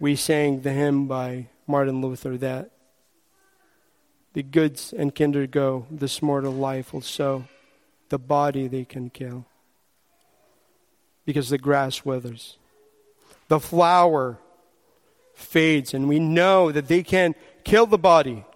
we 0.00 0.16
sang 0.16 0.62
the 0.62 0.72
hymn 0.72 1.06
by 1.06 1.48
Martin 1.66 2.00
Luther 2.00 2.38
that 2.38 2.70
the 4.32 4.42
goods 4.42 4.94
and 4.96 5.14
kinder 5.14 5.46
go, 5.46 5.86
this 5.90 6.22
mortal 6.22 6.54
life 6.54 6.94
will 6.94 7.02
sow, 7.02 7.44
the 8.08 8.18
body 8.18 8.68
they 8.68 8.86
can 8.86 9.10
kill. 9.10 9.44
Because 11.26 11.50
the 11.50 11.58
grass 11.58 12.06
withers, 12.06 12.56
the 13.48 13.60
flower 13.60 14.38
fades, 15.34 15.92
and 15.92 16.08
we 16.08 16.18
know 16.18 16.72
that 16.72 16.88
they 16.88 17.02
can 17.02 17.34
kill 17.64 17.84
the 17.84 17.98
body, 17.98 18.46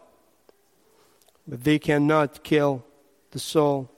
but 1.46 1.64
they 1.64 1.78
cannot 1.78 2.42
kill 2.42 2.82
the 3.32 3.38
soul. 3.38 3.90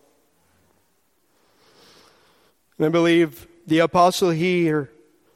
And 2.78 2.86
I 2.86 2.88
believe 2.88 3.47
the 3.69 3.81
apostle 3.81 4.31
here 4.31 4.91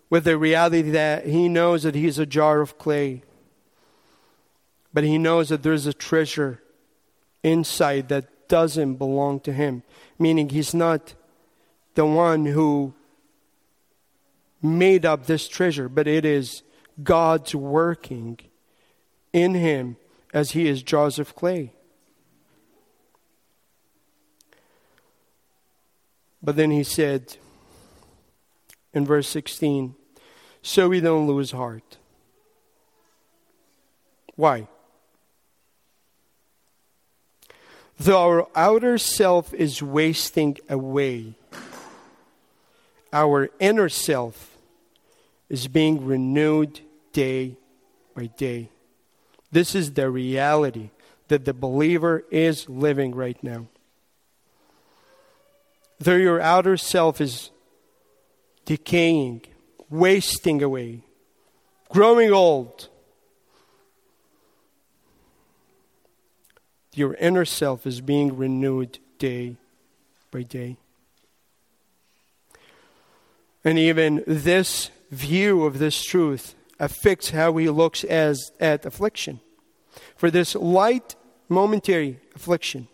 with 0.09 0.25
the 0.25 0.39
reality 0.39 0.83
that 0.91 1.27
he 1.27 1.49
knows 1.49 1.83
that 1.83 1.95
he's 1.95 2.19
a 2.19 2.27
jar 2.27 2.61
of 2.61 2.79
clay, 2.79 3.23
but 4.93 5.05
he 5.05 5.19
knows 5.19 5.51
that 5.51 5.63
there's 5.63 5.87
a 5.87 5.93
treasure 5.93 6.63
inside 7.43 8.09
that 8.09 8.49
doesn't 8.49 8.95
belong 8.95 9.39
to 9.41 9.53
him, 9.53 9.83
meaning 10.19 10.49
he's 10.49 10.75
not 10.75 11.15
the 11.95 12.07
one 12.07 12.47
who 12.47 12.95
made 14.63 15.05
up 15.05 15.27
this 15.27 15.47
treasure, 15.47 15.89
but 15.89 16.07
it 16.07 16.25
is 16.25 16.63
God's 17.03 17.55
working 17.55 18.39
in 19.33 19.55
him 19.55 19.97
as 20.33 20.53
he 20.53 20.69
is 20.69 20.83
jars 20.83 21.19
of 21.19 21.35
clay. 21.35 21.73
But 26.43 26.57
then 26.57 26.71
he 26.71 26.83
said, 26.83 27.37
in 28.95 29.05
verse 29.05 29.29
16, 29.29 29.95
so 30.63 30.89
we 30.89 31.01
don't 31.01 31.27
lose 31.27 31.51
heart. 31.51 31.99
Why? 34.37 34.69
though 38.05 38.19
our 38.19 38.49
outer 38.55 38.99
self 38.99 39.55
is 39.55 39.83
wasting 39.83 40.59
away, 40.69 41.35
our 43.13 43.51
inner 43.61 43.89
self 43.89 44.57
is 45.49 45.69
being 45.69 46.05
renewed 46.05 46.81
day 47.13 47.57
by 48.15 48.27
day. 48.27 48.71
This 49.51 49.75
is 49.75 49.93
the 49.93 50.11
reality 50.11 50.91
that 51.29 51.45
the 51.45 51.53
believer 51.53 52.25
is 52.31 52.69
living 52.69 53.15
right 53.15 53.43
now. 53.43 53.67
Though 56.01 56.17
your 56.17 56.41
outer 56.41 56.77
self 56.77 57.21
is 57.21 57.51
decaying, 58.65 59.43
wasting 59.91 60.63
away, 60.63 61.03
growing 61.89 62.33
old, 62.33 62.89
your 66.95 67.15
inner 67.15 67.45
self 67.45 67.87
is 67.87 68.01
being 68.01 68.37
renewed 68.37 68.99
day 69.19 69.57
by 70.31 70.43
day. 70.43 70.77
And 73.65 73.79
even 73.79 74.25
this 74.27 74.91
view 75.11 75.65
of 75.65 75.79
this 75.79 76.03
truth 76.03 76.55
affects 76.81 77.31
how 77.31 77.57
he 77.57 77.69
looks 77.69 78.03
as 78.05 78.51
at 78.59 78.85
affliction. 78.85 79.41
For 80.17 80.31
this 80.31 80.55
light 80.55 81.15
momentary 81.49 82.19
affliction 82.35 82.89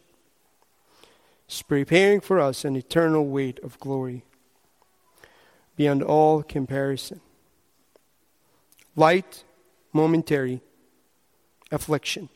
is 1.48 1.62
preparing 1.62 2.20
for 2.20 2.40
us 2.40 2.64
an 2.64 2.76
eternal 2.76 3.26
weight 3.26 3.58
of 3.60 3.78
glory 3.80 4.24
beyond 5.78 6.02
all 6.02 6.42
comparison. 6.42 7.20
Light 8.96 9.44
momentary 9.92 10.60
affliction. 11.70 12.28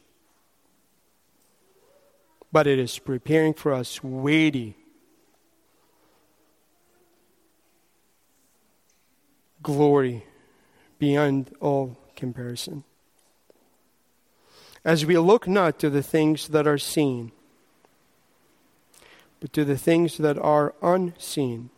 But 2.52 2.68
it 2.68 2.78
is 2.78 3.00
preparing 3.00 3.52
for 3.52 3.72
us 3.72 4.00
weighty 4.00 4.76
glory 9.60 10.24
beyond 11.00 11.50
all 11.60 11.98
comparison. 12.14 12.84
As 14.84 15.04
we 15.04 15.18
look 15.18 15.48
not 15.48 15.80
to 15.80 15.90
the 15.90 16.02
things 16.02 16.46
that 16.48 16.68
are 16.68 16.78
seen, 16.78 17.32
but 19.40 19.52
to 19.52 19.64
the 19.64 19.76
things 19.76 20.18
that 20.18 20.38
are 20.38 20.76
unseen. 20.80 21.70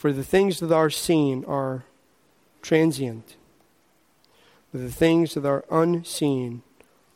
For 0.00 0.14
the 0.14 0.24
things 0.24 0.60
that 0.60 0.72
are 0.72 0.88
seen 0.88 1.44
are 1.44 1.84
transient, 2.62 3.36
but 4.72 4.80
the 4.80 4.90
things 4.90 5.34
that 5.34 5.44
are 5.44 5.62
unseen 5.70 6.62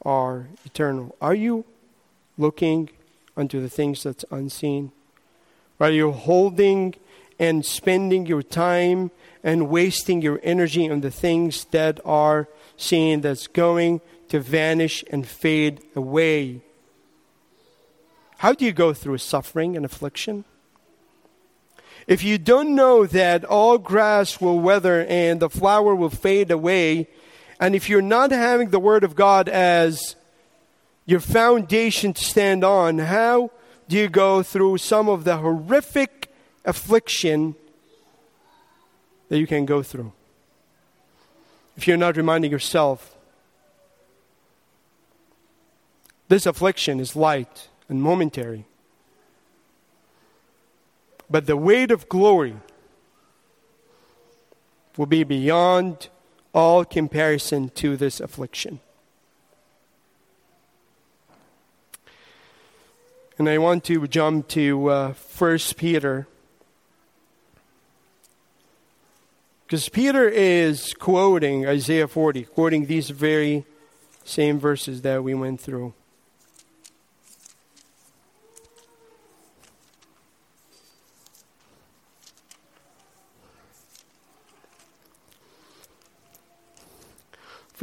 are 0.02 0.48
eternal. 0.66 1.16
Are 1.18 1.34
you 1.34 1.64
looking 2.36 2.90
unto 3.38 3.62
the 3.62 3.70
things 3.70 4.02
that's 4.02 4.26
unseen? 4.30 4.92
Are 5.80 5.90
you 5.90 6.12
holding 6.12 6.94
and 7.38 7.64
spending 7.64 8.26
your 8.26 8.42
time 8.42 9.10
and 9.42 9.70
wasting 9.70 10.20
your 10.20 10.38
energy 10.42 10.90
on 10.90 11.00
the 11.00 11.10
things 11.10 11.64
that 11.70 12.00
are 12.04 12.48
seen 12.76 13.22
that's 13.22 13.46
going 13.46 14.02
to 14.28 14.40
vanish 14.40 15.02
and 15.10 15.26
fade 15.26 15.80
away. 15.96 16.60
How 18.38 18.52
do 18.52 18.66
you 18.66 18.72
go 18.72 18.92
through 18.92 19.18
suffering 19.18 19.74
and 19.74 19.86
affliction? 19.86 20.44
If 22.06 22.22
you 22.22 22.38
don't 22.38 22.74
know 22.74 23.06
that 23.06 23.44
all 23.44 23.78
grass 23.78 24.40
will 24.40 24.58
wither 24.58 25.06
and 25.06 25.40
the 25.40 25.48
flower 25.48 25.94
will 25.94 26.10
fade 26.10 26.50
away, 26.50 27.08
and 27.58 27.74
if 27.74 27.88
you're 27.88 28.02
not 28.02 28.30
having 28.30 28.70
the 28.70 28.78
Word 28.78 29.04
of 29.04 29.14
God 29.14 29.48
as 29.48 30.16
your 31.06 31.20
foundation 31.20 32.12
to 32.12 32.24
stand 32.24 32.64
on, 32.64 32.98
how 32.98 33.50
do 33.88 33.96
you 33.96 34.08
go 34.08 34.42
through 34.42 34.78
some 34.78 35.08
of 35.08 35.24
the 35.24 35.38
horrific 35.38 36.32
affliction 36.64 37.54
that 39.28 39.38
you 39.38 39.46
can 39.46 39.64
go 39.64 39.82
through? 39.82 40.12
If 41.76 41.86
you're 41.86 41.96
not 41.96 42.16
reminding 42.16 42.50
yourself 42.50 43.14
This 46.28 46.46
affliction 46.46 47.00
is 47.00 47.14
light 47.14 47.68
and 47.88 48.02
momentary. 48.02 48.64
But 51.30 51.46
the 51.46 51.56
weight 51.56 51.90
of 51.90 52.08
glory 52.08 52.56
will 54.96 55.06
be 55.06 55.24
beyond 55.24 56.08
all 56.52 56.84
comparison 56.84 57.68
to 57.70 57.96
this 57.96 58.20
affliction. 58.20 58.80
And 63.36 63.48
I 63.48 63.58
want 63.58 63.82
to 63.84 64.06
jump 64.06 64.46
to 64.48 64.88
uh, 64.88 65.14
1 65.36 65.58
Peter. 65.76 66.28
Because 69.66 69.88
Peter 69.88 70.28
is 70.28 70.94
quoting 70.94 71.66
Isaiah 71.66 72.06
40, 72.06 72.44
quoting 72.44 72.86
these 72.86 73.10
very 73.10 73.64
same 74.22 74.60
verses 74.60 75.02
that 75.02 75.24
we 75.24 75.34
went 75.34 75.60
through. 75.60 75.94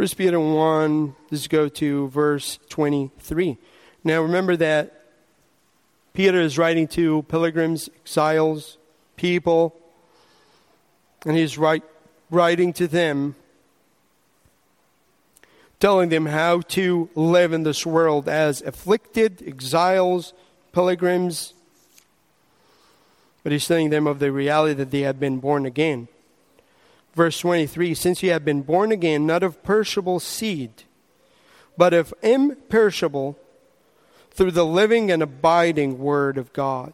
First 0.02 0.18
Peter 0.18 0.40
1, 0.40 1.16
let's 1.30 1.48
go 1.48 1.70
to 1.70 2.08
verse 2.08 2.58
23. 2.70 3.60
Now 4.04 4.24
remember 4.24 4.56
that 4.56 5.00
Peter 6.14 6.42
is 6.42 6.58
writing 6.58 6.88
to 6.88 7.22
pilgrims, 7.28 7.88
exiles, 8.02 8.80
people, 9.16 9.80
and 11.24 11.38
he's 11.38 11.56
write, 11.56 11.84
writing 12.32 12.74
to 12.74 12.88
them, 12.88 13.36
telling 15.80 16.10
them 16.10 16.26
how 16.26 16.62
to 16.62 17.08
live 17.14 17.54
in 17.54 17.62
this 17.62 17.86
world 17.86 18.28
as 18.28 18.64
afflicted, 18.64 19.44
exiles, 19.46 20.34
pilgrims. 20.72 21.54
But 23.44 23.52
he's 23.52 23.68
telling 23.68 23.92
them 23.92 24.08
of 24.08 24.18
the 24.18 24.32
reality 24.32 24.74
that 24.74 24.90
they 24.90 25.02
have 25.02 25.20
been 25.20 25.38
born 25.38 25.68
again. 25.68 26.08
Verse 27.14 27.40
23 27.40 27.94
Since 27.94 28.24
you 28.24 28.32
have 28.32 28.46
been 28.46 28.62
born 28.62 28.92
again, 28.92 29.26
not 29.26 29.44
of 29.44 29.64
perishable 29.64 30.20
seed, 30.20 30.72
but 31.78 31.94
of 31.94 32.14
imperishable, 32.22 33.38
through 34.32 34.52
the 34.52 34.66
living 34.66 35.12
and 35.12 35.22
abiding 35.22 36.00
Word 36.00 36.38
of 36.38 36.54
God. 36.54 36.94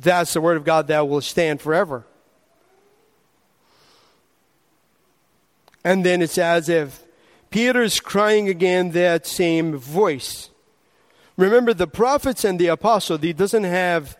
That's 0.00 0.34
the 0.34 0.40
Word 0.40 0.56
of 0.56 0.64
God 0.64 0.88
that 0.88 1.08
will 1.08 1.22
stand 1.22 1.60
forever. 1.60 2.04
And 5.82 6.04
then 6.04 6.22
it's 6.22 6.38
as 6.38 6.68
if 6.68 7.02
Peter's 7.50 8.00
crying 8.00 8.48
again 8.48 8.90
that 8.92 9.26
same 9.26 9.76
voice. 9.76 10.50
Remember, 11.36 11.74
the 11.74 11.86
prophets 11.86 12.44
and 12.44 12.58
the 12.58 12.68
apostles, 12.68 13.20
he 13.20 13.32
doesn't 13.32 13.64
have 13.64 14.16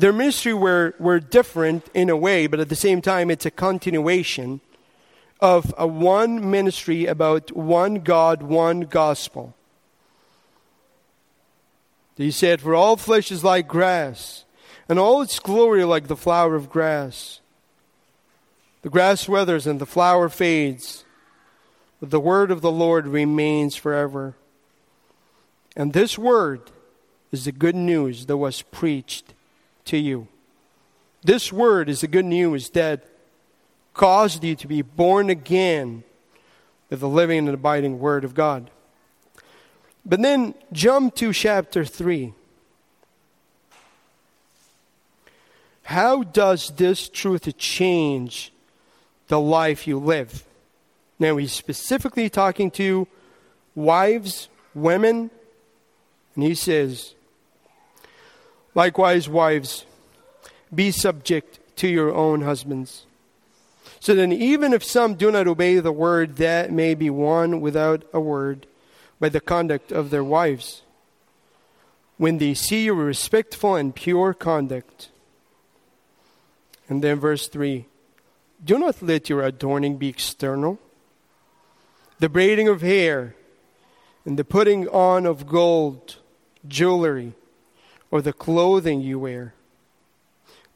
their 0.00 0.12
ministry 0.12 0.54
were, 0.54 0.94
were 0.98 1.20
different 1.20 1.88
in 1.94 2.10
a 2.10 2.16
way, 2.16 2.46
but 2.46 2.60
at 2.60 2.68
the 2.68 2.76
same 2.76 3.02
time, 3.02 3.30
it's 3.30 3.46
a 3.46 3.50
continuation 3.50 4.60
of 5.40 5.74
a 5.78 5.86
one 5.86 6.50
ministry 6.50 7.06
about 7.06 7.52
one 7.52 7.96
God, 7.96 8.42
one 8.42 8.82
gospel. 8.82 9.54
He 12.16 12.30
said, 12.30 12.60
For 12.60 12.74
all 12.74 12.96
flesh 12.96 13.32
is 13.32 13.42
like 13.42 13.66
grass, 13.66 14.44
and 14.88 14.98
all 14.98 15.22
its 15.22 15.38
glory 15.38 15.84
like 15.84 16.06
the 16.06 16.16
flower 16.16 16.54
of 16.54 16.68
grass. 16.68 17.40
The 18.82 18.90
grass 18.90 19.28
withers 19.28 19.66
and 19.66 19.80
the 19.80 19.86
flower 19.86 20.28
fades, 20.28 21.04
but 22.00 22.10
the 22.10 22.20
word 22.20 22.50
of 22.50 22.60
the 22.60 22.72
Lord 22.72 23.06
remains 23.06 23.76
forever. 23.76 24.34
And 25.76 25.92
this 25.92 26.18
word 26.18 26.70
is 27.32 27.44
the 27.44 27.52
good 27.52 27.76
news 27.76 28.26
that 28.26 28.36
was 28.36 28.62
preached 28.62 29.34
to 29.90 29.98
you. 29.98 30.26
This 31.22 31.52
word 31.52 31.88
is 31.88 32.00
the 32.00 32.08
good 32.08 32.24
news 32.24 32.70
that 32.70 33.04
caused 33.94 34.42
you 34.42 34.56
to 34.56 34.66
be 34.66 34.82
born 34.82 35.30
again 35.30 36.02
with 36.88 37.00
the 37.00 37.08
living 37.08 37.46
and 37.46 37.50
abiding 37.50 37.98
word 37.98 38.24
of 38.24 38.34
God. 38.34 38.70
But 40.04 40.22
then 40.22 40.54
jump 40.72 41.14
to 41.16 41.32
chapter 41.32 41.84
3. 41.84 42.32
How 45.82 46.22
does 46.22 46.70
this 46.70 47.08
truth 47.08 47.56
change 47.58 48.52
the 49.28 49.40
life 49.40 49.86
you 49.86 49.98
live? 49.98 50.44
Now, 51.18 51.36
he's 51.36 51.52
specifically 51.52 52.30
talking 52.30 52.70
to 52.72 53.06
wives, 53.74 54.48
women, 54.74 55.30
and 56.34 56.44
he 56.44 56.54
says, 56.54 57.14
Likewise, 58.74 59.28
wives, 59.28 59.84
be 60.74 60.90
subject 60.90 61.58
to 61.76 61.88
your 61.88 62.14
own 62.14 62.42
husbands. 62.42 63.06
So 63.98 64.14
then, 64.14 64.32
even 64.32 64.72
if 64.72 64.84
some 64.84 65.14
do 65.14 65.30
not 65.30 65.46
obey 65.46 65.78
the 65.78 65.92
word, 65.92 66.36
that 66.36 66.72
may 66.72 66.94
be 66.94 67.10
won 67.10 67.60
without 67.60 68.04
a 68.12 68.20
word, 68.20 68.66
by 69.18 69.28
the 69.28 69.40
conduct 69.40 69.92
of 69.92 70.10
their 70.10 70.24
wives. 70.24 70.82
When 72.16 72.38
they 72.38 72.54
see 72.54 72.84
your 72.84 72.94
respectful 72.94 73.76
and 73.76 73.94
pure 73.94 74.34
conduct. 74.34 75.10
And 76.88 77.02
then 77.02 77.20
verse 77.20 77.46
3 77.48 77.86
Do 78.64 78.78
not 78.78 79.02
let 79.02 79.28
your 79.28 79.42
adorning 79.42 79.96
be 79.96 80.08
external, 80.08 80.78
the 82.18 82.28
braiding 82.28 82.68
of 82.68 82.80
hair, 82.80 83.34
and 84.24 84.38
the 84.38 84.44
putting 84.44 84.88
on 84.88 85.26
of 85.26 85.46
gold, 85.46 86.16
jewelry, 86.66 87.34
or 88.10 88.20
the 88.22 88.32
clothing 88.32 89.00
you 89.00 89.18
wear, 89.18 89.54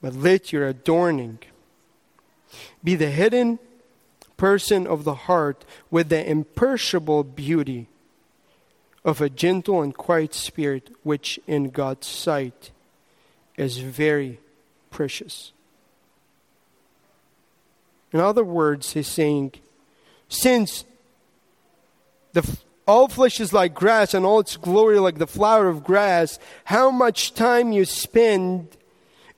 but 0.00 0.14
let 0.14 0.52
your 0.52 0.66
adorning 0.66 1.38
be 2.82 2.94
the 2.94 3.10
hidden 3.10 3.58
person 4.36 4.86
of 4.86 5.04
the 5.04 5.14
heart 5.14 5.64
with 5.90 6.08
the 6.08 6.28
imperishable 6.28 7.24
beauty 7.24 7.88
of 9.04 9.20
a 9.20 9.28
gentle 9.28 9.82
and 9.82 9.94
quiet 9.94 10.34
spirit, 10.34 10.90
which 11.02 11.38
in 11.46 11.70
God's 11.70 12.06
sight 12.06 12.70
is 13.56 13.78
very 13.78 14.40
precious. 14.90 15.52
In 18.12 18.20
other 18.20 18.44
words, 18.44 18.92
he's 18.92 19.08
saying, 19.08 19.52
since 20.28 20.84
the, 22.32 22.58
all 22.86 23.08
flesh 23.08 23.40
is 23.40 23.52
like 23.52 23.74
grass 23.74 24.14
and 24.14 24.26
all 24.26 24.40
its 24.40 24.56
glory 24.56 24.98
like 24.98 25.18
the 25.18 25.26
flower 25.26 25.68
of 25.68 25.84
grass, 25.84 26.38
how 26.64 26.90
much 26.90 27.34
time 27.34 27.72
you 27.72 27.84
spend 27.84 28.76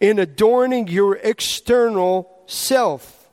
in 0.00 0.18
adorning 0.18 0.88
your 0.88 1.16
external 1.16 2.42
self 2.46 3.28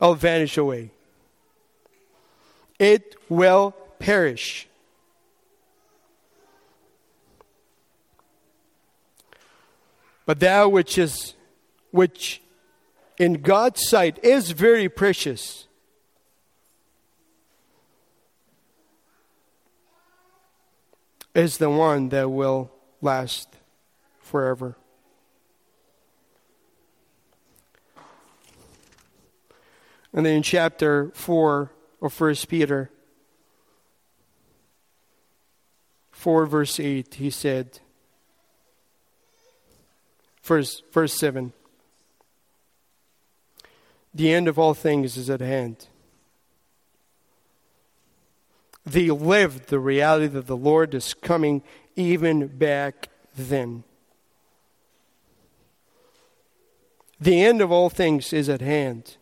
will 0.00 0.14
vanish 0.14 0.56
away 0.56 0.90
it 2.78 3.16
will 3.28 3.74
perish. 3.98 4.68
But 10.26 10.40
that 10.40 10.70
which 10.70 10.98
is 10.98 11.34
which 11.90 12.42
in 13.16 13.34
God's 13.40 13.88
sight 13.88 14.22
is 14.22 14.50
very 14.50 14.88
precious 14.88 15.66
is 21.38 21.58
the 21.58 21.70
one 21.70 22.08
that 22.10 22.30
will 22.30 22.70
last 23.00 23.48
forever. 24.20 24.76
And 30.12 30.26
then 30.26 30.36
in 30.36 30.42
chapter 30.42 31.10
4, 31.14 31.70
of 32.00 32.12
First 32.12 32.48
Peter 32.48 32.90
4 36.12 36.46
verse 36.46 36.80
8 36.80 37.14
he 37.14 37.30
said 37.30 37.80
verse, 40.42 40.82
verse 40.92 41.12
7 41.14 41.52
the 44.14 44.32
end 44.32 44.48
of 44.48 44.58
all 44.58 44.74
things 44.74 45.16
is 45.16 45.28
at 45.28 45.40
hand 45.40 45.88
they 48.92 49.10
lived 49.10 49.68
the 49.68 49.78
reality 49.78 50.26
that 50.26 50.46
the 50.46 50.56
lord 50.56 50.94
is 50.94 51.14
coming 51.14 51.62
even 51.96 52.46
back 52.46 53.08
then 53.36 53.84
the 57.20 57.42
end 57.42 57.60
of 57.60 57.72
all 57.72 57.90
things 57.90 58.32
is 58.32 58.48
at 58.48 58.60
hand 58.60 59.16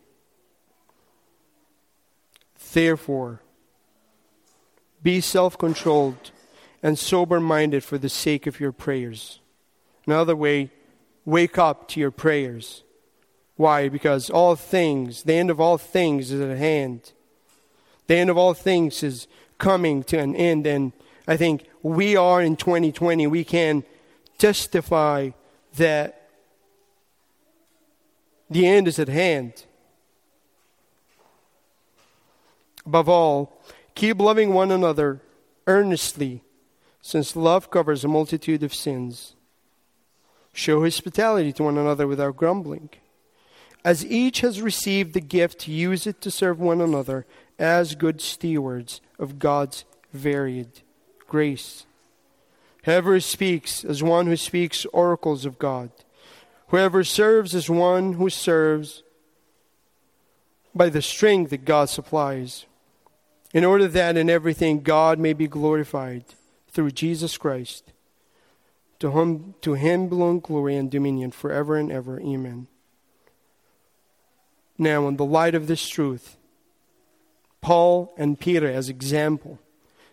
Therefore, 2.76 3.40
be 5.02 5.22
self 5.22 5.56
controlled 5.56 6.30
and 6.82 6.98
sober 6.98 7.40
minded 7.40 7.82
for 7.82 7.96
the 7.96 8.10
sake 8.10 8.46
of 8.46 8.60
your 8.60 8.70
prayers. 8.70 9.40
Another 10.06 10.36
way, 10.36 10.70
wake 11.24 11.56
up 11.56 11.88
to 11.88 12.00
your 12.00 12.10
prayers. 12.10 12.84
Why? 13.56 13.88
Because 13.88 14.28
all 14.28 14.56
things, 14.56 15.22
the 15.22 15.32
end 15.32 15.48
of 15.48 15.58
all 15.58 15.78
things 15.78 16.30
is 16.30 16.42
at 16.42 16.58
hand. 16.58 17.14
The 18.08 18.16
end 18.16 18.28
of 18.28 18.36
all 18.36 18.52
things 18.52 19.02
is 19.02 19.26
coming 19.58 20.02
to 20.04 20.18
an 20.18 20.34
end. 20.34 20.66
And 20.66 20.92
I 21.26 21.36
think 21.36 21.66
we 21.82 22.16
are 22.16 22.42
in 22.42 22.56
2020, 22.56 23.26
we 23.26 23.44
can 23.44 23.84
testify 24.38 25.30
that 25.76 26.28
the 28.48 28.66
end 28.66 28.88
is 28.88 28.98
at 28.98 29.08
hand. 29.08 29.64
Above 32.84 33.08
all, 33.08 33.60
keep 33.94 34.20
loving 34.20 34.52
one 34.52 34.70
another 34.70 35.20
earnestly, 35.66 36.42
since 37.02 37.34
love 37.34 37.70
covers 37.70 38.04
a 38.04 38.08
multitude 38.08 38.62
of 38.62 38.72
sins. 38.72 39.34
Show 40.52 40.82
hospitality 40.82 41.52
to 41.54 41.64
one 41.64 41.76
another 41.76 42.06
without 42.06 42.36
grumbling. 42.36 42.90
As 43.84 44.06
each 44.06 44.40
has 44.40 44.62
received 44.62 45.14
the 45.14 45.20
gift, 45.20 45.68
use 45.68 46.06
it 46.06 46.20
to 46.22 46.30
serve 46.30 46.58
one 46.58 46.80
another 46.80 47.26
as 47.58 47.94
good 47.94 48.20
stewards 48.20 49.00
of 49.18 49.38
God's 49.38 49.84
varied 50.12 50.80
grace. 51.26 51.86
Whoever 52.84 53.18
speaks 53.20 53.84
as 53.84 54.02
one 54.02 54.26
who 54.26 54.36
speaks 54.36 54.84
oracles 54.86 55.44
of 55.44 55.58
God. 55.58 55.90
Whoever 56.68 57.04
serves 57.04 57.54
as 57.54 57.70
one 57.70 58.14
who 58.14 58.30
serves 58.30 59.02
by 60.74 60.88
the 60.88 61.02
strength 61.02 61.50
that 61.50 61.64
God 61.64 61.88
supplies 61.88 62.66
in 63.52 63.64
order 63.64 63.88
that 63.88 64.16
in 64.16 64.28
everything 64.28 64.82
God 64.82 65.18
may 65.18 65.32
be 65.32 65.46
glorified 65.46 66.24
through 66.68 66.90
Jesus 66.90 67.38
Christ. 67.38 67.92
To 69.00 69.10
whom, 69.10 69.54
to 69.62 69.74
him 69.74 70.08
belong 70.08 70.40
glory 70.40 70.76
and 70.76 70.90
dominion 70.90 71.30
forever 71.30 71.76
and 71.76 71.90
ever. 71.92 72.20
Amen. 72.20 72.66
Now, 74.78 75.08
in 75.08 75.16
the 75.16 75.24
light 75.24 75.54
of 75.54 75.66
this 75.66 75.86
truth, 75.88 76.36
Paul 77.66 78.14
and 78.16 78.38
Peter, 78.38 78.70
as 78.70 78.88
example, 78.88 79.58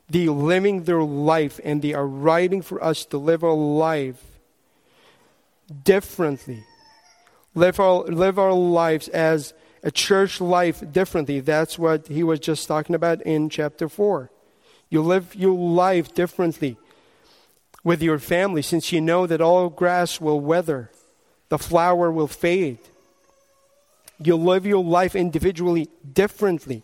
they 0.09 0.25
living 0.25 0.85
their 0.85 1.03
life 1.03 1.59
and 1.63 1.83
they 1.83 1.93
are 1.93 2.07
writing 2.07 2.63
for 2.63 2.83
us 2.83 3.05
to 3.05 3.19
live 3.19 3.43
our 3.43 3.53
life 3.53 4.39
differently. 5.83 6.63
Live 7.53 7.79
our, 7.79 8.05
live 8.05 8.39
our 8.39 8.53
lives 8.53 9.07
as 9.09 9.53
a 9.83 9.91
church 9.91 10.41
life 10.41 10.83
differently. 10.91 11.41
That's 11.41 11.77
what 11.77 12.07
he 12.07 12.23
was 12.23 12.39
just 12.39 12.67
talking 12.67 12.95
about 12.95 13.21
in 13.21 13.49
chapter 13.49 13.87
4. 13.87 14.31
You 14.89 15.03
live 15.03 15.35
your 15.35 15.55
life 15.55 16.11
differently 16.11 16.75
with 17.83 18.01
your 18.01 18.17
family 18.17 18.63
since 18.63 18.91
you 18.91 18.99
know 18.99 19.27
that 19.27 19.41
all 19.41 19.69
grass 19.69 20.19
will 20.19 20.39
wither, 20.39 20.89
the 21.49 21.59
flower 21.59 22.11
will 22.11 22.25
fade. 22.27 22.79
You 24.17 24.37
live 24.37 24.65
your 24.65 24.83
life 24.83 25.15
individually 25.15 25.87
differently. 26.13 26.81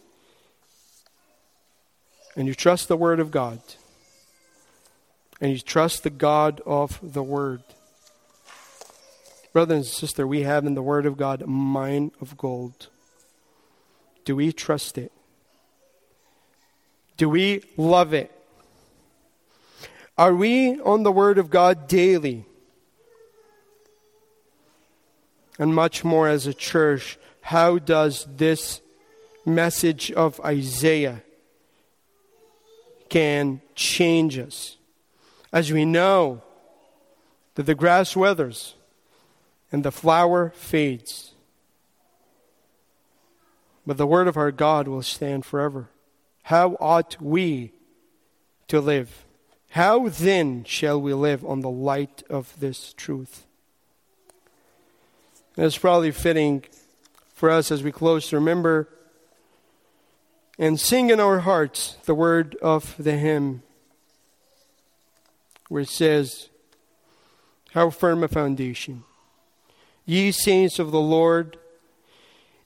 And 2.39 2.47
you 2.47 2.55
trust 2.55 2.87
the 2.87 2.95
Word 2.95 3.19
of 3.19 3.31
God. 3.31 3.59
And 5.41 5.51
you 5.51 5.59
trust 5.59 6.03
the 6.03 6.09
God 6.09 6.61
of 6.65 6.97
the 7.03 7.21
Word. 7.21 7.63
Brother 9.51 9.75
and 9.75 9.85
sister, 9.85 10.25
we 10.25 10.43
have 10.43 10.65
in 10.65 10.73
the 10.73 10.81
Word 10.81 11.05
of 11.05 11.17
God 11.17 11.41
a 11.41 11.47
mine 11.47 12.13
of 12.21 12.37
gold. 12.37 12.87
Do 14.23 14.37
we 14.37 14.53
trust 14.53 14.97
it? 14.97 15.11
Do 17.17 17.27
we 17.27 17.61
love 17.75 18.13
it? 18.13 18.31
Are 20.17 20.33
we 20.33 20.79
on 20.79 21.03
the 21.03 21.11
Word 21.11 21.39
of 21.39 21.49
God 21.49 21.89
daily? 21.89 22.45
And 25.59 25.75
much 25.75 26.05
more 26.05 26.29
as 26.29 26.47
a 26.47 26.53
church, 26.53 27.19
how 27.41 27.79
does 27.79 28.25
this 28.33 28.79
message 29.45 30.09
of 30.13 30.39
Isaiah 30.39 31.21
can 33.09 33.61
change 33.75 34.37
us? 34.37 34.77
As 35.51 35.71
we 35.71 35.85
know 35.85 36.43
that 37.55 37.63
the 37.63 37.75
grass 37.75 38.15
withers, 38.15 38.75
and 39.71 39.83
the 39.83 39.91
flower 39.91 40.51
fades. 40.55 41.33
But 43.85 43.97
the 43.97 44.07
word 44.07 44.27
of 44.27 44.37
our 44.37 44.51
God 44.51 44.87
will 44.87 45.01
stand 45.01 45.45
forever. 45.45 45.89
How 46.43 46.77
ought 46.79 47.21
we 47.21 47.71
to 48.67 48.81
live? 48.81 49.25
How 49.71 50.09
then 50.09 50.63
shall 50.63 50.99
we 50.99 51.13
live 51.13 51.45
on 51.45 51.61
the 51.61 51.69
light 51.69 52.23
of 52.29 52.59
this 52.59 52.93
truth? 52.93 53.45
And 55.55 55.65
it's 55.65 55.77
probably 55.77 56.11
fitting 56.11 56.63
for 57.33 57.49
us 57.49 57.71
as 57.71 57.83
we 57.83 57.91
close 57.91 58.29
to 58.29 58.37
remember 58.37 58.89
and 60.59 60.79
sing 60.79 61.09
in 61.09 61.19
our 61.19 61.39
hearts 61.39 61.95
the 62.05 62.13
word 62.13 62.55
of 62.61 62.93
the 62.99 63.13
hymn 63.13 63.63
where 65.69 65.81
it 65.81 65.89
says, 65.89 66.49
How 67.71 67.89
firm 67.89 68.23
a 68.23 68.27
foundation 68.27 69.05
ye 70.09 70.31
saints 70.31 70.79
of 70.79 70.89
the 70.89 70.99
Lord, 70.99 71.55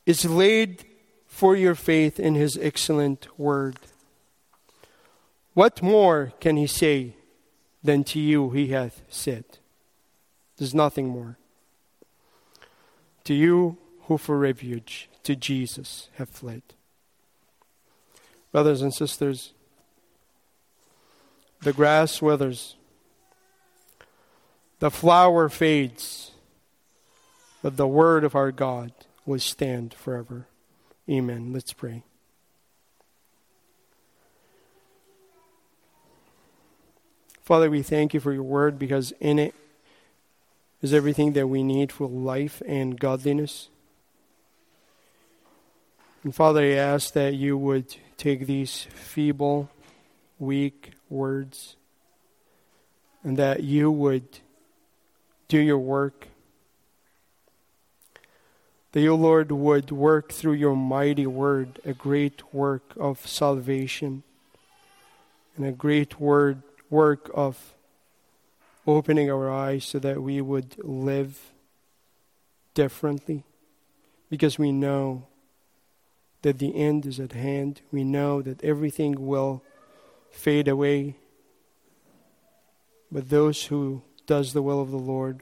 is 0.05 0.23
laid 0.23 0.85
for 1.27 1.57
your 1.57 1.75
faith 1.75 2.17
in 2.17 2.35
his 2.35 2.57
excellent 2.61 3.27
word. 3.37 3.77
what 5.53 5.83
more 5.83 6.31
can 6.39 6.55
he 6.55 6.65
say 6.65 7.15
than 7.83 8.03
to 8.05 8.19
you 8.19 8.51
he 8.51 8.67
hath 8.69 9.01
said? 9.09 9.43
There's 10.57 10.73
nothing 10.73 11.09
more. 11.09 11.37
To 13.25 13.33
you 13.33 13.77
who 14.03 14.17
for 14.17 14.39
refuge 14.39 15.09
to 15.23 15.35
Jesus 15.35 16.09
have 16.15 16.29
fled. 16.29 16.63
Brothers 18.54 18.84
and 18.84 18.93
sisters, 18.93 19.51
the 21.64 21.74
grass 21.74 22.22
withers, 22.22 22.76
the 24.78 24.91
flower 24.91 25.49
fades, 25.49 26.32
but 27.64 27.78
the 27.78 27.88
word 27.88 28.24
of 28.24 28.36
our 28.36 28.51
God 28.51 28.93
will 29.26 29.39
stand 29.39 29.95
forever. 29.95 30.45
Amen. 31.10 31.51
Let's 31.51 31.74
pray. 31.74 32.04
Father, 37.41 37.72
we 37.72 37.82
thank 37.82 38.14
you 38.14 38.20
for 38.20 38.32
your 38.32 38.43
word 38.43 38.78
because 38.78 39.14
in 39.20 39.39
it 39.39 39.56
is 40.84 40.93
everything 40.93 41.34
that 41.34 41.47
we 41.47 41.64
need 41.64 41.91
for 41.91 42.08
life 42.08 42.62
and 42.68 42.99
godliness. 42.99 43.70
And 46.24 46.36
Father, 46.36 46.62
I 46.62 46.74
ask 46.74 47.14
that 47.14 47.34
you 47.34 47.58
would 47.58 47.95
take 48.24 48.47
these 48.47 48.88
feeble, 48.93 49.69
weak 50.39 50.91
words 51.09 51.76
and 53.21 53.36
that 53.36 53.63
you 53.63 53.91
would 53.91 54.39
do 55.49 55.59
your 55.59 55.78
work. 55.78 56.30
That 58.93 59.01
you, 59.01 59.13
Lord, 59.13 59.51
would 59.51 59.91
work 59.91 60.32
through 60.32 60.53
your 60.53 60.74
mighty 60.74 61.28
word 61.28 61.82
a 61.84 61.93
great 61.93 62.53
work 62.53 62.93
of 62.95 63.28
salvation 63.28 64.24
and 65.57 65.65
a 65.65 65.74
great 65.74 66.17
word 66.17 66.63
work 66.89 67.30
of 67.34 67.74
opening 68.88 69.30
our 69.30 69.51
eyes 69.51 69.84
so 69.84 69.99
that 69.99 70.24
we 70.24 70.39
would 70.39 70.82
live 70.82 71.51
differently 72.74 73.43
because 74.30 74.57
we 74.57 74.71
know 74.71 75.28
that 76.43 76.59
the 76.59 76.75
end 76.75 77.05
is 77.05 77.19
at 77.19 77.31
hand. 77.31 77.81
We 77.91 78.03
know 78.03 78.41
that 78.41 78.63
everything 78.63 79.25
will 79.25 79.63
fade 80.29 80.67
away. 80.67 81.17
But 83.11 83.29
those 83.29 83.65
who 83.65 84.03
does 84.25 84.53
the 84.53 84.61
will 84.61 84.81
of 84.81 84.91
the 84.91 84.97
Lord 84.97 85.41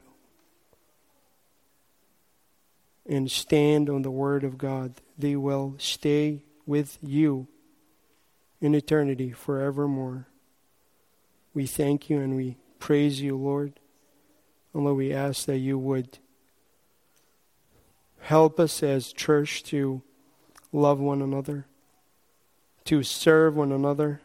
and 3.06 3.30
stand 3.30 3.90
on 3.90 4.02
the 4.02 4.10
word 4.10 4.44
of 4.44 4.58
God, 4.58 4.94
they 5.18 5.36
will 5.36 5.74
stay 5.78 6.44
with 6.66 6.98
you 7.02 7.48
in 8.60 8.74
eternity 8.74 9.32
forevermore. 9.32 10.28
We 11.52 11.66
thank 11.66 12.08
you 12.08 12.20
and 12.20 12.36
we 12.36 12.58
praise 12.78 13.20
you, 13.20 13.36
Lord. 13.36 13.80
And 14.72 14.84
Lord, 14.84 14.96
we 14.98 15.12
ask 15.12 15.46
that 15.46 15.58
you 15.58 15.78
would 15.78 16.18
help 18.20 18.60
us 18.60 18.82
as 18.84 19.12
church 19.12 19.64
to 19.64 20.02
love 20.72 20.98
one 20.98 21.22
another, 21.22 21.66
to 22.84 23.02
serve 23.02 23.56
one 23.56 23.72
another, 23.72 24.20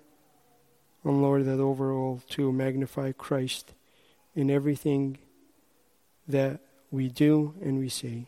and 1.04 1.22
Lord, 1.22 1.46
that 1.46 1.60
overall 1.60 2.22
to 2.30 2.52
magnify 2.52 3.12
Christ 3.12 3.74
in 4.36 4.50
everything 4.50 5.18
that 6.28 6.60
we 6.92 7.10
do 7.10 7.54
and 7.62 7.80
we 7.80 7.90
say. 7.90 8.28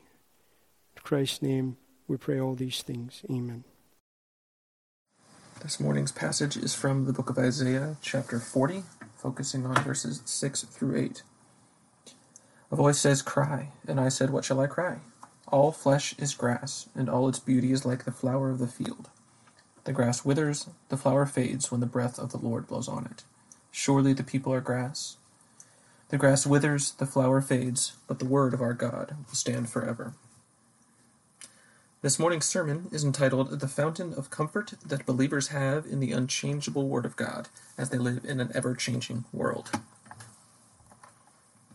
In 0.96 1.02
Christ's 1.04 1.42
name, 1.42 1.78
we 2.08 2.18
pray 2.18 2.40
all 2.40 2.56
these 2.56 2.82
things. 2.82 3.22
Amen. 3.30 3.64
This 5.62 5.80
morning's 5.80 6.14
passage 6.14 6.56
is 6.56 6.74
from 6.74 7.06
the 7.06 7.12
book 7.12 7.30
of 7.30 7.38
Isaiah, 7.38 7.98
chapter 8.02 8.40
40, 8.40 8.84
focusing 9.18 9.66
on 9.66 9.76
verses 9.84 10.22
6 10.24 10.64
through 10.64 10.98
8. 10.98 11.24
A 12.72 12.76
voice 12.76 13.00
says, 13.00 13.22
Cry, 13.22 13.74
and 13.86 14.00
I 14.00 14.08
said, 14.08 14.30
What 14.30 14.46
shall 14.46 14.62
I 14.62 14.68
cry? 14.68 15.00
All 15.52 15.72
flesh 15.72 16.14
is 16.20 16.36
grass, 16.36 16.90
and 16.96 17.10
all 17.10 17.28
its 17.28 17.40
beauty 17.40 17.72
is 17.72 17.86
like 17.86 18.06
the 18.06 18.12
flower 18.12 18.52
of 18.52 18.60
the 18.60 18.68
field. 18.68 19.10
The 19.86 19.94
grass 19.94 20.24
withers, 20.24 20.70
the 20.90 20.98
flower 20.98 21.26
fades 21.26 21.72
when 21.72 21.82
the 21.82 21.88
breath 21.88 22.20
of 22.20 22.32
the 22.32 22.38
Lord 22.38 22.68
blows 22.68 22.88
on 22.88 23.06
it. 23.06 23.24
Surely 23.72 24.14
the 24.14 24.24
people 24.24 24.54
are 24.54 24.62
grass. 24.62 25.18
The 26.10 26.18
grass 26.18 26.46
withers, 26.46 26.92
the 26.92 27.08
flower 27.08 27.42
fades, 27.42 27.94
but 28.08 28.20
the 28.20 28.26
word 28.26 28.54
of 28.54 28.62
our 28.62 28.74
God 28.74 29.16
will 29.28 29.36
stand 29.36 29.70
forever. 29.70 30.14
This 32.02 32.20
morning's 32.20 32.46
sermon 32.46 32.88
is 32.92 33.04
entitled 33.04 33.60
The 33.60 33.68
Fountain 33.68 34.14
of 34.14 34.30
Comfort 34.30 34.74
That 34.86 35.06
Believers 35.06 35.50
Have 35.50 35.86
in 35.86 36.00
the 36.00 36.12
Unchangeable 36.12 36.88
Word 36.88 37.06
of 37.06 37.16
God 37.16 37.50
as 37.78 37.90
they 37.90 37.98
live 37.98 38.24
in 38.24 38.40
an 38.40 38.52
ever 38.54 38.76
changing 38.76 39.26
world. 39.34 39.72